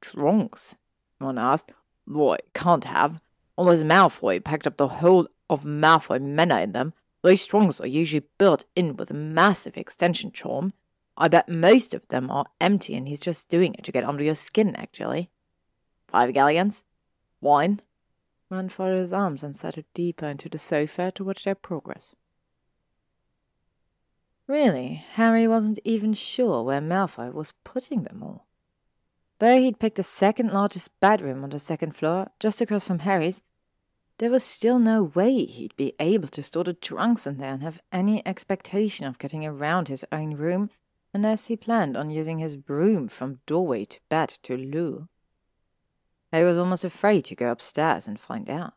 Trunks? 0.00 0.76
Ron 1.20 1.38
asked. 1.38 1.72
Boy, 2.06 2.38
can't 2.54 2.84
have. 2.84 3.20
All 3.56 3.68
Unless 3.68 3.84
Malfoy 3.84 4.42
packed 4.42 4.66
up 4.66 4.76
the 4.76 4.88
whole 4.88 5.28
of 5.50 5.64
Malfoy 5.64 6.20
Manor 6.20 6.60
in 6.60 6.72
them, 6.72 6.94
those 7.22 7.44
trunks 7.44 7.80
are 7.80 7.86
usually 7.86 8.24
built 8.38 8.64
in 8.76 8.96
with 8.96 9.10
a 9.10 9.14
massive 9.14 9.76
extension 9.76 10.30
charm. 10.30 10.72
I 11.16 11.28
bet 11.28 11.48
most 11.48 11.94
of 11.94 12.06
them 12.08 12.30
are 12.30 12.46
empty 12.60 12.94
and 12.94 13.08
he's 13.08 13.20
just 13.20 13.48
doing 13.48 13.74
it 13.74 13.82
to 13.84 13.92
get 13.92 14.04
under 14.04 14.22
your 14.22 14.36
skin, 14.36 14.76
actually. 14.76 15.30
Five 16.06 16.32
galleons? 16.32 16.84
Wine? 17.40 17.80
Ron 18.50 18.68
folded 18.68 19.00
his 19.00 19.12
arms 19.12 19.42
and 19.42 19.54
settled 19.54 19.84
deeper 19.92 20.26
into 20.26 20.48
the 20.48 20.58
sofa 20.58 21.10
to 21.16 21.24
watch 21.24 21.44
their 21.44 21.54
progress. 21.54 22.14
Really, 24.48 25.04
Harry 25.12 25.46
wasn't 25.46 25.78
even 25.84 26.14
sure 26.14 26.62
where 26.62 26.80
Malfoy 26.80 27.30
was 27.30 27.52
putting 27.64 28.04
them 28.04 28.22
all. 28.22 28.46
Though 29.40 29.58
he'd 29.58 29.78
picked 29.78 29.96
the 29.96 30.02
second 30.02 30.52
largest 30.52 30.98
bedroom 31.00 31.44
on 31.44 31.50
the 31.50 31.58
second 31.58 31.94
floor, 31.94 32.30
just 32.40 32.62
across 32.62 32.88
from 32.88 33.00
Harry's, 33.00 33.42
there 34.16 34.30
was 34.30 34.42
still 34.42 34.78
no 34.78 35.04
way 35.04 35.44
he'd 35.44 35.76
be 35.76 35.92
able 36.00 36.28
to 36.28 36.42
store 36.42 36.64
the 36.64 36.72
trunks 36.72 37.26
in 37.26 37.36
there 37.36 37.52
and 37.52 37.62
have 37.62 37.80
any 37.92 38.26
expectation 38.26 39.06
of 39.06 39.18
getting 39.18 39.44
around 39.44 39.88
his 39.88 40.04
own 40.10 40.34
room 40.34 40.70
unless 41.12 41.46
he 41.46 41.56
planned 41.56 41.96
on 41.96 42.10
using 42.10 42.38
his 42.38 42.56
broom 42.56 43.06
from 43.06 43.40
doorway 43.46 43.84
to 43.84 44.00
bed 44.08 44.30
to 44.42 44.56
loo. 44.56 45.08
Harry 46.32 46.46
was 46.46 46.58
almost 46.58 46.84
afraid 46.84 47.24
to 47.26 47.36
go 47.36 47.50
upstairs 47.50 48.08
and 48.08 48.18
find 48.18 48.48
out. 48.48 48.72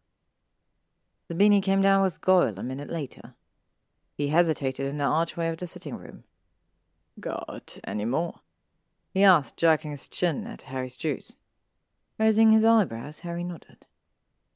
Zabini 1.29 1.63
came 1.63 1.81
down 1.81 2.03
with 2.03 2.21
Goyle 2.21 2.59
a 2.59 2.63
minute 2.63 2.89
later. 2.89 3.35
He 4.21 4.27
hesitated 4.27 4.85
in 4.85 4.99
the 4.99 5.07
archway 5.07 5.47
of 5.47 5.57
the 5.57 5.65
sitting 5.65 5.97
room. 5.97 6.25
Got 7.19 7.79
any 7.83 8.05
more? 8.05 8.41
He 9.09 9.23
asked, 9.23 9.57
jerking 9.57 9.89
his 9.89 10.07
chin 10.07 10.45
at 10.45 10.61
Harry's 10.61 10.95
juice. 10.95 11.37
Raising 12.19 12.51
his 12.51 12.63
eyebrows, 12.63 13.21
Harry 13.21 13.43
nodded. 13.43 13.87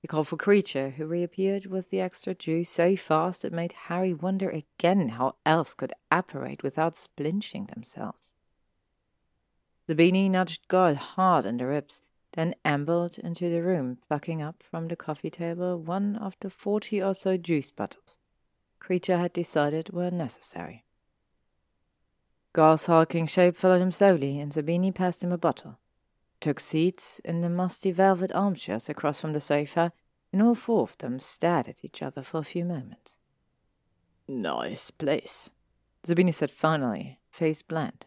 He 0.03 0.07
called 0.07 0.27
for 0.27 0.37
Kreacher, 0.37 0.93
who 0.93 1.07
reappeared 1.07 1.65
with 1.65 1.89
the 1.89 1.99
extra 1.99 2.35
juice 2.35 2.69
so 2.69 2.95
fast 2.95 3.43
it 3.43 3.51
made 3.51 3.73
Harry 3.87 4.13
wonder 4.13 4.51
again 4.51 5.09
how 5.09 5.37
elves 5.47 5.73
could 5.73 5.93
apparate 6.11 6.61
without 6.61 6.93
splinching 6.93 7.73
themselves. 7.73 8.35
Zabini 9.89 10.29
nudged 10.29 10.67
Goyle 10.67 10.93
hard 10.93 11.43
in 11.43 11.57
the 11.57 11.65
ribs, 11.65 12.03
then 12.33 12.53
ambled 12.63 13.17
into 13.17 13.49
the 13.49 13.63
room, 13.63 13.97
plucking 14.07 14.43
up 14.43 14.61
from 14.61 14.89
the 14.89 14.95
coffee 14.95 15.31
table 15.31 15.79
one 15.79 16.17
of 16.17 16.35
the 16.39 16.51
forty 16.51 17.01
or 17.01 17.15
so 17.15 17.35
juice 17.35 17.71
bottles 17.71 18.19
Kreacher 18.85 19.17
had 19.17 19.33
decided 19.33 19.89
were 19.89 20.11
necessary. 20.11 20.85
Goyle's 22.53 22.85
hulking 22.85 23.25
shape 23.25 23.57
followed 23.57 23.81
him 23.81 23.91
slowly, 23.91 24.39
and 24.39 24.51
Zabini 24.51 24.93
passed 24.93 25.23
him 25.23 25.31
a 25.31 25.39
bottle. 25.39 25.79
Took 26.39 26.59
seats 26.59 27.19
in 27.25 27.41
the 27.41 27.49
musty 27.49 27.91
velvet 27.91 28.31
armchairs 28.33 28.87
across 28.87 29.19
from 29.19 29.33
the 29.33 29.39
sofa, 29.39 29.91
and 30.31 30.41
all 30.43 30.53
four 30.53 30.83
of 30.83 30.97
them 30.99 31.19
stared 31.19 31.67
at 31.67 31.83
each 31.83 32.03
other 32.03 32.21
for 32.21 32.37
a 32.37 32.43
few 32.43 32.63
moments. 32.63 33.17
Nice 34.27 34.91
place, 34.91 35.49
Zabini 36.05 36.33
said 36.33 36.51
finally, 36.51 37.19
face 37.31 37.63
bland. 37.63 38.05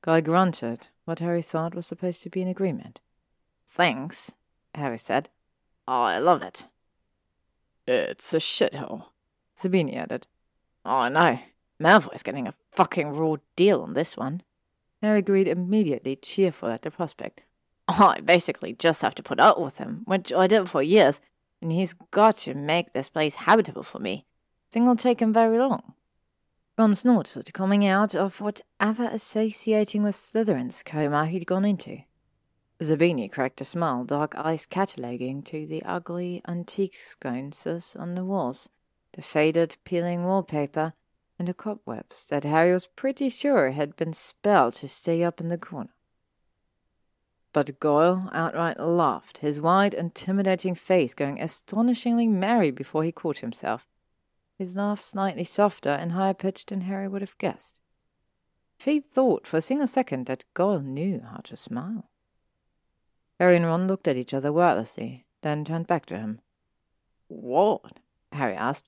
Guy 0.00 0.22
grunted, 0.22 0.88
what 1.04 1.18
Harry 1.18 1.42
thought 1.42 1.74
was 1.74 1.86
supposed 1.86 2.22
to 2.22 2.30
be 2.30 2.40
an 2.40 2.48
agreement. 2.48 3.00
Thanks, 3.66 4.32
Harry 4.74 4.98
said. 4.98 5.28
I 5.86 6.18
love 6.18 6.42
it. 6.42 6.66
It's 7.86 8.32
a 8.32 8.38
shithole, 8.38 9.11
Zabini 9.56 9.96
added. 9.96 10.26
Oh, 10.84 10.98
I 10.98 11.08
know. 11.08 11.38
Malfoy's 11.80 12.22
getting 12.22 12.46
a 12.46 12.54
fucking 12.70 13.10
raw 13.10 13.36
deal 13.56 13.82
on 13.82 13.94
this 13.94 14.16
one. 14.16 14.42
Harry 15.00 15.18
agreed 15.18 15.48
immediately, 15.48 16.16
cheerful 16.16 16.68
at 16.68 16.82
the 16.82 16.90
prospect. 16.90 17.42
I 17.88 18.20
basically 18.20 18.72
just 18.72 19.02
have 19.02 19.14
to 19.16 19.22
put 19.22 19.40
up 19.40 19.58
with 19.58 19.78
him, 19.78 20.02
which 20.04 20.32
I 20.32 20.46
did 20.46 20.68
for 20.68 20.82
years, 20.82 21.20
and 21.60 21.72
he's 21.72 21.94
got 21.94 22.36
to 22.38 22.54
make 22.54 22.92
this 22.92 23.08
place 23.08 23.34
habitable 23.34 23.82
for 23.82 23.98
me. 23.98 24.24
Think 24.70 24.84
it'll 24.84 24.96
take 24.96 25.20
him 25.20 25.32
very 25.32 25.58
long. 25.58 25.94
Ron 26.78 26.94
snorted, 26.94 27.52
coming 27.52 27.84
out 27.84 28.14
of 28.14 28.40
whatever 28.40 29.04
associating 29.04 30.02
with 30.02 30.14
Slytherin's 30.14 30.82
coma 30.82 31.26
he'd 31.26 31.46
gone 31.46 31.64
into. 31.64 31.98
Zabini 32.80 33.30
cracked 33.30 33.60
a 33.60 33.64
smile, 33.64 34.04
dark 34.04 34.34
eyes 34.36 34.66
cataloguing 34.66 35.42
to 35.42 35.66
the 35.66 35.82
ugly 35.82 36.42
antique 36.48 36.96
sconces 36.96 37.94
on 37.98 38.14
the 38.14 38.24
walls 38.24 38.70
the 39.12 39.22
faded, 39.22 39.76
peeling 39.84 40.24
wallpaper, 40.24 40.94
and 41.38 41.48
the 41.48 41.54
cobwebs 41.54 42.26
that 42.26 42.44
Harry 42.44 42.72
was 42.72 42.86
pretty 42.86 43.28
sure 43.28 43.70
had 43.70 43.96
been 43.96 44.12
spelled 44.12 44.74
to 44.74 44.88
stay 44.88 45.22
up 45.22 45.40
in 45.40 45.48
the 45.48 45.58
corner. 45.58 45.94
But 47.52 47.80
Goyle 47.80 48.30
outright 48.32 48.80
laughed, 48.80 49.38
his 49.38 49.60
wide, 49.60 49.92
intimidating 49.92 50.74
face 50.74 51.12
going 51.12 51.40
astonishingly 51.40 52.26
merry 52.28 52.70
before 52.70 53.04
he 53.04 53.12
caught 53.12 53.38
himself, 53.38 53.86
his 54.56 54.76
laugh 54.76 55.00
slightly 55.00 55.44
softer 55.44 55.90
and 55.90 56.12
higher 56.12 56.34
pitched 56.34 56.68
than 56.68 56.82
Harry 56.82 57.08
would 57.08 57.20
have 57.20 57.36
guessed. 57.38 57.80
Fate 58.78 59.04
thought 59.04 59.46
for 59.46 59.58
a 59.58 59.62
single 59.62 59.86
second 59.86 60.26
that 60.26 60.44
Goyle 60.54 60.80
knew 60.80 61.20
how 61.20 61.38
to 61.44 61.56
smile. 61.56 62.08
Harry 63.38 63.56
and 63.56 63.66
Ron 63.66 63.86
looked 63.86 64.08
at 64.08 64.16
each 64.16 64.32
other 64.32 64.52
wordlessly, 64.52 65.26
then 65.42 65.64
turned 65.64 65.86
back 65.86 66.06
to 66.06 66.18
him. 66.18 66.40
What? 67.28 68.00
Harry 68.32 68.54
asked. 68.54 68.86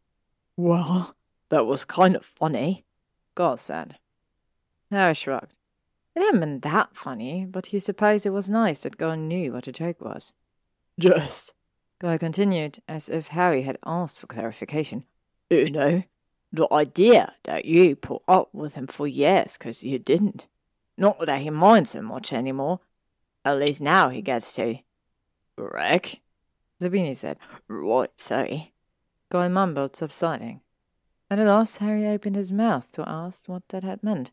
Well, 0.57 1.15
that 1.49 1.67
was 1.67 1.85
kind 1.85 2.15
of 2.15 2.25
funny, 2.25 2.85
Goyle 3.35 3.57
said. 3.57 3.99
Harry 4.91 5.15
shrugged. 5.15 5.57
It 6.15 6.21
hadn't 6.21 6.41
been 6.41 6.61
that 6.61 6.97
funny, 6.97 7.45
but 7.45 7.67
he 7.67 7.81
supposed 7.81 8.25
it 8.25 8.31
was 8.31 8.49
nice 8.49 8.81
that 8.81 8.97
Goyle 8.97 9.17
knew 9.17 9.53
what 9.53 9.67
a 9.67 9.73
joke 9.73 10.01
was. 10.01 10.33
Just, 10.99 11.53
Goyle 11.99 12.19
continued, 12.19 12.79
as 12.87 13.09
if 13.09 13.29
Harry 13.29 13.63
had 13.63 13.79
asked 13.85 14.21
for 14.21 14.29
clarification. 14.29 15.05
You 15.51 15.71
know, 15.71 16.03
the 16.53 16.73
idea 16.73 17.35
that 17.45 17.65
you 17.65 17.97
put 17.97 18.23
up 18.29 18.51
with 18.53 18.75
him 18.75 18.87
for 18.87 19.09
years 19.09 19.59
because 19.59 19.83
you 19.83 19.99
didn't. 19.99 20.47
Not 20.97 21.19
that 21.27 21.41
he 21.41 21.51
minds 21.51 21.91
so 21.91 22.03
much 22.03 22.33
anymore. 22.33 22.81
At 23.45 23.59
least 23.59 23.81
now 23.81 24.09
he 24.09 24.23
gets 24.23 24.55
to. 24.55 24.79
Wreck? 25.57 26.21
Zabini 26.81 27.17
said. 27.17 27.39
Right, 27.67 28.11
sorry. 28.17 28.74
Goyle 29.35 29.49
mumbled, 29.49 29.97
subsiding. 29.97 30.61
At 31.28 31.41
a 31.41 31.45
loss, 31.45 31.78
Harry 31.78 32.07
opened 32.07 32.37
his 32.37 32.53
mouth 32.53 32.93
to 32.93 33.03
ask 33.09 33.49
what 33.49 33.66
that 33.70 33.82
had 33.82 34.01
meant. 34.01 34.30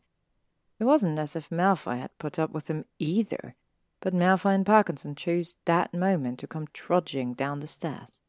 It 0.78 0.84
wasn't 0.84 1.18
as 1.18 1.34
if 1.34 1.50
Malfoy 1.50 1.98
had 1.98 2.16
put 2.20 2.38
up 2.38 2.52
with 2.52 2.68
him 2.68 2.84
either, 3.00 3.56
but 3.98 4.14
Malfoy 4.14 4.54
and 4.54 4.64
Parkinson 4.64 5.16
chose 5.16 5.56
that 5.64 5.92
moment 5.92 6.38
to 6.38 6.46
come 6.46 6.68
trudging 6.72 7.34
down 7.34 7.58
the 7.58 7.66
stairs. 7.66 8.20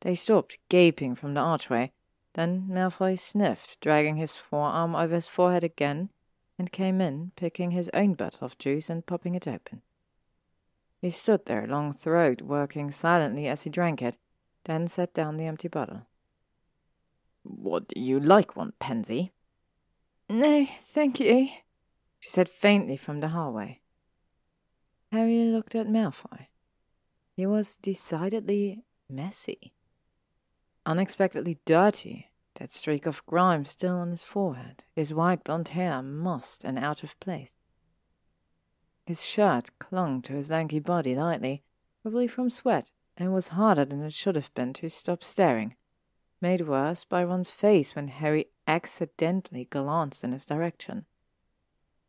They 0.00 0.14
stopped, 0.14 0.56
gaping 0.70 1.14
from 1.14 1.34
the 1.34 1.40
archway. 1.40 1.92
Then 2.32 2.68
Malfoy 2.70 3.18
sniffed, 3.18 3.78
dragging 3.82 4.16
his 4.16 4.38
forearm 4.38 4.96
over 4.96 5.14
his 5.14 5.28
forehead 5.28 5.62
again, 5.62 6.08
and 6.58 6.72
came 6.72 7.02
in, 7.02 7.32
picking 7.36 7.72
his 7.72 7.90
own 7.92 8.14
bottle 8.14 8.46
of 8.46 8.56
juice 8.56 8.88
and 8.88 9.04
popping 9.04 9.34
it 9.34 9.46
open. 9.46 9.82
He 11.02 11.10
stood 11.10 11.44
there, 11.44 11.66
long 11.66 11.92
throat, 11.92 12.40
working 12.40 12.90
silently 12.90 13.46
as 13.46 13.64
he 13.64 13.68
drank 13.68 14.00
it, 14.00 14.16
then 14.66 14.86
set 14.86 15.14
down 15.14 15.36
the 15.36 15.46
empty 15.46 15.68
bottle. 15.68 16.02
Would 17.44 17.92
you 17.96 18.20
like 18.20 18.56
one, 18.56 18.72
Pansy? 18.78 19.32
No, 20.28 20.66
thank 20.80 21.20
you, 21.20 21.48
she 22.18 22.30
said 22.30 22.48
faintly 22.48 22.96
from 22.96 23.20
the 23.20 23.28
hallway. 23.28 23.80
Harry 25.12 25.44
looked 25.44 25.74
at 25.74 25.86
Malfoy. 25.86 26.48
He 27.36 27.46
was 27.46 27.76
decidedly 27.76 28.82
messy. 29.08 29.72
Unexpectedly 30.84 31.58
dirty, 31.64 32.30
that 32.56 32.72
streak 32.72 33.06
of 33.06 33.24
grime 33.26 33.64
still 33.64 33.96
on 33.96 34.10
his 34.10 34.24
forehead, 34.24 34.82
his 34.94 35.14
white 35.14 35.44
blond 35.44 35.68
hair 35.68 36.02
mossed 36.02 36.64
and 36.64 36.78
out 36.78 37.02
of 37.04 37.18
place. 37.20 37.54
His 39.06 39.24
shirt 39.24 39.70
clung 39.78 40.22
to 40.22 40.32
his 40.32 40.50
lanky 40.50 40.80
body 40.80 41.14
lightly, 41.14 41.62
probably 42.02 42.26
from 42.26 42.50
sweat, 42.50 42.90
and 43.16 43.32
was 43.32 43.48
harder 43.48 43.84
than 43.84 44.02
it 44.02 44.12
should 44.12 44.34
have 44.34 44.52
been 44.54 44.72
to 44.74 44.88
stop 44.88 45.24
staring, 45.24 45.74
made 46.40 46.62
worse 46.62 47.04
by 47.04 47.24
Ron's 47.24 47.50
face 47.50 47.94
when 47.94 48.08
Harry 48.08 48.46
accidentally 48.66 49.64
glanced 49.64 50.22
in 50.24 50.32
his 50.32 50.44
direction. 50.44 51.06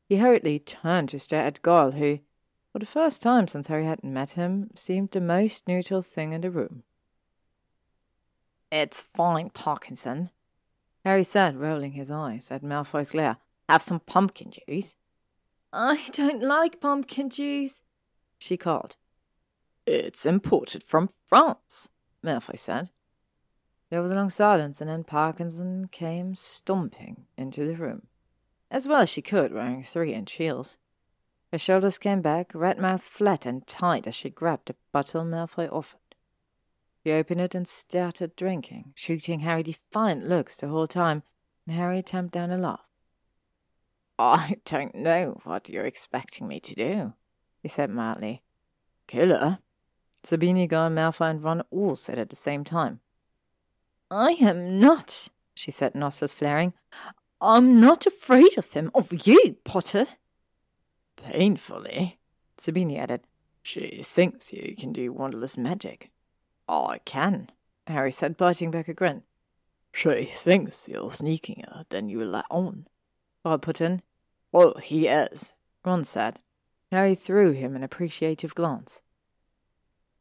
He 0.05 0.17
hurriedly 0.17 0.59
turned 0.59 1.09
to 1.09 1.19
stare 1.19 1.45
at 1.45 1.61
Goyle, 1.61 1.91
who, 1.91 2.19
for 2.71 2.79
the 2.79 2.85
first 2.85 3.21
time 3.21 3.47
since 3.47 3.67
Harry 3.67 3.85
had 3.85 4.03
met 4.03 4.31
him, 4.31 4.69
seemed 4.75 5.11
the 5.11 5.21
most 5.21 5.67
neutral 5.67 6.01
thing 6.01 6.33
in 6.33 6.41
the 6.41 6.51
room. 6.51 6.83
It's 8.71 9.09
fine, 9.15 9.49
Parkinson, 9.49 10.29
Harry 11.07 11.23
said, 11.23 11.55
rolling 11.55 11.93
his 11.93 12.11
eyes 12.11 12.51
at 12.51 12.61
Malfoy's 12.61 13.11
glare. 13.11 13.37
Have 13.69 13.81
some 13.81 14.01
pumpkin 14.01 14.51
juice. 14.51 14.95
I 15.71 16.05
don't 16.11 16.43
like 16.43 16.81
pumpkin 16.81 17.29
juice, 17.29 17.81
she 18.37 18.57
called. 18.57 18.97
It's 19.87 20.25
imported 20.25 20.83
from 20.83 21.09
France, 21.25 21.87
Malfoy 22.21 22.59
said. 22.59 22.91
There 23.89 24.01
was 24.01 24.11
a 24.11 24.15
long 24.15 24.29
silence, 24.29 24.81
and 24.81 24.89
then 24.89 25.05
Parkinson 25.05 25.87
came 25.87 26.35
stomping 26.35 27.25
into 27.37 27.63
the 27.63 27.77
room, 27.77 28.07
as 28.69 28.85
well 28.85 29.03
as 29.03 29.09
she 29.09 29.21
could, 29.21 29.53
wearing 29.53 29.81
three 29.83 30.13
inch 30.13 30.33
heels. 30.33 30.77
Her 31.53 31.57
shoulders 31.57 31.97
came 31.97 32.21
back, 32.21 32.51
red 32.53 32.79
mouth 32.79 33.01
flat 33.01 33.45
and 33.45 33.65
tight 33.65 34.07
as 34.07 34.13
she 34.13 34.29
grabbed 34.29 34.67
the 34.67 34.75
bottle 34.91 35.23
Malfoy 35.23 35.71
offered. 35.71 36.15
He 37.05 37.13
opened 37.13 37.39
it 37.39 37.55
and 37.55 37.65
started 37.65 38.35
drinking, 38.35 38.91
shooting 38.93 39.39
Harry 39.39 39.63
defiant 39.63 40.27
looks 40.27 40.57
the 40.57 40.67
whole 40.67 40.87
time, 40.87 41.23
and 41.65 41.77
Harry 41.77 42.01
tamped 42.01 42.33
down 42.33 42.51
a 42.51 42.57
laugh. 42.57 42.89
I 44.19 44.57
don't 44.65 44.95
know 44.95 45.39
what 45.45 45.69
you're 45.69 45.85
expecting 45.85 46.45
me 46.45 46.59
to 46.59 46.75
do, 46.75 47.13
he 47.63 47.69
said 47.69 47.89
mildly. 47.89 48.43
Killer? 49.07 49.59
Zabini, 50.27 50.67
Guy, 50.67 50.89
Malfoy, 50.89 51.29
and 51.29 51.41
Ron 51.41 51.63
all 51.71 51.95
said 51.95 52.19
at 52.19 52.29
the 52.29 52.35
same 52.35 52.65
time. 52.65 52.99
I 54.11 54.31
am 54.41 54.77
not, 54.77 55.29
she 55.55 55.71
said, 55.71 55.95
nostrils 55.95 56.33
flaring. 56.33 56.73
I'm 57.39 57.79
not 57.79 58.05
afraid 58.05 58.57
of 58.57 58.73
him, 58.73 58.91
of 58.93 59.25
you, 59.25 59.55
Potter. 59.63 60.05
Painfully, 61.15 62.19
Zabini 62.57 62.97
added. 62.99 63.21
She 63.63 64.01
thinks 64.03 64.51
you 64.51 64.75
can 64.77 64.91
do 64.91 65.13
wondrous 65.13 65.57
magic. 65.57 66.11
I 66.67 66.99
can, 67.05 67.49
Harry 67.87 68.11
said, 68.11 68.35
biting 68.35 68.69
back 68.69 68.89
a 68.89 68.93
grin. 68.93 69.23
She 69.93 70.25
thinks 70.25 70.89
you're 70.89 71.09
sneakier 71.09 71.85
than 71.87 72.09
you 72.09 72.25
let 72.25 72.45
on. 72.51 72.87
Bob 73.43 73.61
put 73.61 73.79
in. 73.79 74.01
Well, 74.51 74.75
he 74.83 75.07
is, 75.07 75.53
Ron 75.85 76.03
said. 76.03 76.39
Harry 76.91 77.15
threw 77.15 77.53
him 77.53 77.77
an 77.77 77.83
appreciative 77.83 78.53
glance. 78.55 79.01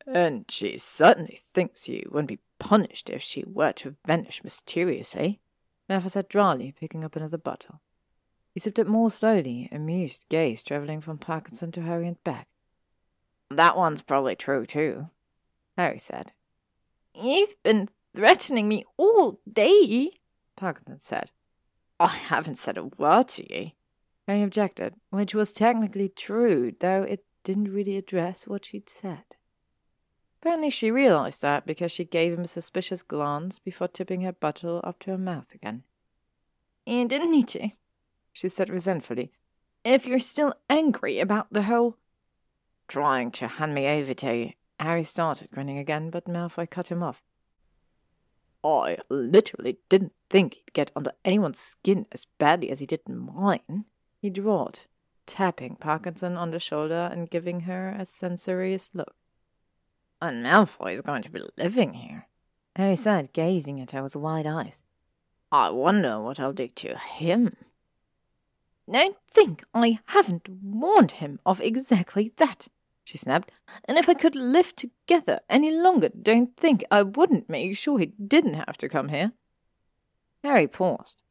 And 0.07 0.45
she 0.49 0.79
certainly 0.79 1.39
thinks 1.41 1.89
you 1.89 2.09
wouldn't 2.11 2.29
be 2.29 2.39
punished 2.59 3.11
if 3.11 3.23
she 3.23 3.45
were 3.45 3.73
to 3.73 3.97
vanish 4.07 4.43
mysteriously, 4.45 5.41
Malfoy 5.89 6.11
said 6.11 6.29
dryly, 6.29 6.73
picking 6.79 7.05
up 7.05 7.17
another 7.17 7.39
bottle. 7.39 7.81
He 8.53 8.61
sipped 8.61 8.79
it 8.79 8.87
more 8.87 9.11
slowly, 9.11 9.69
amused 9.71 10.27
gaze 10.29 10.63
travelling 10.63 11.01
from 11.01 11.19
Parkinson 11.19 11.73
to 11.73 11.83
Harry 11.83 12.09
and 12.09 12.23
back. 12.25 12.49
That 13.51 13.77
one's 13.77 14.03
probably 14.03 14.35
true, 14.35 14.67
too, 14.67 15.11
Harry 15.77 15.99
said. 15.99 16.33
You've 17.15 17.63
been 17.63 17.89
threatening 18.15 18.69
me 18.69 18.85
all 18.97 19.41
day, 19.51 20.11
Parkinson 20.57 21.01
said. 21.01 21.31
I 22.01 22.09
haven't 22.09 22.59
said 22.59 22.79
a 22.79 22.85
word 22.85 23.29
to 23.29 23.55
you. 23.55 23.71
Harry 24.27 24.43
objected, 24.43 24.95
which 25.11 25.35
was 25.35 25.53
technically 25.53 26.09
true, 26.09 26.73
though 26.81 27.03
it 27.03 27.25
didn't 27.45 27.73
really 27.73 27.97
address 27.97 28.47
what 28.47 28.65
she'd 28.65 28.89
said. 28.89 29.25
Apparently, 30.47 30.71
she 30.71 30.93
realized 30.93 31.43
that 31.43 31.67
because 31.67 31.91
she 31.91 32.05
gave 32.05 32.33
him 32.33 32.45
a 32.45 32.47
suspicious 32.47 33.03
glance 33.03 33.59
before 33.59 33.89
tipping 33.89 34.21
her 34.21 34.31
bottle 34.31 34.81
up 34.85 35.01
to 35.01 35.11
her 35.11 35.19
mouth 35.19 35.53
again. 35.53 35.83
You 36.87 37.09
didn't 37.09 37.33
need 37.33 37.49
to, 37.49 37.71
she 38.33 38.49
said 38.49 38.71
resentfully. 38.71 39.33
If 39.85 40.07
you're 40.07 40.21
still 40.21 40.55
angry 40.71 41.19
about 41.19 41.49
the 41.53 41.65
whole. 41.65 41.97
Trying 42.87 43.33
to 43.33 43.49
hand 43.49 43.75
me 43.75 43.89
over 43.89 44.15
to 44.15 44.37
you. 44.37 44.53
Harry 44.79 45.03
started 45.03 45.51
grinning 45.51 45.79
again, 45.79 46.11
but 46.11 46.27
Malfoy 46.29 46.71
cut 46.71 46.93
him 46.93 47.03
off. 47.03 47.25
I 48.63 48.99
literally 49.09 49.79
didn't 49.89 50.13
think 50.31 50.55
he'd 50.55 50.73
get 50.73 50.93
under 50.95 51.11
anyone's 51.25 51.59
skin 51.59 52.07
as 52.13 52.29
badly 52.39 52.71
as 52.71 52.79
he 52.79 52.87
did 52.87 53.09
mine, 53.09 53.87
he 54.23 54.31
drawled, 54.31 54.87
tapping 55.27 55.75
Parkinson 55.75 56.37
on 56.37 56.53
the 56.53 56.61
shoulder 56.61 57.11
and 57.11 57.29
giving 57.29 57.63
her 57.63 57.89
a 57.99 58.05
censorious 58.05 58.93
look. 58.95 59.17
And 60.21 60.45
Malfoy 60.45 60.95
is 60.95 61.03
going 61.03 61.23
to 61.23 61.31
be 61.31 61.41
living 61.59 61.95
here, 61.95 62.27
Harry 62.75 62.97
said, 62.97 63.33
gazing 63.33 63.81
at 63.81 63.91
her 63.91 64.03
with 64.03 64.17
wide 64.17 64.47
eyes. 64.47 64.83
I 65.53 65.71
wonder 65.71 66.21
what 66.21 66.41
I'll 66.41 66.53
do 66.53 66.69
to 66.69 66.99
him. 66.99 67.57
Don't 68.91 69.17
think 69.31 69.65
I 69.75 69.99
haven't 70.07 70.49
warned 70.49 71.13
him 71.13 71.41
of 71.45 71.61
exactly 71.61 72.33
that, 72.37 72.69
she 73.05 73.19
snapped. 73.19 73.51
And 73.85 73.99
if 73.99 74.09
I 74.09 74.15
could 74.15 74.35
live 74.35 74.75
together 74.75 75.41
any 75.51 75.71
longer, 75.71 76.09
don't 76.09 76.57
think 76.57 76.85
I 76.91 77.03
wouldn't 77.03 77.51
make 77.51 77.77
sure 77.77 77.99
he 77.99 78.07
didn't 78.07 78.55
have 78.55 78.77
to 78.79 78.89
come 78.89 79.09
here. 79.09 79.33
Harry 80.43 80.67
paused. 80.67 81.23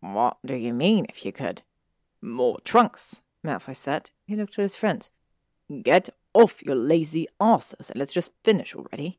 What 0.00 0.38
do 0.44 0.54
you 0.54 0.74
mean, 0.74 1.06
if 1.08 1.24
you 1.24 1.32
could? 1.32 1.62
More 2.20 2.58
trunks, 2.64 3.22
Malfoy 3.44 3.76
said. 3.76 4.10
He 4.26 4.34
looked 4.34 4.58
at 4.58 4.62
his 4.62 4.76
friends. 4.76 5.10
Get 5.82 6.10
off 6.34 6.62
your 6.62 6.76
lazy 6.76 7.26
asses 7.40 7.90
and 7.90 7.98
let's 7.98 8.12
just 8.12 8.32
finish 8.42 8.74
already. 8.74 9.18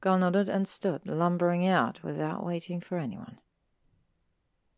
Goyle 0.00 0.18
nodded 0.18 0.48
and 0.48 0.66
stood, 0.66 1.06
lumbering 1.06 1.66
out 1.66 2.02
without 2.02 2.44
waiting 2.44 2.80
for 2.80 2.98
anyone. 2.98 3.38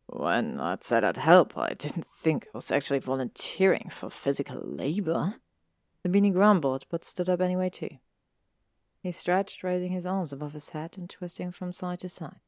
When 0.07 0.61
I 0.61 0.77
said 0.81 1.03
I'd 1.03 1.17
help, 1.17 1.57
I 1.57 1.75
didn't 1.75 2.07
think 2.07 2.47
I 2.47 2.59
was 2.59 2.71
actually 2.71 2.99
volunteering 2.99 3.89
for 3.91 4.11
physical 4.11 4.61
labor. 4.63 5.37
Zabini 6.07 6.31
grumbled, 6.33 6.85
but 6.91 7.05
stood 7.05 7.31
up 7.31 7.41
anyway, 7.41 7.71
too. 7.71 7.97
He 9.03 9.13
stretched, 9.13 9.63
raising 9.63 9.93
his 9.93 10.05
arms 10.07 10.33
above 10.33 10.53
his 10.53 10.71
head 10.71 10.97
and 10.99 11.09
twisting 11.09 11.51
from 11.53 11.73
side 11.73 12.01
to 12.01 12.09
side. 12.09 12.41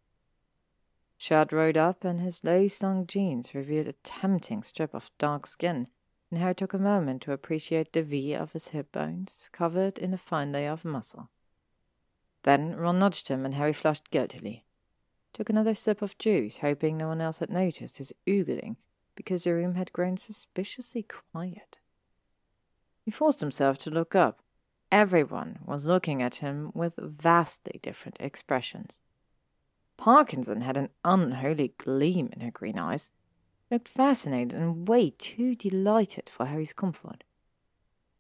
Shirt 1.17 1.51
rode 1.51 1.79
up, 1.79 2.05
and 2.05 2.21
his 2.21 2.45
low-slung 2.45 3.07
jeans 3.07 3.55
revealed 3.55 3.89
a 3.89 3.95
tempting 4.05 4.63
strip 4.63 4.95
of 4.95 5.11
dark 5.19 5.47
skin, 5.47 5.89
and 6.31 6.41
Harry 6.41 6.55
took 6.55 6.75
a 6.75 6.79
moment 6.79 7.23
to 7.23 7.33
appreciate 7.33 7.93
the 7.93 8.03
V 8.03 8.35
of 8.35 8.53
his 8.53 8.69
hip 8.69 8.93
bones, 8.93 9.49
covered 9.53 9.99
in 9.99 10.13
a 10.13 10.19
fine 10.19 10.53
layer 10.53 10.73
of 10.73 10.85
muscle. 10.85 11.31
Then 12.43 12.77
Ron 12.77 12.99
nudged 12.99 13.29
him, 13.29 13.45
and 13.45 13.55
Harry 13.55 13.73
flushed 13.73 14.11
guiltily. 14.11 14.65
Took 15.33 15.51
another 15.51 15.75
sip 15.75 16.03
of 16.03 16.19
juice, 16.19 16.59
hoping 16.59 16.97
no 16.97 17.09
one 17.09 17.21
else 17.21 17.39
had 17.39 17.51
noticed 17.51 17.99
his 17.99 18.13
oogling, 18.27 18.77
because 19.15 19.45
the 19.45 19.55
room 19.55 19.75
had 19.75 19.93
grown 19.93 20.17
suspiciously 20.17 21.03
quiet. 21.03 21.79
He 23.05 23.11
forced 23.11 23.41
himself 23.41 23.79
to 23.79 23.91
look 23.91 24.15
up. 24.15 24.43
Everyone 24.91 25.59
was 25.65 25.87
looking 25.87 26.23
at 26.23 26.37
him 26.37 26.71
with 26.75 26.97
vastly 26.97 27.79
different 27.83 28.17
expressions. 28.21 29.01
Parkinson 29.97 30.61
had 30.61 30.77
an 30.77 30.91
unholy 31.05 31.75
gleam 31.79 32.31
in 32.33 32.41
her 32.41 32.51
green 32.51 32.79
eyes, 32.79 33.11
looked 33.71 33.89
fascinated 33.89 34.53
and 34.53 34.89
way 34.89 35.11
too 35.11 35.55
delighted 35.55 36.29
for 36.29 36.47
Harry's 36.47 36.73
comfort. 36.73 37.25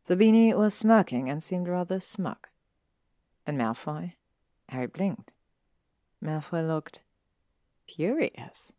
Zabini 0.07 0.55
was 0.55 0.74
smirking 0.74 1.28
and 1.28 1.42
seemed 1.42 1.68
rather 1.68 2.01
smug. 2.01 2.49
And 3.47 3.59
Malfoy? 3.59 4.14
Harry 4.68 4.86
blinked. 4.86 5.32
Malfoy 6.24 6.66
looked 6.66 7.03
furious. 7.88 8.72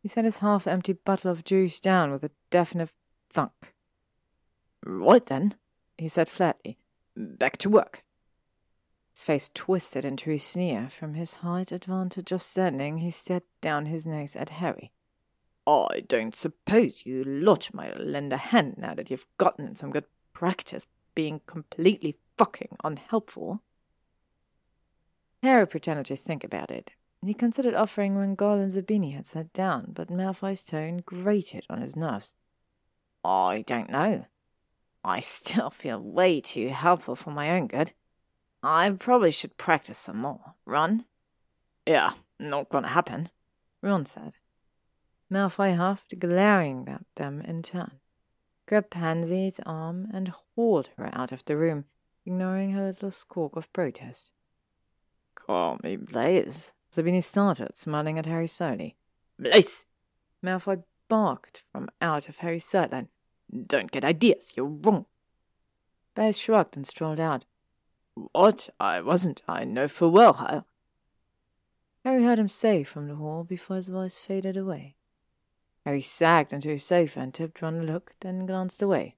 He 0.00 0.08
set 0.08 0.24
his 0.24 0.38
half 0.38 0.66
empty 0.66 0.92
bottle 0.92 1.30
of 1.30 1.44
juice 1.44 1.80
down 1.80 2.10
with 2.10 2.24
a 2.24 2.30
definite 2.50 2.92
thunk. 3.30 3.74
Right 4.84 5.24
then, 5.24 5.54
he 5.96 6.08
said 6.08 6.28
flatly. 6.28 6.78
Back 7.16 7.56
to 7.58 7.70
work. 7.70 8.04
His 9.14 9.24
face 9.24 9.50
twisted 9.54 10.04
into 10.04 10.32
a 10.32 10.38
sneer. 10.38 10.88
From 10.90 11.14
his 11.14 11.36
height 11.36 11.70
advantage 11.70 12.32
of 12.32 12.42
standing, 12.42 12.98
he 12.98 13.12
stared 13.12 13.44
down 13.60 13.86
his 13.86 14.06
nose 14.06 14.34
at 14.34 14.50
Harry. 14.50 14.90
I 15.66 16.02
don't 16.08 16.34
suppose 16.34 17.06
you 17.06 17.22
lot 17.22 17.72
might 17.72 18.00
lend 18.00 18.32
a 18.32 18.36
hand 18.36 18.74
now 18.76 18.92
that 18.94 19.10
you've 19.10 19.26
gotten 19.38 19.76
some 19.76 19.92
good 19.92 20.06
practice 20.32 20.88
being 21.14 21.40
completely 21.46 22.18
fucking 22.36 22.76
unhelpful. 22.82 23.62
Harry 25.44 25.66
pretended 25.66 26.06
to 26.06 26.16
think 26.16 26.42
about 26.42 26.72
it. 26.72 26.90
He 27.24 27.34
considered 27.34 27.74
offering 27.74 28.16
when 28.16 28.34
Goyle 28.34 28.60
and 28.60 28.72
Zabini 28.72 29.14
had 29.14 29.26
sat 29.26 29.52
down, 29.52 29.92
but 29.94 30.10
Malfoy's 30.10 30.64
tone 30.64 31.02
grated 31.06 31.64
on 31.70 31.80
his 31.80 31.94
nerves. 31.94 32.34
I 33.24 33.62
don't 33.66 33.90
know, 33.90 34.26
I 35.04 35.20
still 35.20 35.70
feel 35.70 36.00
way 36.00 36.40
too 36.40 36.68
helpful 36.70 37.14
for 37.14 37.30
my 37.30 37.50
own 37.50 37.68
good. 37.68 37.92
I 38.66 38.90
probably 38.98 39.30
should 39.30 39.58
practice 39.58 39.98
some 39.98 40.16
more. 40.22 40.54
Ron? 40.64 41.04
Yeah, 41.86 42.14
not 42.40 42.70
gonna 42.70 42.88
happen, 42.88 43.28
Ron 43.82 44.06
said. 44.06 44.32
Malfoy 45.30 45.76
huffed, 45.76 46.18
glaring 46.18 46.88
at 46.88 47.04
them 47.16 47.42
in 47.42 47.62
turn, 47.62 48.00
grabbed 48.66 48.90
Pansy's 48.90 49.60
arm 49.66 50.08
and 50.14 50.28
hauled 50.28 50.88
her 50.96 51.10
out 51.12 51.30
of 51.30 51.44
the 51.44 51.58
room, 51.58 51.84
ignoring 52.24 52.70
her 52.70 52.86
little 52.86 53.10
squawk 53.10 53.54
of 53.54 53.70
protest. 53.74 54.32
Call 55.34 55.78
me 55.82 55.96
Blaise, 55.96 56.72
Zabini 56.90 57.22
started, 57.22 57.76
smiling 57.76 58.18
at 58.18 58.24
Harry 58.24 58.46
slowly. 58.46 58.96
Blaise! 59.38 59.84
Malfoy 60.42 60.84
barked 61.08 61.62
from 61.70 61.90
out 62.00 62.30
of 62.30 62.38
Harry's 62.38 62.64
sideline. 62.64 63.08
Don't 63.66 63.90
get 63.90 64.06
ideas, 64.06 64.54
you're 64.56 64.64
wrong. 64.64 65.04
Blaise 66.14 66.38
shrugged 66.38 66.76
and 66.76 66.86
strolled 66.86 67.20
out. 67.20 67.44
What? 68.14 68.68
I 68.78 69.00
wasn't. 69.00 69.42
I 69.48 69.64
know 69.64 69.88
full 69.88 70.10
well 70.10 70.34
how. 70.34 70.64
Harry 72.04 72.22
heard 72.22 72.38
him 72.38 72.48
say 72.48 72.84
from 72.84 73.08
the 73.08 73.16
hall 73.16 73.44
before 73.44 73.76
his 73.76 73.88
voice 73.88 74.18
faded 74.18 74.56
away. 74.56 74.96
Harry 75.84 76.00
sagged 76.00 76.52
into 76.52 76.68
his 76.68 76.84
sofa 76.84 77.20
and 77.20 77.34
tipped 77.34 77.60
one 77.62 77.86
look, 77.86 78.14
then 78.20 78.46
glanced 78.46 78.82
away. 78.82 79.16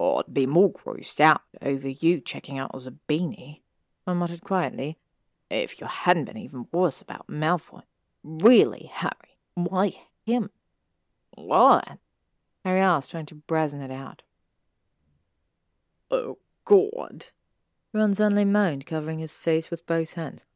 I'd 0.00 0.32
be 0.32 0.46
more 0.46 0.72
grossed 0.72 1.20
out 1.20 1.42
over 1.60 1.88
you 1.88 2.20
checking 2.20 2.58
out 2.58 2.70
as 2.74 2.86
a 2.86 2.94
beanie, 3.08 3.60
I 4.06 4.12
muttered 4.12 4.42
quietly. 4.42 4.98
If 5.50 5.80
you 5.80 5.86
hadn't 5.86 6.24
been 6.26 6.36
even 6.36 6.68
worse 6.72 7.02
about 7.02 7.26
Malfoy. 7.28 7.82
Really, 8.22 8.90
Harry, 8.92 9.36
why 9.54 9.94
him? 10.24 10.50
What? 11.32 11.98
Harry 12.64 12.80
asked, 12.80 13.10
trying 13.10 13.26
to 13.26 13.34
brazen 13.34 13.80
it 13.80 13.90
out. 13.90 14.22
Oh, 16.10 16.38
God. 16.64 17.26
Ron 17.92 18.14
suddenly 18.14 18.44
moaned, 18.44 18.86
covering 18.86 19.18
his 19.18 19.36
face 19.36 19.70
with 19.70 19.86
both 19.86 20.14
hands. 20.14 20.46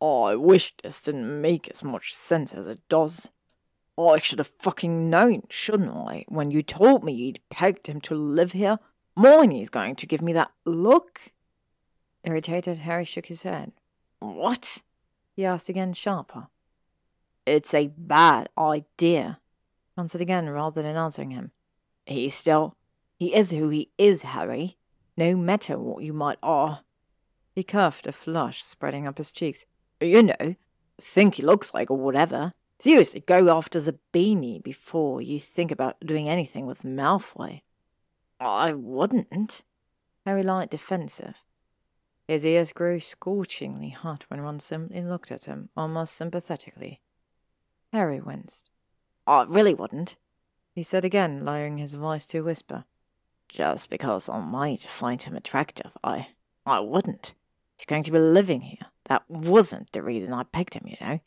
Oh, 0.00 0.22
I 0.22 0.36
wish 0.36 0.74
this 0.82 1.02
didn't 1.02 1.40
make 1.40 1.68
as 1.68 1.82
much 1.82 2.14
sense 2.14 2.52
as 2.54 2.66
it 2.66 2.80
does. 2.88 3.30
Oh, 3.96 4.10
I 4.10 4.18
should 4.18 4.38
have 4.38 4.46
fucking 4.46 5.10
known, 5.10 5.42
shouldn't 5.48 5.90
I, 5.90 6.24
when 6.28 6.52
you 6.52 6.62
told 6.62 7.02
me 7.02 7.12
you'd 7.12 7.40
pegged 7.50 7.88
him 7.88 8.00
to 8.02 8.14
live 8.14 8.52
here? 8.52 8.78
Hermione's 9.16 9.70
going 9.70 9.96
to 9.96 10.06
give 10.06 10.22
me 10.22 10.32
that 10.34 10.52
look. 10.64 11.32
Irritated, 12.22 12.78
Harry 12.78 13.04
shook 13.04 13.26
his 13.26 13.42
head. 13.42 13.72
What? 14.20 14.82
He 15.34 15.44
asked 15.44 15.68
again, 15.68 15.92
sharper. 15.94 16.46
It's 17.44 17.74
a 17.74 17.88
bad 17.88 18.50
idea. 18.56 19.40
Answered 19.96 20.20
again, 20.20 20.48
rather 20.48 20.80
than 20.80 20.96
answering 20.96 21.32
him. 21.32 21.50
He 22.06 22.28
still. 22.28 22.76
He 23.18 23.34
is 23.34 23.50
who 23.50 23.68
he 23.68 23.90
is, 23.98 24.22
Harry. 24.22 24.76
No 25.18 25.34
matter 25.34 25.76
what 25.76 26.04
you 26.04 26.12
might 26.12 26.38
are. 26.44 26.82
He 27.52 27.64
coughed, 27.64 28.06
a 28.06 28.12
flush 28.12 28.62
spreading 28.62 29.04
up 29.04 29.18
his 29.18 29.32
cheeks. 29.32 29.66
You 30.00 30.22
know, 30.22 30.54
think 31.00 31.34
he 31.34 31.42
looks 31.42 31.74
like 31.74 31.90
or 31.90 31.96
whatever. 31.96 32.52
Seriously, 32.78 33.24
go 33.26 33.50
after 33.50 33.80
Zabini 33.80 34.62
before 34.62 35.20
you 35.20 35.40
think 35.40 35.72
about 35.72 35.98
doing 36.06 36.28
anything 36.28 36.66
with 36.66 36.84
Malfoy. 36.84 37.62
I 38.38 38.72
wouldn't. 38.72 39.64
Harry 40.24 40.44
lied 40.44 40.70
defensive. 40.70 41.42
His 42.28 42.46
ears 42.46 42.72
grew 42.72 43.00
scorchingly 43.00 43.88
hot 43.88 44.24
when 44.28 44.40
Ron 44.40 44.60
simply 44.60 45.02
looked 45.02 45.32
at 45.32 45.46
him, 45.46 45.70
almost 45.76 46.14
sympathetically. 46.14 47.00
Harry 47.92 48.20
winced. 48.20 48.70
I 49.26 49.46
really 49.48 49.74
wouldn't, 49.74 50.14
he 50.76 50.84
said 50.84 51.04
again, 51.04 51.44
lowering 51.44 51.78
his 51.78 51.94
voice 51.94 52.24
to 52.28 52.38
a 52.38 52.44
whisper. 52.44 52.84
Just 53.48 53.90
because 53.90 54.28
I 54.28 54.40
might 54.40 54.80
find 54.80 55.20
him 55.22 55.34
attractive, 55.36 55.96
I 56.04 56.28
I 56.66 56.80
wouldn't. 56.80 57.34
He's 57.76 57.86
going 57.86 58.02
to 58.02 58.12
be 58.12 58.18
living 58.18 58.60
here. 58.60 58.86
That 59.04 59.22
wasn't 59.28 59.92
the 59.92 60.02
reason 60.02 60.34
I 60.34 60.42
picked 60.42 60.74
him, 60.74 60.86
you 60.86 60.96
know. 61.00 61.20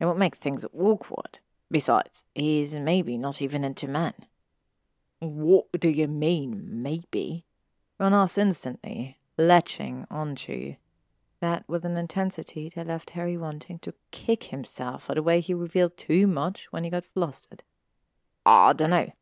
It 0.00 0.06
would 0.06 0.16
make 0.16 0.34
things 0.34 0.64
awkward. 0.76 1.38
Besides, 1.70 2.24
he's 2.34 2.74
maybe 2.74 3.16
not 3.16 3.42
even 3.42 3.64
into 3.64 3.86
men. 3.86 4.14
What 5.20 5.66
do 5.78 5.88
you 5.88 6.08
mean, 6.08 6.82
maybe? 6.82 7.44
Ron 7.98 8.14
asked 8.14 8.38
instantly, 8.38 9.18
latching 9.36 10.06
onto 10.10 10.76
that 11.40 11.64
with 11.68 11.84
an 11.84 11.96
intensity 11.96 12.68
that 12.74 12.86
left 12.86 13.10
Harry 13.10 13.36
wanting 13.36 13.78
to 13.80 13.94
kick 14.10 14.44
himself 14.44 15.04
for 15.04 15.14
the 15.14 15.22
way 15.22 15.40
he 15.40 15.54
revealed 15.54 15.96
too 15.96 16.26
much 16.26 16.66
when 16.70 16.84
he 16.84 16.90
got 16.90 17.04
flustered. 17.04 17.62
Ah, 18.44 18.68
I 18.68 18.72
don't 18.72 18.90
know. 18.90 19.12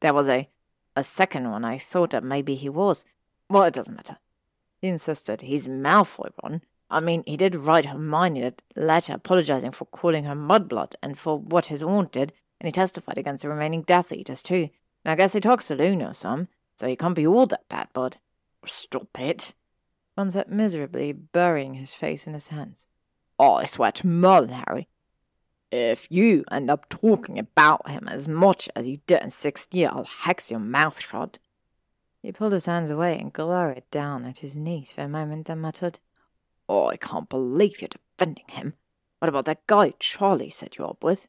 There 0.00 0.14
was 0.14 0.28
a 0.28 0.48
a 0.96 1.02
second 1.02 1.50
one 1.50 1.64
I 1.64 1.78
thought 1.78 2.10
that 2.10 2.24
maybe 2.24 2.54
he 2.54 2.68
was. 2.68 3.04
Well, 3.48 3.64
it 3.64 3.74
doesn't 3.74 3.94
matter. 3.96 4.18
He 4.80 4.88
insisted 4.88 5.42
he's 5.42 5.68
Malfoy, 5.68 6.30
Ron. 6.42 6.62
I 6.90 7.00
mean, 7.00 7.24
he 7.26 7.36
did 7.36 7.54
write 7.54 7.86
Hermione 7.86 8.42
that 8.42 8.62
letter 8.76 9.14
apologizing 9.14 9.72
for 9.72 9.86
calling 9.86 10.24
her 10.24 10.34
mudblood 10.34 10.94
and 11.02 11.18
for 11.18 11.38
what 11.38 11.66
his 11.66 11.82
aunt 11.82 12.12
did, 12.12 12.32
and 12.60 12.66
he 12.68 12.72
testified 12.72 13.18
against 13.18 13.42
the 13.42 13.48
remaining 13.48 13.82
Death 13.82 14.12
Eaters 14.12 14.42
too. 14.42 14.68
And 15.04 15.12
I 15.12 15.14
guess 15.16 15.32
he 15.32 15.40
talks 15.40 15.68
to 15.68 15.74
Luna 15.74 16.14
some, 16.14 16.48
so 16.76 16.86
he 16.86 16.96
can't 16.96 17.14
be 17.14 17.26
all 17.26 17.46
that 17.46 17.68
bad, 17.68 17.88
bud. 17.92 18.18
Stop 18.66 19.18
it. 19.18 19.54
Ron 20.16 20.30
sat 20.30 20.50
miserably, 20.50 21.12
burying 21.12 21.74
his 21.74 21.92
face 21.92 22.26
in 22.26 22.34
his 22.34 22.48
hands. 22.48 22.86
Oh, 23.38 23.54
I 23.54 23.66
swear 23.66 23.90
to 23.92 24.06
Merlin, 24.06 24.50
Harry, 24.50 24.88
if 25.74 26.06
you 26.08 26.44
end 26.52 26.70
up 26.70 26.88
talking 26.88 27.36
about 27.36 27.90
him 27.90 28.06
as 28.08 28.28
much 28.28 28.68
as 28.76 28.86
you 28.86 28.98
did 29.08 29.22
in 29.22 29.30
sixth 29.30 29.74
year, 29.74 29.88
I'll 29.90 30.04
hex 30.04 30.48
your 30.48 30.60
mouth 30.60 31.00
shut. 31.00 31.38
He 32.22 32.30
pulled 32.30 32.52
his 32.52 32.66
hands 32.66 32.90
away 32.90 33.18
and 33.18 33.32
glowered 33.32 33.82
down 33.90 34.24
at 34.24 34.38
his 34.38 34.56
niece 34.56 34.92
for 34.92 35.00
a 35.00 35.08
moment, 35.08 35.46
then 35.48 35.60
muttered, 35.60 35.98
Oh, 36.68 36.86
I 36.86 36.96
can't 36.96 37.28
believe 37.28 37.82
you're 37.82 37.88
defending 37.88 38.44
him. 38.48 38.74
What 39.18 39.28
about 39.28 39.46
that 39.46 39.66
guy 39.66 39.94
Charlie 39.98 40.48
set 40.48 40.78
you 40.78 40.86
up 40.86 41.02
with? 41.02 41.26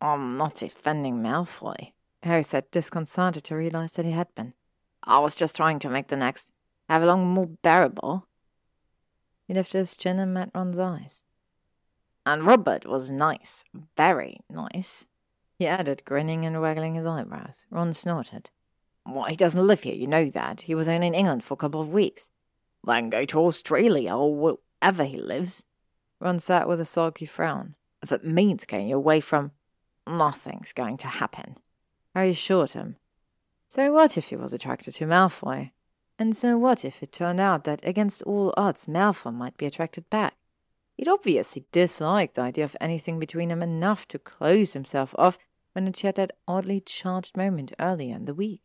I'm 0.00 0.36
not 0.36 0.56
defending 0.56 1.22
Malfoy, 1.22 1.92
Harry 2.24 2.42
said, 2.42 2.68
disconcerted 2.72 3.44
to 3.44 3.54
realize 3.54 3.92
that 3.92 4.04
he 4.04 4.10
had 4.10 4.34
been. 4.34 4.54
I 5.04 5.20
was 5.20 5.36
just 5.36 5.54
trying 5.54 5.78
to 5.80 5.88
make 5.88 6.08
the 6.08 6.16
next 6.16 6.52
have 6.88 7.02
Avalon 7.02 7.24
more 7.24 7.46
bearable. 7.46 8.26
He 9.46 9.54
lifted 9.54 9.78
his 9.78 9.96
chin 9.96 10.18
and 10.18 10.34
met 10.34 10.50
Ron's 10.52 10.80
eyes. 10.80 11.22
And 12.24 12.44
Robert 12.44 12.86
was 12.86 13.10
nice, 13.10 13.64
very 13.96 14.40
nice. 14.48 15.06
He 15.58 15.66
added, 15.66 16.04
grinning 16.04 16.44
and 16.44 16.60
waggling 16.60 16.94
his 16.94 17.06
eyebrows. 17.06 17.66
Ron 17.70 17.94
snorted. 17.94 18.50
Why, 19.04 19.30
he 19.30 19.36
doesn't 19.36 19.66
live 19.66 19.82
here, 19.82 19.94
you 19.94 20.06
know 20.06 20.28
that. 20.30 20.62
He 20.62 20.74
was 20.74 20.88
only 20.88 21.08
in 21.08 21.14
England 21.14 21.42
for 21.42 21.54
a 21.54 21.56
couple 21.56 21.80
of 21.80 21.88
weeks. 21.88 22.30
Then 22.84 23.10
go 23.10 23.24
to 23.24 23.40
Australia 23.40 24.14
or 24.14 24.34
wherever 24.34 25.04
he 25.04 25.18
lives. 25.18 25.64
Ron 26.20 26.38
sat 26.38 26.68
with 26.68 26.80
a 26.80 26.84
sulky 26.84 27.26
frown. 27.26 27.74
If 28.02 28.12
it 28.12 28.24
means 28.24 28.64
getting 28.64 28.92
away 28.92 29.20
from. 29.20 29.52
Nothing's 30.06 30.72
going 30.72 30.96
to 30.98 31.08
happen. 31.08 31.56
Harry 32.14 32.30
assured 32.30 32.72
him. 32.72 32.96
So 33.68 33.92
what 33.92 34.18
if 34.18 34.28
he 34.28 34.36
was 34.36 34.52
attracted 34.52 34.94
to 34.94 35.06
Malfoy? 35.06 35.70
And 36.18 36.36
so 36.36 36.58
what 36.58 36.84
if 36.84 37.02
it 37.02 37.12
turned 37.12 37.40
out 37.40 37.64
that 37.64 37.80
against 37.84 38.22
all 38.22 38.52
odds 38.56 38.86
Malfoy 38.86 39.32
might 39.32 39.56
be 39.56 39.66
attracted 39.66 40.08
back? 40.10 40.34
He'd 40.96 41.08
obviously 41.08 41.64
disliked 41.72 42.34
the 42.34 42.42
idea 42.42 42.64
of 42.64 42.76
anything 42.80 43.18
between 43.18 43.48
them 43.48 43.62
enough 43.62 44.06
to 44.08 44.18
close 44.18 44.72
himself 44.72 45.14
off 45.18 45.38
when 45.72 45.88
it 45.88 46.00
had 46.00 46.16
that 46.16 46.36
oddly 46.46 46.80
charged 46.80 47.36
moment 47.36 47.72
earlier 47.80 48.14
in 48.14 48.26
the 48.26 48.34
week. 48.34 48.60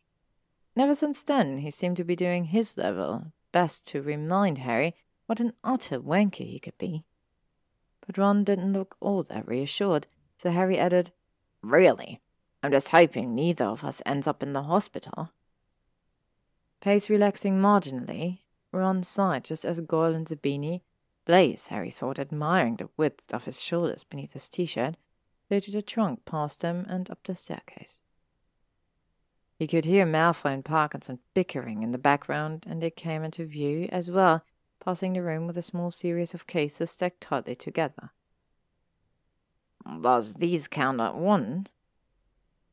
Never 0.76 0.94
since 0.94 1.24
then, 1.24 1.58
he 1.58 1.70
seemed 1.70 1.96
to 1.96 2.04
be 2.04 2.14
doing 2.14 2.44
his 2.44 2.76
level 2.76 3.32
best 3.50 3.86
to 3.88 4.02
remind 4.02 4.58
Harry 4.58 4.94
what 5.26 5.40
an 5.40 5.54
utter 5.64 5.98
wanker 5.98 6.46
he 6.46 6.58
could 6.58 6.78
be. 6.78 7.04
But 8.06 8.18
Ron 8.18 8.44
didn't 8.44 8.72
look 8.72 8.96
all 9.00 9.22
that 9.24 9.48
reassured, 9.48 10.06
so 10.36 10.50
Harry 10.50 10.78
added, 10.78 11.12
Really? 11.62 12.20
I'm 12.62 12.70
just 12.70 12.90
hoping 12.90 13.34
neither 13.34 13.64
of 13.64 13.84
us 13.84 14.02
ends 14.06 14.26
up 14.26 14.42
in 14.42 14.52
the 14.52 14.64
hospital. 14.64 15.30
Pace 16.80 17.10
relaxing 17.10 17.58
marginally, 17.58 18.40
Ron 18.72 19.02
sighed 19.02 19.44
just 19.44 19.64
as 19.64 19.80
Goyle 19.80 20.14
and 20.14 20.26
Zabini 20.26 20.82
Blaise, 21.28 21.66
Harry 21.66 21.90
thought, 21.90 22.18
admiring 22.18 22.76
the 22.76 22.88
width 22.96 23.34
of 23.34 23.44
his 23.44 23.60
shoulders 23.60 24.02
beneath 24.02 24.32
his 24.32 24.48
t-shirt, 24.48 24.96
floated 25.46 25.74
a 25.74 25.82
trunk 25.82 26.24
past 26.24 26.62
him 26.62 26.86
and 26.88 27.10
up 27.10 27.22
the 27.22 27.34
staircase. 27.34 28.00
He 29.58 29.66
could 29.66 29.84
hear 29.84 30.06
Malfoy 30.06 30.54
and 30.54 30.64
Parkinson 30.64 31.18
bickering 31.34 31.82
in 31.82 31.90
the 31.90 31.98
background, 31.98 32.64
and 32.66 32.80
they 32.80 32.90
came 32.90 33.22
into 33.22 33.44
view 33.44 33.90
as 33.92 34.10
well, 34.10 34.42
passing 34.82 35.12
the 35.12 35.22
room 35.22 35.46
with 35.46 35.58
a 35.58 35.62
small 35.62 35.90
series 35.90 36.32
of 36.32 36.46
cases 36.46 36.92
stacked 36.92 37.20
tightly 37.20 37.54
together. 37.54 38.08
Does 40.00 40.34
these 40.34 40.66
count 40.66 40.98
at 40.98 41.14
one? 41.14 41.66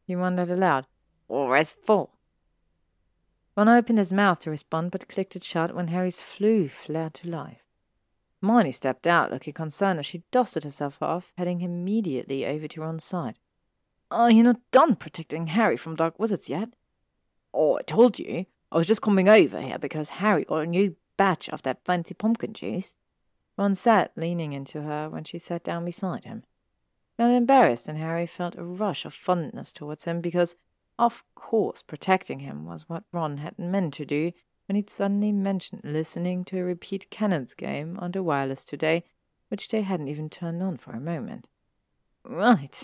He 0.07 0.15
wondered 0.15 0.49
aloud. 0.49 0.87
Or 1.27 1.57
as 1.57 1.73
four? 1.73 2.11
Ron 3.57 3.67
opened 3.67 3.97
his 3.97 4.13
mouth 4.13 4.39
to 4.41 4.49
respond, 4.49 4.91
but 4.91 5.09
clicked 5.09 5.35
it 5.35 5.43
shut 5.43 5.75
when 5.75 5.89
Harry's 5.89 6.21
Floo 6.21 6.69
flared 6.69 7.15
to 7.15 7.29
life. 7.29 7.64
Hermione 8.45 8.71
stepped 8.71 9.07
out, 9.07 9.31
looking 9.31 9.53
concerned 9.53 9.97
as 9.97 10.05
she 10.05 10.21
dusted 10.29 10.63
herself 10.63 11.01
off, 11.01 11.33
heading 11.35 11.61
immediately 11.61 12.45
over 12.45 12.67
to 12.67 12.81
Ron's 12.81 13.03
side. 13.03 13.39
Are 14.11 14.29
you 14.29 14.43
not 14.43 14.61
done 14.69 14.95
protecting 14.95 15.47
Harry 15.47 15.77
from 15.77 15.95
dark 15.95 16.19
wizards 16.19 16.47
yet? 16.47 16.69
Oh, 17.55 17.77
I 17.77 17.81
told 17.81 18.19
you. 18.19 18.45
I 18.71 18.77
was 18.77 18.85
just 18.85 19.01
coming 19.01 19.27
over 19.27 19.59
here 19.59 19.79
because 19.79 20.09
Harry 20.21 20.45
got 20.45 20.59
a 20.59 20.67
new 20.67 20.95
batch 21.17 21.49
of 21.49 21.63
that 21.63 21.83
fancy 21.83 22.13
pumpkin 22.13 22.53
juice. 22.53 22.95
Ron 23.57 23.73
sat 23.73 24.11
leaning 24.15 24.53
into 24.53 24.83
her 24.83 25.09
when 25.09 25.23
she 25.23 25.39
sat 25.39 25.63
down 25.63 25.83
beside 25.83 26.25
him. 26.25 26.43
Not 27.17 27.31
embarrassed, 27.31 27.87
and 27.87 27.97
Harry 27.97 28.27
felt 28.27 28.55
a 28.57 28.63
rush 28.63 29.05
of 29.05 29.13
fondness 29.15 29.71
towards 29.71 30.03
him 30.03 30.21
because, 30.21 30.55
of 30.99 31.23
course, 31.33 31.81
protecting 31.81 32.41
him 32.41 32.65
was 32.65 32.87
what 32.87 33.05
Ron 33.11 33.37
had 33.37 33.57
meant 33.57 33.95
to 33.95 34.05
do 34.05 34.33
when 34.67 34.75
he'd 34.75 34.89
suddenly 34.89 35.31
mentioned 35.31 35.81
listening 35.83 36.43
to 36.45 36.59
a 36.59 36.63
repeat 36.63 37.09
cannons 37.09 37.53
game 37.53 37.97
on 37.99 38.11
the 38.11 38.23
wireless 38.23 38.65
today, 38.65 39.03
which 39.49 39.69
they 39.69 39.81
hadn't 39.81 40.07
even 40.07 40.29
turned 40.29 40.61
on 40.61 40.77
for 40.77 40.91
a 40.91 40.99
moment. 40.99 41.47
Right, 42.23 42.83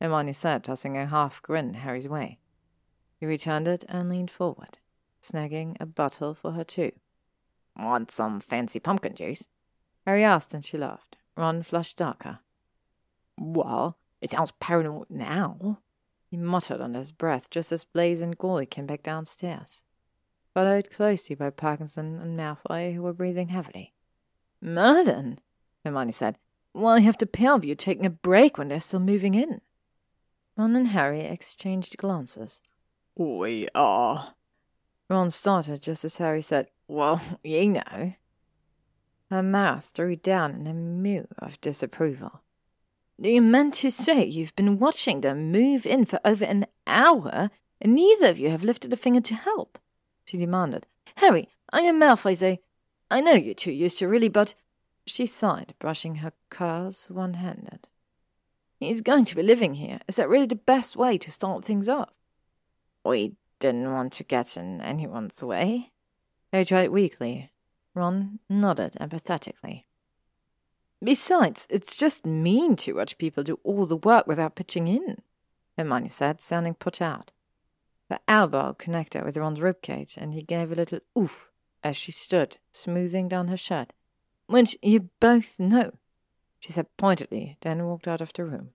Hermione 0.00 0.32
said, 0.32 0.64
tossing 0.64 0.96
a 0.98 1.06
half 1.06 1.40
grin 1.42 1.74
Harry's 1.74 2.08
way. 2.08 2.38
He 3.18 3.26
returned 3.26 3.68
it 3.68 3.84
and 3.88 4.08
leaned 4.08 4.30
forward, 4.30 4.78
snagging 5.22 5.76
a 5.80 5.86
bottle 5.86 6.34
for 6.34 6.52
her 6.52 6.64
too. 6.64 6.92
Want 7.76 8.10
some 8.10 8.40
fancy 8.40 8.78
pumpkin 8.78 9.14
juice? 9.14 9.46
Harry 10.06 10.22
asked, 10.22 10.52
and 10.52 10.64
she 10.64 10.76
laughed. 10.76 11.16
Ron 11.36 11.62
flushed 11.62 11.96
darker. 11.96 12.40
Well, 13.38 13.96
it 14.20 14.30
sounds 14.30 14.52
paranoid 14.52 15.08
now, 15.08 15.78
he 16.34 16.36
muttered 16.36 16.80
under 16.80 16.98
his 16.98 17.12
breath 17.12 17.48
just 17.48 17.70
as 17.70 17.84
Blaise 17.84 18.20
and 18.20 18.36
Goyle 18.36 18.66
came 18.66 18.86
back 18.86 19.04
downstairs, 19.04 19.84
followed 20.54 20.90
closely 20.90 21.34
by 21.34 21.50
Parkinson 21.50 22.20
and 22.20 22.38
Malfoy, 22.38 22.94
who 22.94 23.02
were 23.02 23.12
breathing 23.12 23.48
heavily. 23.48 23.92
Murden, 24.60 25.40
Hermione 25.84 26.12
said. 26.12 26.38
Why 26.72 27.00
have 27.00 27.18
the 27.18 27.26
pair 27.26 27.54
of 27.54 27.64
you 27.64 27.74
taking 27.74 28.06
a 28.06 28.10
break 28.10 28.56
when 28.56 28.68
they're 28.68 28.80
still 28.80 29.00
moving 29.00 29.34
in? 29.34 29.60
Ron 30.56 30.74
and 30.76 30.88
Harry 30.88 31.20
exchanged 31.20 31.96
glances. 31.98 32.60
We 33.16 33.68
are. 33.74 34.34
Ron 35.10 35.30
started 35.30 35.82
just 35.82 36.04
as 36.04 36.16
Harry 36.16 36.42
said, 36.42 36.70
Well, 36.88 37.20
you 37.44 37.66
know. 37.68 38.14
Her 39.30 39.42
mouth 39.42 39.92
drew 39.92 40.16
down 40.16 40.54
in 40.54 40.66
a 40.66 40.74
mew 40.74 41.28
of 41.38 41.60
disapproval. 41.60 42.42
Do 43.20 43.28
you 43.28 43.42
mean 43.42 43.70
to 43.72 43.90
say 43.90 44.24
you've 44.24 44.56
been 44.56 44.78
watching 44.78 45.20
them 45.20 45.52
move 45.52 45.86
in 45.86 46.04
for 46.04 46.20
over 46.24 46.44
an 46.44 46.66
hour, 46.86 47.50
and 47.80 47.94
neither 47.94 48.28
of 48.28 48.38
you 48.38 48.50
have 48.50 48.64
lifted 48.64 48.92
a 48.92 48.96
finger 48.96 49.20
to 49.20 49.34
help? 49.34 49.78
She 50.24 50.36
demanded. 50.36 50.86
Harry, 51.16 51.48
I 51.72 51.80
am 51.80 52.00
Malfoy. 52.00 52.58
I 53.10 53.20
know 53.20 53.32
you 53.32 53.54
two 53.54 53.72
used 53.72 53.98
to 53.98 54.08
really, 54.08 54.28
but. 54.28 54.54
She 55.06 55.26
sighed, 55.26 55.74
brushing 55.78 56.16
her 56.16 56.32
curls 56.48 57.10
one 57.10 57.34
handed. 57.34 57.88
He's 58.80 59.02
going 59.02 59.26
to 59.26 59.36
be 59.36 59.42
living 59.42 59.74
here. 59.74 60.00
Is 60.08 60.16
that 60.16 60.28
really 60.28 60.46
the 60.46 60.54
best 60.54 60.96
way 60.96 61.18
to 61.18 61.30
start 61.30 61.64
things 61.64 61.88
off? 61.88 62.10
We 63.04 63.34
didn't 63.58 63.92
want 63.92 64.12
to 64.14 64.24
get 64.24 64.56
in 64.56 64.80
anyone's 64.80 65.42
way. 65.42 65.92
They 66.52 66.64
tried 66.64 66.90
weakly. 66.90 67.50
Ron 67.94 68.40
nodded 68.48 68.96
empathetically. 69.00 69.84
Besides, 71.02 71.66
it's 71.68 71.96
just 71.96 72.24
mean 72.24 72.76
to 72.76 72.94
watch 72.94 73.18
people 73.18 73.42
do 73.42 73.60
all 73.62 73.86
the 73.86 73.96
work 73.96 74.26
without 74.26 74.54
pitching 74.54 74.88
in, 74.88 75.18
Hermione 75.76 76.08
said, 76.08 76.40
sounding 76.40 76.74
put 76.74 77.02
out. 77.02 77.30
Her 78.10 78.20
elbow 78.28 78.74
connected 78.74 79.24
with 79.24 79.36
Ron's 79.36 79.60
ribcage, 79.60 80.16
and 80.16 80.34
he 80.34 80.42
gave 80.42 80.70
a 80.70 80.74
little 80.74 81.00
oof 81.18 81.50
as 81.82 81.96
she 81.96 82.12
stood, 82.12 82.58
smoothing 82.70 83.28
down 83.28 83.48
her 83.48 83.56
shirt. 83.56 83.92
Which 84.46 84.76
you 84.82 85.10
both 85.20 85.58
know, 85.58 85.92
she 86.58 86.72
said 86.72 86.94
pointedly, 86.96 87.56
then 87.62 87.86
walked 87.86 88.08
out 88.08 88.20
of 88.20 88.32
the 88.32 88.44
room. 88.44 88.70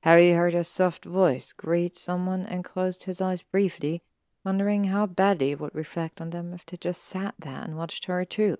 Harry 0.00 0.32
heard 0.32 0.52
her 0.52 0.64
soft 0.64 1.04
voice 1.04 1.52
greet 1.52 1.96
someone 1.96 2.44
and 2.44 2.64
closed 2.64 3.04
his 3.04 3.20
eyes 3.20 3.42
briefly, 3.42 4.02
wondering 4.44 4.84
how 4.84 5.06
badly 5.06 5.52
it 5.52 5.60
would 5.60 5.74
reflect 5.74 6.20
on 6.20 6.30
them 6.30 6.52
if 6.52 6.66
they 6.66 6.76
just 6.76 7.02
sat 7.04 7.34
there 7.38 7.62
and 7.62 7.76
watched 7.76 8.06
her 8.06 8.24
too. 8.24 8.58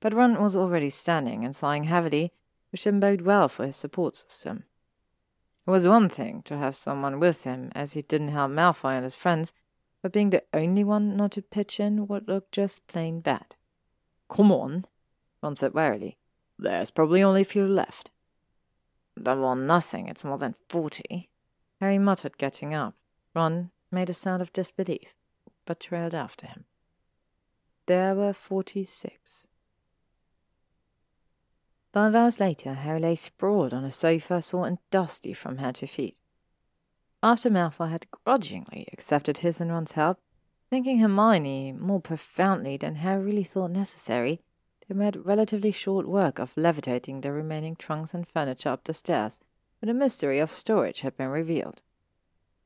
But 0.00 0.12
Ron 0.12 0.40
was 0.40 0.54
already 0.54 0.90
standing 0.90 1.44
and 1.44 1.56
sighing 1.56 1.84
heavily, 1.84 2.32
which 2.70 2.84
didn't 2.84 3.00
bode 3.00 3.22
well 3.22 3.48
for 3.48 3.64
his 3.64 3.76
support 3.76 4.16
system. 4.16 4.64
It 5.66 5.70
was 5.70 5.88
one 5.88 6.08
thing 6.08 6.42
to 6.42 6.58
have 6.58 6.76
someone 6.76 7.18
with 7.18 7.44
him, 7.44 7.72
as 7.74 7.94
he 7.94 8.02
didn't 8.02 8.28
help 8.28 8.50
Malfoy 8.50 8.96
and 8.96 9.04
his 9.04 9.14
friends, 9.14 9.54
but 10.02 10.12
being 10.12 10.30
the 10.30 10.44
only 10.52 10.84
one 10.84 11.16
not 11.16 11.32
to 11.32 11.42
pitch 11.42 11.80
in 11.80 12.06
would 12.06 12.28
look 12.28 12.50
just 12.50 12.86
plain 12.86 13.20
bad. 13.20 13.54
Come 14.28 14.52
on, 14.52 14.84
Ron 15.42 15.56
said 15.56 15.72
wearily. 15.72 16.18
There's 16.58 16.90
probably 16.90 17.22
only 17.22 17.40
a 17.40 17.44
few 17.44 17.66
left. 17.66 18.10
Don't 19.20 19.40
want 19.40 19.62
nothing, 19.62 20.08
it's 20.08 20.24
more 20.24 20.38
than 20.38 20.54
forty. 20.68 21.30
Harry 21.80 21.98
muttered, 21.98 22.36
getting 22.36 22.74
up. 22.74 22.94
Ron 23.34 23.70
made 23.90 24.10
a 24.10 24.14
sound 24.14 24.42
of 24.42 24.52
disbelief, 24.52 25.14
but 25.64 25.80
trailed 25.80 26.14
after 26.14 26.46
him. 26.46 26.64
There 27.86 28.14
were 28.14 28.32
forty-six. 28.32 29.48
Five 31.94 32.16
hours 32.16 32.40
later, 32.40 32.74
Harry 32.74 32.98
lay 32.98 33.14
sprawled 33.14 33.72
on 33.72 33.84
a 33.84 33.90
sofa, 33.92 34.42
sore 34.42 34.66
and 34.66 34.78
dusty 34.90 35.32
from 35.32 35.58
head 35.58 35.76
to 35.76 35.86
feet. 35.86 36.16
After 37.22 37.48
Malfoy 37.48 37.88
had 37.88 38.10
grudgingly 38.10 38.88
accepted 38.92 39.38
his 39.38 39.60
and 39.60 39.70
Ron's 39.70 39.92
help, 39.92 40.18
thinking 40.70 40.98
Hermione 40.98 41.70
more 41.70 42.00
profoundly 42.00 42.76
than 42.76 42.96
Harry 42.96 43.22
really 43.22 43.44
thought 43.44 43.70
necessary, 43.70 44.40
they 44.88 44.94
made 44.96 45.24
relatively 45.24 45.70
short 45.70 46.08
work 46.08 46.40
of 46.40 46.56
levitating 46.56 47.20
the 47.20 47.30
remaining 47.30 47.76
trunks 47.76 48.12
and 48.12 48.26
furniture 48.26 48.70
up 48.70 48.82
the 48.82 48.92
stairs, 48.92 49.40
when 49.80 49.86
the 49.86 49.94
mystery 49.94 50.40
of 50.40 50.50
storage 50.50 51.02
had 51.02 51.16
been 51.16 51.28
revealed. 51.28 51.80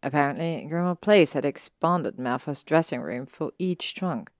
Apparently, 0.02 0.66
Grimmauld 0.70 1.02
Place 1.02 1.34
had 1.34 1.44
expanded 1.44 2.16
Malfoy's 2.16 2.62
dressing 2.62 3.02
room 3.02 3.26
for 3.26 3.52
each 3.58 3.94
trunk. 3.94 4.30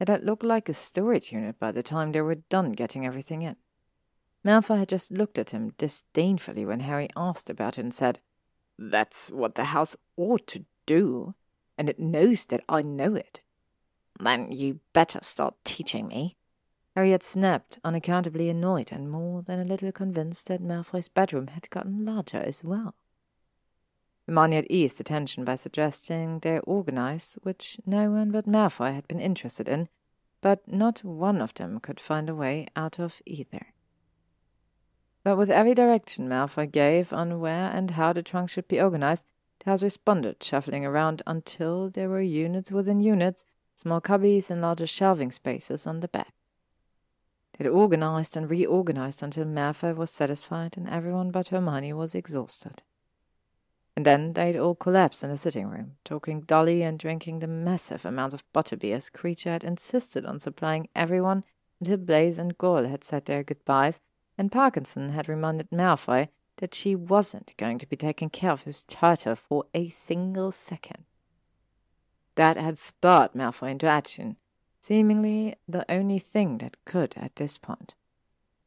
It 0.00 0.08
had 0.08 0.24
looked 0.24 0.42
like 0.42 0.68
a 0.68 0.74
storage 0.74 1.30
unit 1.30 1.60
by 1.60 1.70
the 1.70 1.84
time 1.84 2.10
they 2.10 2.22
were 2.22 2.34
done 2.34 2.72
getting 2.72 3.06
everything 3.06 3.42
in. 3.42 3.54
Malfoy 4.46 4.78
had 4.78 4.88
just 4.88 5.10
looked 5.10 5.38
at 5.38 5.50
him 5.50 5.72
disdainfully 5.76 6.64
when 6.64 6.78
Harry 6.80 7.08
asked 7.16 7.50
about 7.50 7.78
it 7.78 7.80
and 7.80 7.92
said, 7.92 8.20
That's 8.78 9.28
what 9.28 9.56
the 9.56 9.64
house 9.64 9.96
ought 10.16 10.46
to 10.46 10.64
do, 10.86 11.34
and 11.76 11.90
it 11.90 11.98
knows 11.98 12.46
that 12.46 12.62
I 12.68 12.82
know 12.82 13.16
it. 13.16 13.40
Then 14.20 14.52
you 14.52 14.78
better 14.92 15.18
start 15.20 15.56
teaching 15.64 16.06
me. 16.06 16.36
Harry 16.94 17.10
had 17.10 17.24
snapped, 17.24 17.80
unaccountably 17.82 18.48
annoyed 18.48 18.92
and 18.92 19.10
more 19.10 19.42
than 19.42 19.58
a 19.58 19.64
little 19.64 19.90
convinced 19.90 20.46
that 20.46 20.62
Malfoy's 20.62 21.08
bedroom 21.08 21.48
had 21.48 21.68
gotten 21.68 22.04
larger 22.04 22.38
as 22.38 22.62
well. 22.62 22.94
Hermione 24.28 24.56
had 24.56 24.66
eased 24.70 24.98
the 24.98 25.04
tension 25.04 25.44
by 25.44 25.56
suggesting 25.56 26.38
they 26.38 26.60
organize, 26.60 27.36
which 27.42 27.80
no 27.84 28.12
one 28.12 28.30
but 28.30 28.46
Malfoy 28.46 28.94
had 28.94 29.08
been 29.08 29.20
interested 29.20 29.68
in, 29.68 29.88
but 30.40 30.70
not 30.70 31.02
one 31.02 31.40
of 31.40 31.52
them 31.54 31.80
could 31.80 31.98
find 31.98 32.30
a 32.30 32.34
way 32.34 32.68
out 32.76 33.00
of 33.00 33.20
either. 33.26 33.74
But 35.26 35.38
with 35.38 35.50
every 35.50 35.74
direction 35.74 36.28
Malfoy 36.28 36.70
gave 36.70 37.12
on 37.12 37.40
where 37.40 37.68
and 37.72 37.90
how 37.90 38.12
the 38.12 38.22
trunks 38.22 38.52
should 38.52 38.68
be 38.68 38.80
organized, 38.80 39.24
house 39.64 39.82
responded, 39.82 40.40
shuffling 40.40 40.86
around 40.86 41.20
until 41.26 41.90
there 41.90 42.08
were 42.08 42.20
units 42.20 42.70
within 42.70 43.00
units, 43.00 43.44
small 43.74 44.00
cubbies 44.00 44.52
and 44.52 44.62
larger 44.62 44.86
shelving 44.86 45.32
spaces 45.32 45.84
on 45.84 45.98
the 45.98 46.06
back. 46.06 46.32
They'd 47.58 47.66
organized 47.66 48.36
and 48.36 48.48
reorganized 48.48 49.20
until 49.20 49.46
Malfoy 49.46 49.96
was 49.96 50.12
satisfied 50.12 50.76
and 50.76 50.88
everyone 50.88 51.32
but 51.32 51.48
Hermione 51.48 51.92
was 51.92 52.14
exhausted. 52.14 52.84
And 53.96 54.06
then 54.06 54.34
they'd 54.34 54.56
all 54.56 54.76
collapsed 54.76 55.24
in 55.24 55.30
the 55.30 55.36
sitting 55.36 55.66
room, 55.66 55.96
talking 56.04 56.42
dully 56.42 56.84
and 56.84 57.00
drinking 57.00 57.40
the 57.40 57.48
massive 57.48 58.04
amounts 58.04 58.36
of 58.36 58.44
butterbeers 58.52 59.10
Kreacher 59.10 59.50
had 59.50 59.64
insisted 59.64 60.24
on 60.24 60.38
supplying 60.38 60.88
everyone 60.94 61.42
until 61.80 61.96
Blaise 61.96 62.38
and 62.38 62.56
Goyle 62.56 62.86
had 62.86 63.02
said 63.02 63.24
their 63.24 63.42
goodbyes 63.42 64.00
and 64.38 64.52
Parkinson 64.52 65.10
had 65.10 65.28
reminded 65.28 65.70
Malfoy 65.70 66.28
that 66.58 66.74
she 66.74 66.94
wasn't 66.94 67.56
going 67.56 67.78
to 67.78 67.86
be 67.86 67.96
taking 67.96 68.30
care 68.30 68.50
of 68.50 68.62
his 68.62 68.82
charter 68.82 69.34
for 69.34 69.64
a 69.74 69.88
single 69.88 70.52
second. 70.52 71.04
That 72.34 72.56
had 72.56 72.78
spurred 72.78 73.32
Malfoy 73.34 73.72
into 73.72 73.86
action, 73.86 74.36
seemingly 74.80 75.56
the 75.66 75.90
only 75.90 76.18
thing 76.18 76.58
that 76.58 76.76
could 76.84 77.14
at 77.16 77.36
this 77.36 77.58
point. 77.58 77.94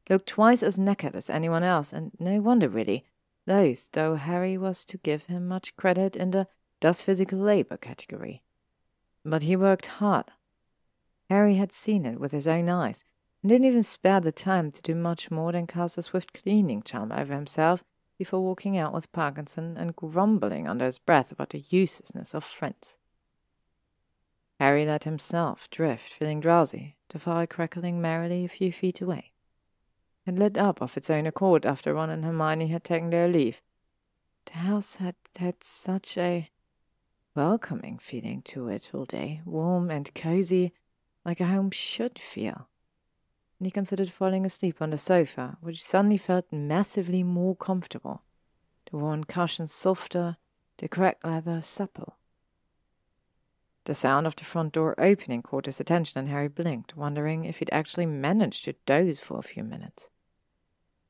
Looked 0.09 0.27
twice 0.27 0.63
as 0.63 0.79
naked 0.79 1.15
as 1.15 1.29
anyone 1.29 1.63
else, 1.63 1.93
and 1.93 2.11
no 2.19 2.41
wonder 2.41 2.67
really, 2.67 3.05
loath 3.45 3.89
though 3.91 4.15
Harry 4.15 4.57
was 4.57 4.85
to 4.85 4.97
give 4.97 5.25
him 5.25 5.47
much 5.47 5.75
credit 5.75 6.15
in 6.15 6.31
the 6.31 6.47
does 6.79 7.01
physical 7.01 7.39
labor 7.39 7.77
category. 7.77 8.41
But 9.23 9.43
he 9.43 9.55
worked 9.55 9.85
hard. 9.85 10.31
Harry 11.29 11.55
had 11.55 11.71
seen 11.71 12.05
it 12.05 12.19
with 12.19 12.31
his 12.31 12.47
own 12.47 12.69
eyes, 12.69 13.05
and 13.41 13.49
didn't 13.49 13.67
even 13.67 13.83
spare 13.83 14.19
the 14.19 14.31
time 14.31 14.71
to 14.71 14.81
do 14.81 14.95
much 14.95 15.31
more 15.31 15.51
than 15.51 15.67
cast 15.67 15.97
a 15.97 16.01
swift 16.01 16.41
cleaning 16.41 16.81
charm 16.81 17.11
over 17.11 17.33
himself 17.33 17.83
before 18.17 18.41
walking 18.41 18.77
out 18.77 18.93
with 18.93 19.11
Parkinson 19.11 19.77
and 19.77 19.95
grumbling 19.95 20.67
under 20.67 20.85
his 20.85 20.99
breath 20.99 21.31
about 21.31 21.51
the 21.51 21.63
uselessness 21.69 22.33
of 22.33 22.43
friends. 22.43 22.97
Harry 24.59 24.85
let 24.85 25.05
himself 25.05 25.69
drift, 25.69 26.11
feeling 26.11 26.41
drowsy, 26.41 26.97
the 27.07 27.17
fire 27.17 27.47
crackling 27.47 28.01
merrily 28.01 28.43
a 28.43 28.49
few 28.49 28.73
feet 28.73 28.99
away. 28.99 29.31
It 30.25 30.35
lit 30.35 30.57
up 30.57 30.81
of 30.81 30.97
its 30.97 31.09
own 31.09 31.25
accord 31.25 31.65
after 31.65 31.93
Ron 31.93 32.09
and 32.09 32.25
Hermione 32.25 32.67
had 32.67 32.83
taken 32.83 33.09
their 33.09 33.29
leave. 33.29 33.61
The 34.45 34.57
house 34.57 34.97
had 34.97 35.15
had 35.39 35.63
such 35.63 36.17
a 36.17 36.49
welcoming 37.35 37.99
feeling 37.99 38.41
to 38.43 38.67
it 38.67 38.91
all 38.93 39.05
day, 39.05 39.41
warm 39.45 39.89
and 39.89 40.13
cozy, 40.13 40.73
like 41.23 41.39
a 41.39 41.47
home 41.47 41.71
should 41.71 42.19
feel. 42.19 42.67
And 43.59 43.67
he 43.67 43.71
considered 43.71 44.09
falling 44.09 44.45
asleep 44.45 44.81
on 44.81 44.91
the 44.91 44.97
sofa, 44.97 45.57
which 45.59 45.83
suddenly 45.83 46.17
felt 46.17 46.51
massively 46.51 47.23
more 47.23 47.55
comfortable. 47.55 48.23
The 48.89 48.97
worn 48.97 49.25
cushions 49.25 49.73
softer, 49.73 50.37
the 50.77 50.87
cracked 50.87 51.25
leather 51.25 51.61
supple. 51.61 52.15
The 53.83 53.95
sound 53.95 54.27
of 54.27 54.35
the 54.35 54.45
front 54.45 54.73
door 54.73 54.95
opening 54.97 55.41
caught 55.41 55.65
his 55.65 55.79
attention, 55.79 56.19
and 56.19 56.29
Harry 56.29 56.47
blinked, 56.47 56.95
wondering 56.95 57.43
if 57.43 57.59
he'd 57.59 57.69
actually 57.71 58.05
managed 58.05 58.65
to 58.65 58.75
doze 58.85 59.19
for 59.19 59.37
a 59.37 59.43
few 59.43 59.63
minutes. 59.63 60.09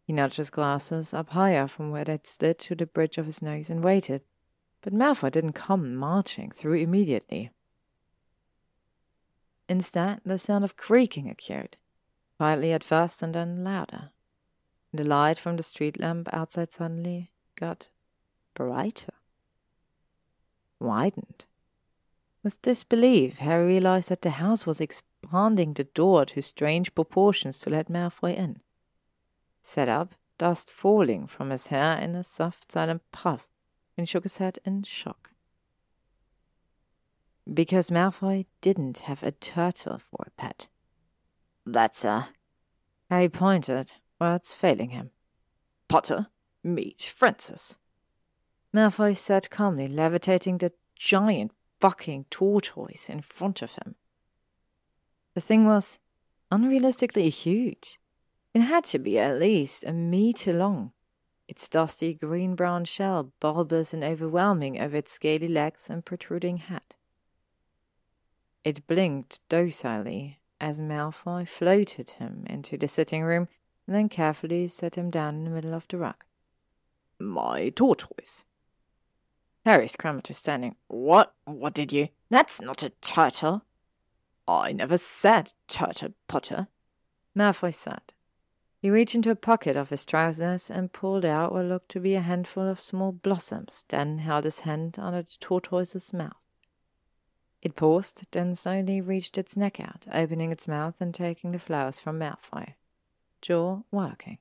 He 0.03 0.13
nudged 0.13 0.37
his 0.37 0.49
glasses 0.49 1.13
up 1.13 1.29
higher 1.29 1.67
from 1.67 1.91
where 1.91 2.03
they'd 2.03 2.25
slid 2.25 2.57
to 2.59 2.75
the 2.75 2.87
bridge 2.87 3.17
of 3.19 3.27
his 3.27 3.41
nose 3.43 3.69
and 3.69 3.83
waited, 3.83 4.23
but 4.81 4.93
Malfoy 4.93 5.29
didn't 5.29 5.53
come 5.53 5.93
marching 5.93 6.49
through 6.49 6.75
immediately. 6.75 7.51
Instead, 9.67 10.21
the 10.25 10.39
sound 10.39 10.63
of 10.63 10.77
creaking 10.77 11.29
occurred, 11.29 11.77
quietly 12.39 12.71
at 12.71 12.85
first 12.85 13.21
and 13.21 13.35
then 13.35 13.65
louder. 13.65 14.11
The 14.93 15.03
light 15.03 15.37
from 15.37 15.57
the 15.57 15.63
street 15.63 15.99
lamp 15.99 16.29
outside 16.31 16.71
suddenly 16.71 17.31
got 17.57 17.89
brighter, 18.53 19.13
widened. 20.79 21.45
With 22.41 22.61
disbelief, 22.61 23.39
Harry 23.39 23.67
realized 23.67 24.07
that 24.07 24.21
the 24.21 24.39
house 24.41 24.65
was 24.65 24.79
expanding 24.79 25.73
the 25.73 25.83
door 25.83 26.23
to 26.27 26.41
strange 26.41 26.95
proportions 26.95 27.59
to 27.59 27.69
let 27.69 27.89
Malfoy 27.89 28.33
in. 28.37 28.61
Sat 29.61 29.89
up, 29.89 30.15
dust 30.37 30.71
falling 30.71 31.27
from 31.27 31.49
his 31.49 31.67
hair 31.67 31.97
in 31.97 32.15
a 32.15 32.23
soft, 32.23 32.71
silent 32.71 33.01
puff, 33.11 33.49
and 33.97 34.07
shook 34.07 34.23
his 34.23 34.37
head 34.37 34.59
in 34.63 34.83
shock. 34.83 35.31
Because 37.53 37.91
Malfoy 37.91 38.45
didn't 38.61 38.99
have 38.99 39.23
a 39.23 39.31
turtle 39.31 39.97
for 39.97 40.23
a 40.25 40.31
pet. 40.41 40.67
That's 41.73 42.03
uh, 42.03 42.09
a. 42.09 42.29
Harry 43.11 43.29
pointed, 43.29 43.93
words 44.19 44.55
failing 44.55 44.89
him. 44.89 45.11
Potter, 45.87 46.27
meet 46.63 47.01
Francis. 47.01 47.77
Malfoy 48.73 49.15
sat 49.15 49.49
calmly, 49.49 49.87
levitating 49.87 50.57
the 50.57 50.73
giant 50.95 51.51
fucking 51.79 52.25
tortoise 52.31 53.09
in 53.09 53.21
front 53.21 53.61
of 53.61 53.73
him. 53.75 53.95
The 55.35 55.41
thing 55.41 55.65
was 55.65 55.99
unrealistically 56.51 57.29
huge. 57.29 57.99
It 58.53 58.61
had 58.61 58.83
to 58.85 58.99
be 58.99 59.19
at 59.19 59.39
least 59.39 59.83
a 59.85 59.93
meter 59.93 60.53
long, 60.53 60.91
its 61.47 61.69
dusty 61.69 62.15
green 62.15 62.55
brown 62.55 62.85
shell 62.85 63.31
bulbous 63.39 63.93
and 63.93 64.03
overwhelming 64.03 64.81
over 64.81 64.97
its 64.97 65.11
scaly 65.11 65.47
legs 65.47 65.87
and 65.87 66.03
protruding 66.03 66.57
head. 66.57 66.95
It 68.63 68.87
blinked 68.87 69.39
docilely 69.49 70.38
as 70.59 70.79
Malfoy 70.79 71.47
floated 71.47 72.11
him 72.11 72.43
into 72.47 72.77
the 72.77 72.87
sitting 72.87 73.23
room 73.23 73.47
and 73.87 73.95
then 73.95 74.09
carefully 74.09 74.67
set 74.67 74.95
him 74.95 75.09
down 75.09 75.35
in 75.35 75.43
the 75.45 75.51
middle 75.51 75.73
of 75.73 75.87
the 75.87 75.97
rug. 75.97 76.23
My 77.19 77.69
tortoise, 77.69 78.45
Harry 79.65 79.87
scrambled 79.87 80.23
to 80.25 80.33
standing. 80.33 80.75
What? 80.87 81.33
What 81.45 81.73
did 81.73 81.91
you? 81.91 82.09
That's 82.29 82.61
not 82.61 82.83
a 82.83 82.89
turtle. 83.01 83.63
I 84.47 84.71
never 84.71 84.97
said 84.97 85.53
turtle, 85.67 86.13
Potter. 86.27 86.67
Malfoy 87.35 87.73
said. 87.73 88.13
He 88.81 88.89
reached 88.89 89.13
into 89.13 89.29
a 89.29 89.35
pocket 89.35 89.75
of 89.75 89.89
his 89.89 90.05
trousers 90.05 90.71
and 90.71 90.93
pulled 90.93 91.25
out 91.25 91.51
what 91.51 91.65
looked 91.65 91.89
to 91.89 91.99
be 91.99 92.15
a 92.15 92.21
handful 92.21 92.67
of 92.67 92.79
small 92.79 93.11
blossoms, 93.11 93.85
then 93.89 94.19
held 94.19 94.45
his 94.45 94.61
hand 94.61 94.97
under 94.97 95.21
the 95.21 95.37
tortoise's 95.39 96.13
mouth. 96.13 96.37
It 97.61 97.75
paused, 97.75 98.23
then 98.31 98.55
slowly 98.55 99.01
reached 99.01 99.37
its 99.37 99.57
neck 99.57 99.79
out, 99.79 100.05
opening 100.11 100.51
its 100.51 100.67
mouth 100.67 101.01
and 101.01 101.13
taking 101.13 101.51
the 101.51 101.59
flowers 101.59 101.99
from 101.99 102.19
Malfoy, 102.19 102.75
jaw 103.41 103.81
working. 103.91 104.37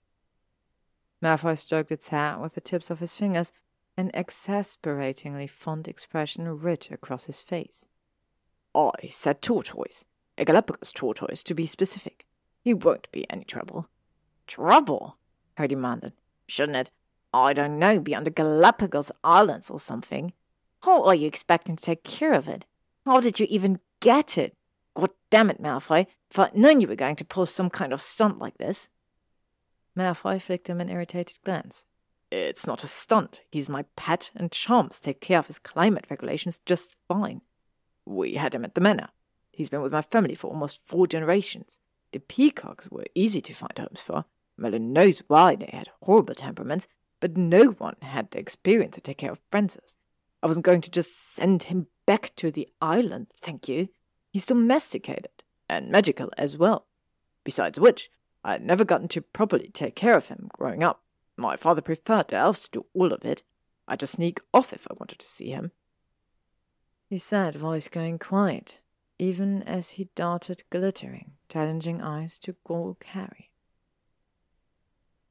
Malfoy 1.21 1.59
stroked 1.59 1.91
its 1.91 2.09
hair 2.09 2.39
with 2.39 2.55
the 2.55 2.61
tips 2.61 2.91
of 2.91 3.01
his 3.01 3.17
fingers 3.17 3.53
an 3.97 4.13
exasperatingly 4.15 5.49
fond 5.49 5.89
expression 5.89 6.49
writ 6.61 6.89
across 6.93 7.25
his 7.25 7.43
face. 7.43 7.89
I 8.73 9.09
said 9.09 9.43
tortoise, 9.43 10.05
a 10.39 10.45
Galapagos 10.45 10.93
tortoise 10.93 11.43
to 11.43 11.55
be 11.55 11.67
specific. 11.67 12.25
He 12.63 12.73
won't 12.73 13.11
be 13.11 13.29
any 13.29 13.43
trouble. 13.43 13.89
Trouble? 14.47 15.17
I 15.57 15.67
demanded. 15.67 16.13
Shouldn't 16.47 16.77
it? 16.77 16.91
I 17.35 17.53
don't 17.53 17.81
know, 17.81 17.99
be 17.99 18.15
on 18.15 18.23
the 18.23 18.31
Galapagos 18.31 19.11
Islands 19.25 19.69
or 19.69 19.81
something. 19.81 20.33
How 20.83 21.03
are 21.05 21.15
you 21.15 21.27
expecting 21.27 21.75
to 21.75 21.83
take 21.83 22.05
care 22.05 22.33
of 22.33 22.47
it? 22.47 22.67
How 23.09 23.21
did 23.21 23.41
you 23.41 23.47
even 23.49 23.81
get 24.01 24.37
it? 24.37 24.55
God 24.95 25.09
damn 25.31 25.49
it, 25.49 25.63
Malfoy. 25.63 26.07
If 26.31 26.39
I'd 26.39 26.55
known 26.55 26.83
you 26.83 26.87
were 26.87 26.95
going 26.95 27.17
to 27.17 27.25
pull 27.25 27.47
some 27.47 27.71
kind 27.71 27.95
of 27.95 28.03
stunt 28.03 28.39
like 28.39 28.59
this. 28.59 28.91
Malfoy 29.97 30.43
flicked 30.43 30.69
him 30.69 30.79
an 30.79 30.91
irritated 30.91 31.39
glance. 31.43 31.87
It's 32.31 32.67
not 32.67 32.85
a 32.85 32.87
stunt. 32.87 33.41
He's 33.51 33.71
my 33.71 33.87
pet, 33.97 34.31
and 34.37 34.53
Chance 34.53 35.01
take 35.01 35.23
care 35.23 35.39
of 35.39 35.47
his 35.47 35.59
climate 35.59 36.05
regulations 36.11 36.61
just 36.67 36.99
fine. 37.09 37.41
We 38.05 38.35
had 38.35 38.55
him 38.55 38.63
at 38.63 38.75
the 38.75 38.83
manor. 38.83 39.09
He's 39.53 39.71
been 39.71 39.81
with 39.81 39.93
my 39.93 40.03
family 40.03 40.35
for 40.35 40.49
almost 40.49 40.87
four 40.87 41.07
generations. 41.07 41.79
The 42.13 42.21
peacocks 42.21 42.91
were 42.91 43.07
easy 43.15 43.41
to 43.41 43.55
find 43.55 43.79
homes 43.79 44.03
for. 44.03 44.27
Merlin 44.59 44.93
knows 44.93 45.23
why 45.29 45.57
they 45.57 45.71
had 45.73 45.89
horrible 46.03 46.35
temperaments, 46.35 46.87
but 47.21 47.39
no 47.39 47.69
one 47.71 47.97
had 48.03 48.33
the 48.33 48.39
experience 48.39 48.97
to 48.97 49.01
take 49.01 49.17
care 49.17 49.33
of 49.33 49.41
Francis. 49.51 49.97
I 50.43 50.47
wasn't 50.47 50.67
going 50.67 50.83
to 50.83 50.91
just 50.91 51.35
send 51.35 51.63
him 51.63 51.87
back 52.09 52.33
to 52.37 52.51
the 52.51 52.67
island, 52.81 53.27
thank 53.37 53.69
you. 53.69 53.91
He's 54.31 54.47
domesticated, 54.47 55.43
and 55.69 55.91
magical 55.91 56.31
as 56.39 56.57
well. 56.57 56.87
Besides 57.45 57.79
which, 57.79 58.11
I 58.43 58.53
had 58.53 58.65
never 58.65 58.83
gotten 58.83 59.09
to 59.09 59.21
properly 59.21 59.69
take 59.69 59.95
care 59.95 60.17
of 60.17 60.29
him 60.29 60.49
growing 60.57 60.83
up. 60.83 61.03
My 61.37 61.55
father 61.55 61.83
preferred 61.83 62.29
the 62.29 62.37
elves 62.37 62.61
to 62.61 62.71
do 62.71 62.87
all 62.95 63.13
of 63.13 63.27
it. 63.27 63.43
I 63.87 63.93
had 63.93 64.01
to 64.01 64.07
sneak 64.07 64.41
off 64.55 64.73
if 64.73 64.87
I 64.91 64.95
wanted 64.99 65.19
to 65.19 65.27
see 65.27 65.51
him. 65.51 65.73
His 67.11 67.23
sad 67.23 67.55
voice 67.55 67.89
going 67.89 68.19
quiet, 68.19 68.81
even 69.19 69.63
as 69.65 69.91
he 69.91 70.09
darted 70.15 70.63
glittering, 70.71 71.33
challenging 71.51 72.01
eyes 72.01 72.39
to 72.39 72.57
gawk 72.65 73.05
Harry. 73.05 73.51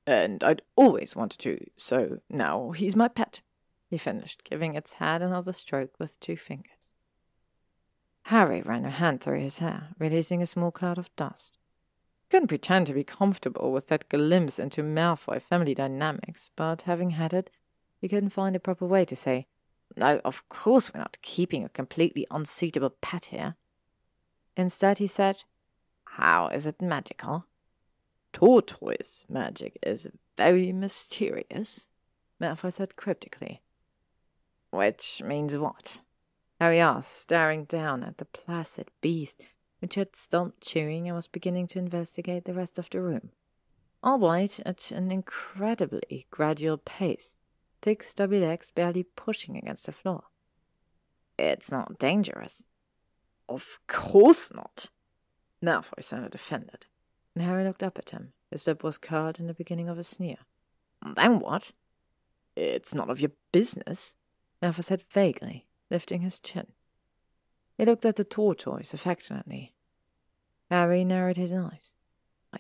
And 0.06 0.44
I'd 0.44 0.62
always 0.76 1.16
wanted 1.16 1.40
to, 1.40 1.58
so 1.76 2.20
now 2.30 2.70
he's 2.70 2.96
my 2.96 3.08
pet, 3.08 3.42
he 3.88 3.98
finished, 3.98 4.44
giving 4.44 4.76
its 4.76 4.94
head 4.94 5.22
another 5.22 5.54
stroke 5.54 6.00
with 6.00 6.20
two 6.20 6.38
fingers. 6.38 6.94
Harry 8.26 8.62
ran 8.62 8.86
a 8.86 8.90
hand 8.90 9.22
through 9.22 9.40
his 9.40 9.60
hair, 9.60 9.90
releasing 9.98 10.42
a 10.42 10.48
small 10.48 10.72
cloud 10.72 10.98
of 10.98 11.16
dust 11.16 11.58
couldn't 12.30 12.48
pretend 12.48 12.88
to 12.88 12.94
be 12.94 13.04
comfortable 13.04 13.72
with 13.72 13.88
that 13.88 14.10
glimpse 14.10 14.60
into 14.60 14.84
Malfoy 14.84 15.42
family 15.42 15.74
dynamics, 15.74 16.50
but 16.56 16.84
having 16.84 17.12
had 17.12 17.34
it, 17.34 17.50
he 18.00 18.08
couldn't 18.08 18.30
find 18.30 18.56
a 18.56 18.60
proper 18.60 18.86
way 18.86 19.06
to 19.06 19.16
say, 19.16 19.48
No, 19.96 20.20
of 20.26 20.48
course 20.50 20.94
we're 20.94 21.00
not 21.00 21.18
keeping 21.22 21.64
a 21.64 21.70
completely 21.70 22.28
unsuitable 22.30 22.92
pet 23.02 23.26
here. 23.26 23.56
Instead, 24.56 24.98
he 24.98 25.08
said, 25.08 25.44
How 26.06 26.48
is 26.50 26.68
it 26.68 26.82
magical? 26.82 27.46
Tortoise 28.34 29.26
magic 29.30 29.78
is 29.82 30.08
very 30.36 30.72
mysterious, 30.72 31.88
Malfoy 32.42 32.74
said 32.74 32.96
cryptically. 32.96 33.62
Which 34.70 35.22
means 35.24 35.58
what? 35.58 36.02
Harry 36.60 36.80
asked, 36.80 37.16
staring 37.16 37.66
down 37.66 38.04
at 38.04 38.18
the 38.18 38.26
placid 38.26 38.90
beast 39.02 39.48
which 39.80 39.96
had 39.96 40.16
stopped 40.16 40.62
chewing 40.62 41.08
and 41.08 41.16
was 41.16 41.28
beginning 41.28 41.68
to 41.68 41.80
investigate 41.80 42.46
the 42.46 42.54
rest 42.54 42.80
of 42.80 42.90
the 42.90 43.02
room. 43.02 43.30
Albeit 44.04 44.60
at 44.66 44.92
an 44.92 45.12
incredibly 45.12 46.26
gradual 46.32 46.78
pace, 46.78 47.36
thick 47.82 48.04
stubby 48.04 48.40
legs 48.40 48.72
barely 48.72 49.04
pushing 49.04 49.58
against 49.58 49.86
the 49.86 49.92
floor. 49.92 50.24
It's 51.38 51.72
not 51.72 52.00
dangerous. 52.00 52.64
Of 53.48 53.80
course 53.88 54.52
not. 54.54 54.90
Malfoy 55.64 56.04
sounded 56.04 56.36
offended, 56.36 56.86
and 57.36 57.44
Harry 57.44 57.64
looked 57.64 57.84
up 57.84 57.98
at 57.98 58.12
him. 58.12 58.34
His 58.52 58.66
lip 58.66 58.84
was 58.84 58.98
curled 58.98 59.40
in 59.40 59.48
the 59.48 59.54
beginning 59.54 59.90
of 59.90 59.98
a 59.98 60.04
sneer. 60.04 60.38
Then 61.16 61.40
what? 61.40 61.72
It's 62.56 62.94
none 62.94 63.10
of 63.10 63.20
your 63.20 63.32
business, 63.52 64.16
Malfoy 64.62 64.84
said 64.84 65.02
vaguely, 65.02 65.68
lifting 65.90 66.22
his 66.22 66.40
chin. 66.40 66.68
He 67.78 67.86
looked 67.86 68.06
at 68.06 68.16
the 68.16 68.24
tortoise 68.24 68.94
affectionately. 68.94 69.74
Harry 70.70 71.04
narrowed 71.06 71.38
his 71.38 71.54
eyes. 71.54 71.94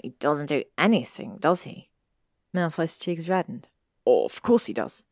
He 0.03 0.09
doesn't 0.09 0.45
do 0.47 0.63
anything, 0.77 1.37
does 1.39 1.63
he? 1.63 1.89
Malfoy's 2.53 2.97
cheeks 2.97 3.27
reddened. 3.27 3.67
Of 4.05 4.41
course 4.41 4.67
he 4.67 4.73
does. 4.73 5.05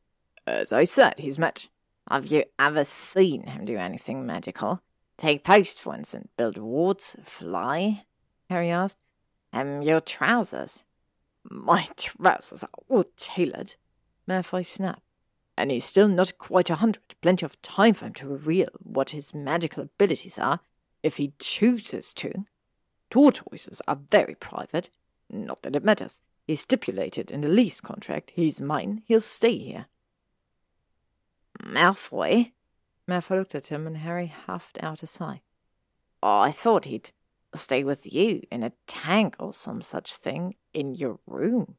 As 0.45 0.71
I 0.71 0.83
said, 0.83 1.15
he's 1.17 1.39
met. 1.39 1.69
Have 2.09 2.27
you 2.27 2.43
ever 2.59 2.83
seen 2.83 3.47
him 3.47 3.65
do 3.65 3.77
anything 3.77 4.25
magical? 4.25 4.81
Take 5.17 5.43
post, 5.43 5.81
for 5.81 5.95
instance, 5.95 6.27
build 6.37 6.57
wards, 6.57 7.15
fly? 7.23 8.03
Harry 8.49 8.69
asked. 8.69 9.05
Um, 9.51 9.81
your 9.81 10.01
trousers. 10.01 10.83
My 11.43 11.87
trousers 11.97 12.63
are 12.63 12.69
all 12.89 13.05
tailored. 13.15 13.75
Malfoy 14.27 14.65
snapped. 14.65 15.01
And 15.57 15.71
he's 15.71 15.85
still 15.85 16.07
not 16.07 16.37
quite 16.37 16.69
a 16.69 16.75
hundred. 16.75 17.15
Plenty 17.21 17.45
of 17.45 17.61
time 17.61 17.93
for 17.93 18.05
him 18.05 18.13
to 18.15 18.27
reveal 18.27 18.67
what 18.79 19.11
his 19.11 19.33
magical 19.33 19.83
abilities 19.83 20.37
are, 20.37 20.59
if 21.01 21.17
he 21.17 21.33
chooses 21.39 22.13
to. 22.15 22.45
Tortoises 23.09 23.81
are 23.87 23.99
very 24.11 24.35
private. 24.35 24.89
Not 25.29 25.61
that 25.61 25.75
it 25.75 25.83
matters. 25.83 26.19
He 26.45 26.55
stipulated 26.55 27.31
in 27.31 27.41
the 27.41 27.47
lease 27.47 27.81
contract 27.81 28.33
he's 28.35 28.61
mine, 28.61 29.01
he'll 29.05 29.19
stay 29.19 29.57
here. 29.57 29.85
Malfoy? 31.63 32.51
Malfoy 33.07 33.37
looked 33.37 33.55
at 33.55 33.67
him 33.67 33.87
and 33.87 33.97
Harry 33.97 34.27
huffed 34.27 34.77
out 34.83 35.03
a 35.03 35.07
sigh. 35.07 35.41
Oh, 36.21 36.39
I 36.39 36.51
thought 36.51 36.85
he'd 36.85 37.11
stay 37.53 37.83
with 37.83 38.11
you 38.13 38.41
in 38.51 38.63
a 38.63 38.73
tank 38.87 39.35
or 39.39 39.53
some 39.53 39.81
such 39.81 40.13
thing 40.13 40.55
in 40.73 40.95
your 40.95 41.19
room. 41.25 41.75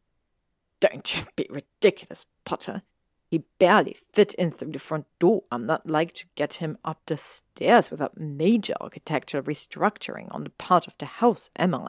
Don't 0.81 1.17
you 1.17 1.25
be 1.37 1.47
ridiculous, 1.51 2.27
Potter. 2.45 2.83
He 3.29 3.45
barely 3.59 3.97
fit 4.13 4.35
in 4.35 4.53
through 4.53 4.73
the 4.73 4.79
front 4.79 5.07
door. 5.19 5.43
I'm 5.51 5.67
not 5.67 5.89
like 5.89 6.13
to 6.15 6.27
get 6.37 6.55
him 6.55 6.79
up 6.85 7.01
the 7.07 7.17
stairs 7.17 7.91
without 7.91 8.19
major 8.19 8.75
architectural 8.81 9.43
restructuring 9.43 10.33
on 10.33 10.45
the 10.45 10.51
part 10.51 10.87
of 10.87 10.97
the 10.99 11.07
house, 11.07 11.51
am 11.57 11.75
I? 11.75 11.89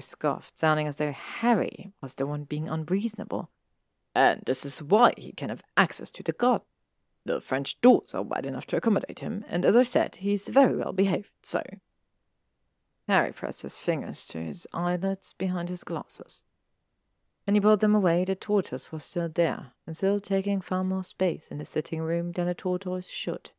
Scoffed, 0.00 0.58
sounding 0.58 0.86
as 0.86 0.96
though 0.96 1.12
Harry 1.12 1.92
was 2.00 2.14
the 2.14 2.26
one 2.26 2.44
being 2.44 2.68
unreasonable. 2.68 3.50
And 4.14 4.42
this 4.44 4.64
is 4.64 4.82
why 4.82 5.12
he 5.16 5.32
can 5.32 5.48
have 5.48 5.62
access 5.76 6.10
to 6.10 6.22
the 6.22 6.32
garden. 6.32 6.66
The 7.24 7.40
French 7.40 7.80
doors 7.80 8.14
are 8.14 8.22
wide 8.22 8.46
enough 8.46 8.66
to 8.66 8.76
accommodate 8.76 9.20
him, 9.20 9.44
and 9.48 9.64
as 9.64 9.76
I 9.76 9.82
said, 9.82 10.16
he's 10.16 10.48
very 10.48 10.76
well 10.76 10.92
behaved, 10.92 11.30
so. 11.42 11.62
Harry 13.08 13.32
pressed 13.32 13.62
his 13.62 13.78
fingers 13.78 14.24
to 14.26 14.38
his 14.38 14.66
eyelids 14.72 15.34
behind 15.34 15.68
his 15.68 15.84
glasses. 15.84 16.42
When 17.50 17.56
he 17.56 17.60
pulled 17.60 17.80
them 17.80 17.96
away, 17.96 18.24
the 18.24 18.36
tortoise 18.36 18.92
was 18.92 19.02
still 19.02 19.28
there, 19.28 19.72
and 19.84 19.96
still 19.96 20.20
taking 20.20 20.60
far 20.60 20.84
more 20.84 21.02
space 21.02 21.48
in 21.48 21.58
the 21.58 21.64
sitting 21.64 22.00
room 22.00 22.30
than 22.30 22.46
a 22.46 22.54
tortoise 22.54 23.08
should. 23.08 23.50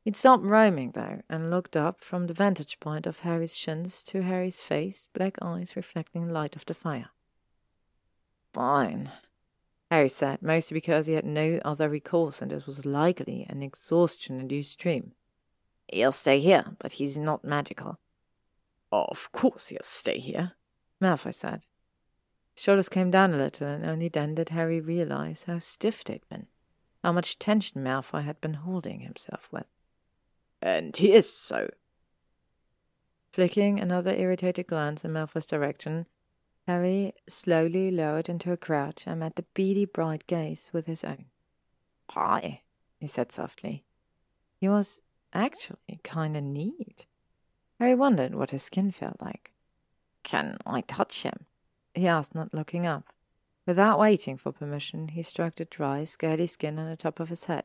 He'd 0.00 0.16
stopped 0.16 0.44
roaming, 0.44 0.92
though, 0.92 1.20
and 1.28 1.50
looked 1.50 1.76
up 1.76 2.00
from 2.00 2.28
the 2.28 2.32
vantage 2.32 2.80
point 2.80 3.06
of 3.06 3.18
Harry's 3.18 3.54
shins 3.54 4.02
to 4.04 4.22
Harry's 4.22 4.62
face, 4.62 5.10
black 5.12 5.36
eyes 5.42 5.76
reflecting 5.76 6.28
the 6.28 6.32
light 6.32 6.56
of 6.56 6.64
the 6.64 6.72
fire. 6.72 7.10
Fine, 8.54 9.12
Harry 9.90 10.08
said, 10.08 10.40
mostly 10.40 10.74
because 10.74 11.06
he 11.06 11.12
had 11.12 11.26
no 11.26 11.60
other 11.66 11.90
recourse 11.90 12.40
and 12.40 12.54
it 12.54 12.66
was 12.66 12.86
likely 12.86 13.44
an 13.50 13.62
exhaustion 13.62 14.40
induced 14.40 14.78
dream. 14.78 15.12
He'll 15.88 16.10
stay 16.10 16.38
here, 16.38 16.74
but 16.78 16.92
he's 16.92 17.18
not 17.18 17.44
magical. 17.44 17.98
Of 18.90 19.30
course 19.30 19.68
he'll 19.68 19.80
stay 19.82 20.18
here, 20.18 20.52
Malfoy 21.02 21.34
said. 21.34 21.66
Shoulders 22.56 22.88
came 22.88 23.10
down 23.10 23.34
a 23.34 23.38
little, 23.38 23.66
and 23.66 23.84
only 23.84 24.08
then 24.08 24.34
did 24.34 24.50
Harry 24.50 24.80
realize 24.80 25.44
how 25.44 25.58
stiff 25.58 26.04
they'd 26.04 26.28
been, 26.28 26.46
how 27.02 27.12
much 27.12 27.38
tension 27.38 27.82
Malfoy 27.82 28.24
had 28.24 28.40
been 28.40 28.54
holding 28.54 29.00
himself 29.00 29.48
with. 29.50 29.66
And 30.60 30.96
he 30.96 31.12
is 31.12 31.32
so. 31.32 31.68
Flicking 33.32 33.80
another 33.80 34.14
irritated 34.14 34.66
glance 34.66 35.04
in 35.04 35.12
Malfoy's 35.12 35.46
direction, 35.46 36.06
Harry 36.66 37.14
slowly 37.28 37.90
lowered 37.90 38.28
into 38.28 38.52
a 38.52 38.56
crouch 38.56 39.04
and 39.06 39.20
met 39.20 39.36
the 39.36 39.44
beady 39.54 39.84
bright 39.84 40.26
gaze 40.26 40.70
with 40.72 40.86
his 40.86 41.02
own. 41.02 41.26
Hi, 42.10 42.60
he 43.00 43.06
said 43.06 43.32
softly. 43.32 43.84
He 44.60 44.68
was 44.68 45.00
actually 45.32 46.00
kind 46.04 46.36
of 46.36 46.44
neat. 46.44 47.06
Harry 47.80 47.94
wondered 47.94 48.34
what 48.34 48.50
his 48.50 48.62
skin 48.62 48.92
felt 48.92 49.20
like. 49.20 49.52
Can 50.22 50.56
I 50.64 50.82
touch 50.82 51.22
him? 51.24 51.46
He 51.94 52.06
asked, 52.06 52.34
not 52.34 52.54
looking 52.54 52.86
up. 52.86 53.12
Without 53.66 53.98
waiting 53.98 54.36
for 54.36 54.52
permission, 54.52 55.08
he 55.08 55.22
stroked 55.22 55.58
the 55.58 55.64
dry, 55.64 56.04
scaly 56.04 56.46
skin 56.46 56.78
on 56.78 56.88
the 56.88 56.96
top 56.96 57.20
of 57.20 57.28
his 57.28 57.44
head. 57.44 57.64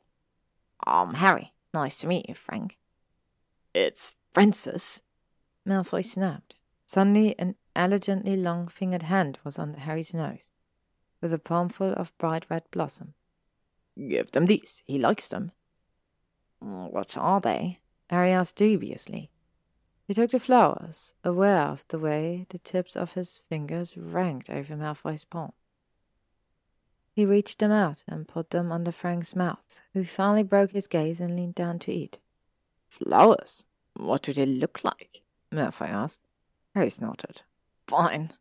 I'm 0.86 1.16
Harry. 1.16 1.54
Nice 1.74 1.98
to 2.00 2.08
meet 2.08 2.30
you, 2.30 2.36
Frank. 2.36 2.78
It's 3.74 4.14
Francis, 4.32 5.02
Malfoy 5.68 6.06
snapped. 6.06 6.56
Suddenly, 6.86 7.38
an 7.38 7.56
elegantly 7.76 8.38
long 8.38 8.68
fingered 8.68 9.04
hand 9.04 9.40
was 9.44 9.60
under 9.60 9.80
Harry's 9.80 10.14
nose, 10.14 10.52
with 11.22 11.34
a 11.34 11.40
palmful 11.40 11.94
of 11.94 12.18
bright 12.18 12.46
red 12.50 12.64
blossom. 12.72 13.14
Give 13.98 14.32
them 14.32 14.46
these. 14.46 14.84
He 14.86 15.00
likes 15.00 15.28
them. 15.28 15.52
What 16.60 17.18
are 17.18 17.42
they? 17.42 17.80
Harry 18.10 18.32
asked 18.32 18.56
dubiously. 18.56 19.32
He 20.08 20.14
took 20.14 20.32
the 20.32 20.40
flowers, 20.40 21.14
aware 21.22 21.64
of 21.64 21.86
the 21.90 22.00
way 22.00 22.46
the 22.48 22.60
tips 22.60 22.96
of 22.96 23.14
his 23.14 23.42
fingers 23.50 23.98
ranked 23.98 24.50
over 24.50 24.74
Malfoy's 24.78 25.26
palm. 25.26 25.52
He 27.12 27.26
reached 27.26 27.60
them 27.60 27.74
out 27.74 28.06
and 28.08 28.26
put 28.26 28.52
them 28.52 28.72
under 28.72 28.94
Frank's 28.94 29.36
mouth, 29.36 29.82
who 29.94 30.06
finally 30.06 30.44
broke 30.44 30.72
his 30.72 30.88
gaze 30.88 31.20
and 31.20 31.36
leaned 31.36 31.56
down 31.56 31.80
to 31.80 31.92
eat. 31.92 32.20
Flowers? 32.88 33.66
What 33.96 34.22
do 34.22 34.32
they 34.32 34.46
look 34.46 34.82
like? 34.82 35.24
Malfoy 35.52 35.90
asked. 35.90 36.22
Harry 36.74 36.90
snorted. 36.90 37.42
Fine. 37.88 38.32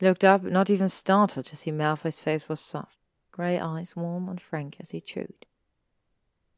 He 0.00 0.06
looked 0.06 0.24
up, 0.24 0.42
not 0.42 0.68
even 0.68 0.88
startled 0.88 1.46
to 1.46 1.56
see 1.56 1.70
Malfoy's 1.70 2.18
face 2.18 2.48
was 2.48 2.58
soft, 2.58 2.98
grey 3.30 3.56
eyes 3.56 3.94
warm 3.94 4.28
on 4.28 4.38
Frank 4.38 4.78
as 4.80 4.90
he 4.90 5.00
chewed 5.00 5.46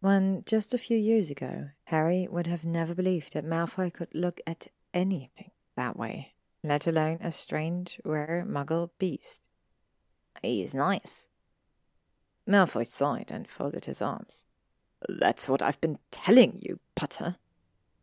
when 0.04 0.42
just 0.44 0.74
a 0.74 0.78
few 0.78 0.98
years 0.98 1.30
ago, 1.30 1.70
Harry 1.84 2.28
would 2.30 2.46
have 2.46 2.62
never 2.62 2.94
believed 2.94 3.32
that 3.32 3.42
Malfoy 3.42 3.90
could 3.90 4.14
look 4.14 4.38
at 4.46 4.66
anything 4.92 5.50
that 5.76 5.96
way, 5.96 6.34
let 6.62 6.86
alone 6.86 7.16
a 7.22 7.32
strange, 7.32 8.02
rare 8.04 8.44
muggle 8.46 8.90
beast. 8.98 9.48
He's 10.42 10.74
nice. 10.74 11.26
Malfoy 12.46 12.86
sighed 12.86 13.30
and 13.30 13.48
folded 13.48 13.86
his 13.86 14.02
arms. 14.02 14.44
That's 15.08 15.48
what 15.48 15.62
I've 15.62 15.80
been 15.80 15.98
telling 16.10 16.58
you, 16.60 16.80
Potter. 16.94 17.36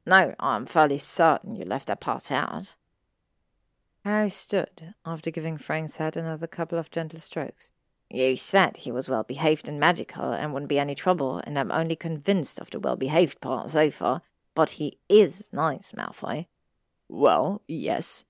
No, 0.03 0.33
I'm 0.39 0.65
fairly 0.65 0.97
certain 0.97 1.55
you 1.55 1.65
left 1.65 1.85
that 1.85 1.99
part 1.99 2.31
out. 2.31 2.77
Harry 4.03 4.31
stood, 4.31 4.95
after 5.05 5.29
giving 5.29 5.59
Frank's 5.59 5.97
head 5.97 6.17
another 6.17 6.47
couple 6.47 6.79
of 6.79 6.89
gentle 6.89 7.19
strokes. 7.19 7.69
You 8.13 8.35
said 8.35 8.77
he 8.77 8.91
was 8.91 9.07
well 9.07 9.23
behaved 9.23 9.69
and 9.69 9.79
magical 9.79 10.33
and 10.33 10.51
wouldn't 10.51 10.67
be 10.69 10.79
any 10.79 10.95
trouble, 10.95 11.41
and 11.45 11.57
I'm 11.57 11.71
only 11.71 11.95
convinced 11.95 12.59
of 12.59 12.69
the 12.69 12.79
well 12.79 12.97
behaved 12.97 13.39
part 13.39 13.69
so 13.69 13.89
far. 13.89 14.21
But 14.53 14.71
he 14.71 14.97
is 15.07 15.49
nice, 15.53 15.93
Malfoy. 15.93 16.47
Well, 17.07 17.61
yes. 17.69 18.25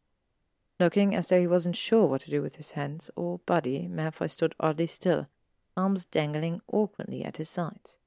Looking 0.80 1.16
as 1.16 1.28
though 1.28 1.40
he 1.40 1.48
wasn't 1.48 1.76
sure 1.76 2.06
what 2.06 2.22
to 2.22 2.30
do 2.30 2.44
with 2.44 2.58
his 2.58 2.74
hands 2.74 3.10
or 3.16 3.40
body, 3.40 3.88
Malfoy 3.92 4.30
stood 4.30 4.54
oddly 4.60 4.86
still, 4.86 5.28
arms 5.76 6.06
dangling 6.06 6.62
awkwardly 6.72 7.26
at 7.26 7.38
his 7.38 7.50
sides. 7.50 7.98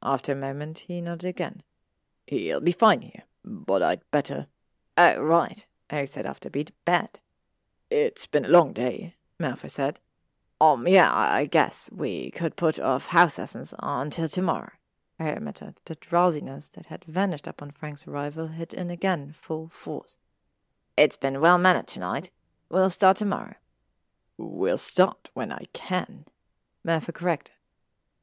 After 0.00 0.32
a 0.32 0.36
moment, 0.36 0.84
he 0.86 1.00
nodded 1.00 1.26
again. 1.26 1.62
He'll 2.28 2.60
be 2.60 2.70
fine 2.70 3.02
here, 3.02 3.24
but 3.44 3.82
I'd 3.82 4.08
better. 4.12 4.46
Oh, 4.96 5.20
right, 5.20 5.66
oh, 5.66 5.94
Harry 5.94 6.06
said 6.06 6.26
after 6.26 6.46
a 6.46 6.50
beat. 6.52 6.70
Bed. 6.84 7.18
It's 7.90 8.26
been 8.26 8.44
a 8.44 8.48
long 8.48 8.72
day, 8.72 9.14
Malfoy 9.40 9.70
said. 9.70 9.98
Um, 10.60 10.88
yeah, 10.88 11.14
I 11.14 11.44
guess 11.44 11.88
we 11.92 12.30
could 12.30 12.56
put 12.56 12.78
off 12.78 13.08
house 13.08 13.38
lessons 13.38 13.74
until 13.78 14.28
tomorrow. 14.28 14.72
I 15.20 15.28
admitted. 15.28 15.74
The 15.84 15.94
drowsiness 15.96 16.68
that 16.70 16.86
had 16.86 17.04
vanished 17.04 17.46
upon 17.46 17.72
Frank's 17.72 18.06
arrival 18.06 18.48
hit 18.48 18.72
in 18.72 18.90
again 18.90 19.32
full 19.32 19.68
force. 19.68 20.18
It's 20.96 21.16
been 21.16 21.40
well 21.40 21.58
mannered 21.58 21.86
tonight. 21.86 22.30
We'll 22.70 22.90
start 22.90 23.16
tomorrow. 23.16 23.54
We'll 24.36 24.78
start 24.78 25.30
when 25.34 25.52
I 25.52 25.64
can. 25.72 26.24
Malfoy 26.86 27.14
corrected. 27.14 27.54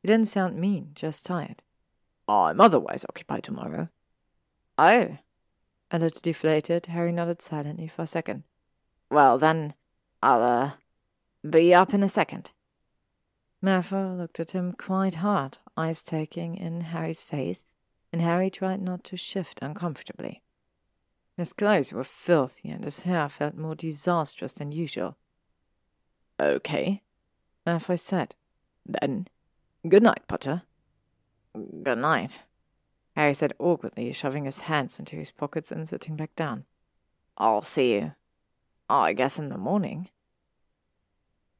He 0.02 0.08
didn't 0.08 0.28
sound 0.28 0.58
mean, 0.58 0.92
just 0.94 1.26
tired. 1.26 1.62
I'm 2.28 2.62
otherwise 2.62 3.06
occupied 3.08 3.44
tomorrow. 3.44 3.90
Oh. 4.78 5.18
A 5.92 6.00
little 6.00 6.22
deflated, 6.22 6.88
Harry 6.88 7.12
nodded 7.12 7.42
silently 7.42 7.88
for 7.88 8.02
a 8.02 8.08
second. 8.08 8.44
Well, 9.10 9.38
then, 9.38 9.74
I'll, 10.22 10.42
uh, 10.42 10.72
be 11.50 11.74
up 11.74 11.94
in 11.94 12.04
a 12.04 12.10
second. 12.10 12.52
Malfoy 13.64 14.18
looked 14.18 14.40
at 14.40 14.52
him 14.52 14.74
quite 14.74 15.16
hard, 15.16 15.58
eyes 15.76 16.04
taking 16.04 16.56
in 16.56 16.82
Harry's 16.82 17.24
face, 17.24 17.66
and 18.12 18.22
Harry 18.22 18.50
tried 18.50 18.82
not 18.82 19.04
to 19.06 19.18
shift 19.18 19.60
uncomfortably. 19.62 20.42
His 21.36 21.52
clothes 21.52 21.92
were 21.92 22.04
filthy, 22.04 22.70
and 22.70 22.84
his 22.84 23.02
hair 23.04 23.28
felt 23.28 23.58
more 23.58 23.76
disastrous 23.76 24.54
than 24.54 24.72
usual. 24.72 25.18
Okay, 26.40 27.02
Malfoy 27.66 28.00
said. 28.00 28.36
Then, 28.86 29.28
good 29.88 30.04
night, 30.04 30.28
Potter. 30.28 30.64
Good 31.54 31.98
night, 31.98 32.44
Harry 33.16 33.34
said 33.34 33.54
awkwardly, 33.60 34.12
shoving 34.12 34.46
his 34.46 34.62
hands 34.62 35.00
into 35.00 35.16
his 35.16 35.32
pockets 35.32 35.72
and 35.72 35.88
sitting 35.88 36.16
back 36.16 36.36
down. 36.36 36.66
I'll 37.38 37.62
see 37.62 37.94
you, 37.94 38.14
I 38.90 39.14
guess, 39.14 39.40
in 39.40 39.50
the 39.50 39.58
morning. 39.58 40.10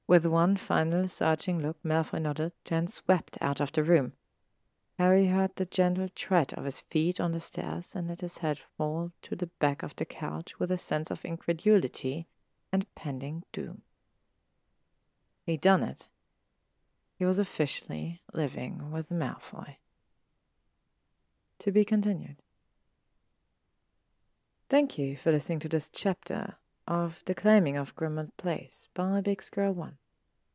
With 0.08 0.28
one 0.28 0.56
final 0.56 1.08
searching 1.08 1.60
look, 1.60 1.78
Malfoy 1.84 2.22
nodded, 2.22 2.54
then 2.66 2.88
swept 2.88 3.38
out 3.42 3.60
of 3.60 3.72
the 3.72 3.84
room. 3.84 4.14
Harry 4.98 5.28
heard 5.28 5.56
the 5.56 5.66
gentle 5.66 6.08
tread 6.10 6.54
of 6.54 6.64
his 6.64 6.82
feet 6.82 7.20
on 7.20 7.32
the 7.32 7.40
stairs 7.40 7.96
and 7.96 8.08
let 8.08 8.22
his 8.22 8.38
head 8.38 8.60
fall 8.78 9.12
to 9.24 9.36
the 9.36 9.50
back 9.60 9.84
of 9.84 9.96
the 9.96 10.06
couch 10.06 10.60
with 10.60 10.72
a 10.72 10.78
sense 10.78 11.12
of 11.12 11.26
incredulity 11.26 12.28
and 12.72 12.86
pending 12.96 13.44
doom. 13.52 13.82
He'd 15.46 15.62
done 15.62 15.84
it. 15.84 16.10
he 17.18 17.26
was 17.26 17.40
officially 17.40 18.22
living 18.34 18.92
with 18.92 19.10
Malfoy. 19.10 19.78
To 21.60 21.72
be 21.72 21.84
continued. 21.84 22.38
Thank 24.70 24.98
you 24.98 25.16
for 25.16 25.32
listening 25.32 25.60
to 25.60 25.70
this 25.70 25.90
chapter 25.90 26.56
of 26.88 27.24
The 27.26 27.36
Claiming 27.36 27.78
of 27.78 27.96
Grimmauld 27.96 28.32
Place 28.38 28.90
by 28.94 29.22
bixgirl1. 29.22 29.94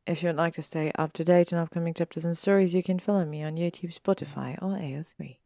If 0.07 0.23
you'd 0.23 0.35
like 0.35 0.53
to 0.55 0.61
stay 0.61 0.91
up 0.97 1.13
to 1.13 1.23
date 1.23 1.53
on 1.53 1.59
upcoming 1.59 1.93
chapters 1.93 2.25
and 2.25 2.37
stories, 2.37 2.73
you 2.73 2.81
can 2.81 2.99
follow 2.99 3.25
me 3.25 3.43
on 3.43 3.55
YouTube, 3.55 3.97
Spotify, 3.97 4.57
or 4.61 4.77
AO3. 4.77 5.37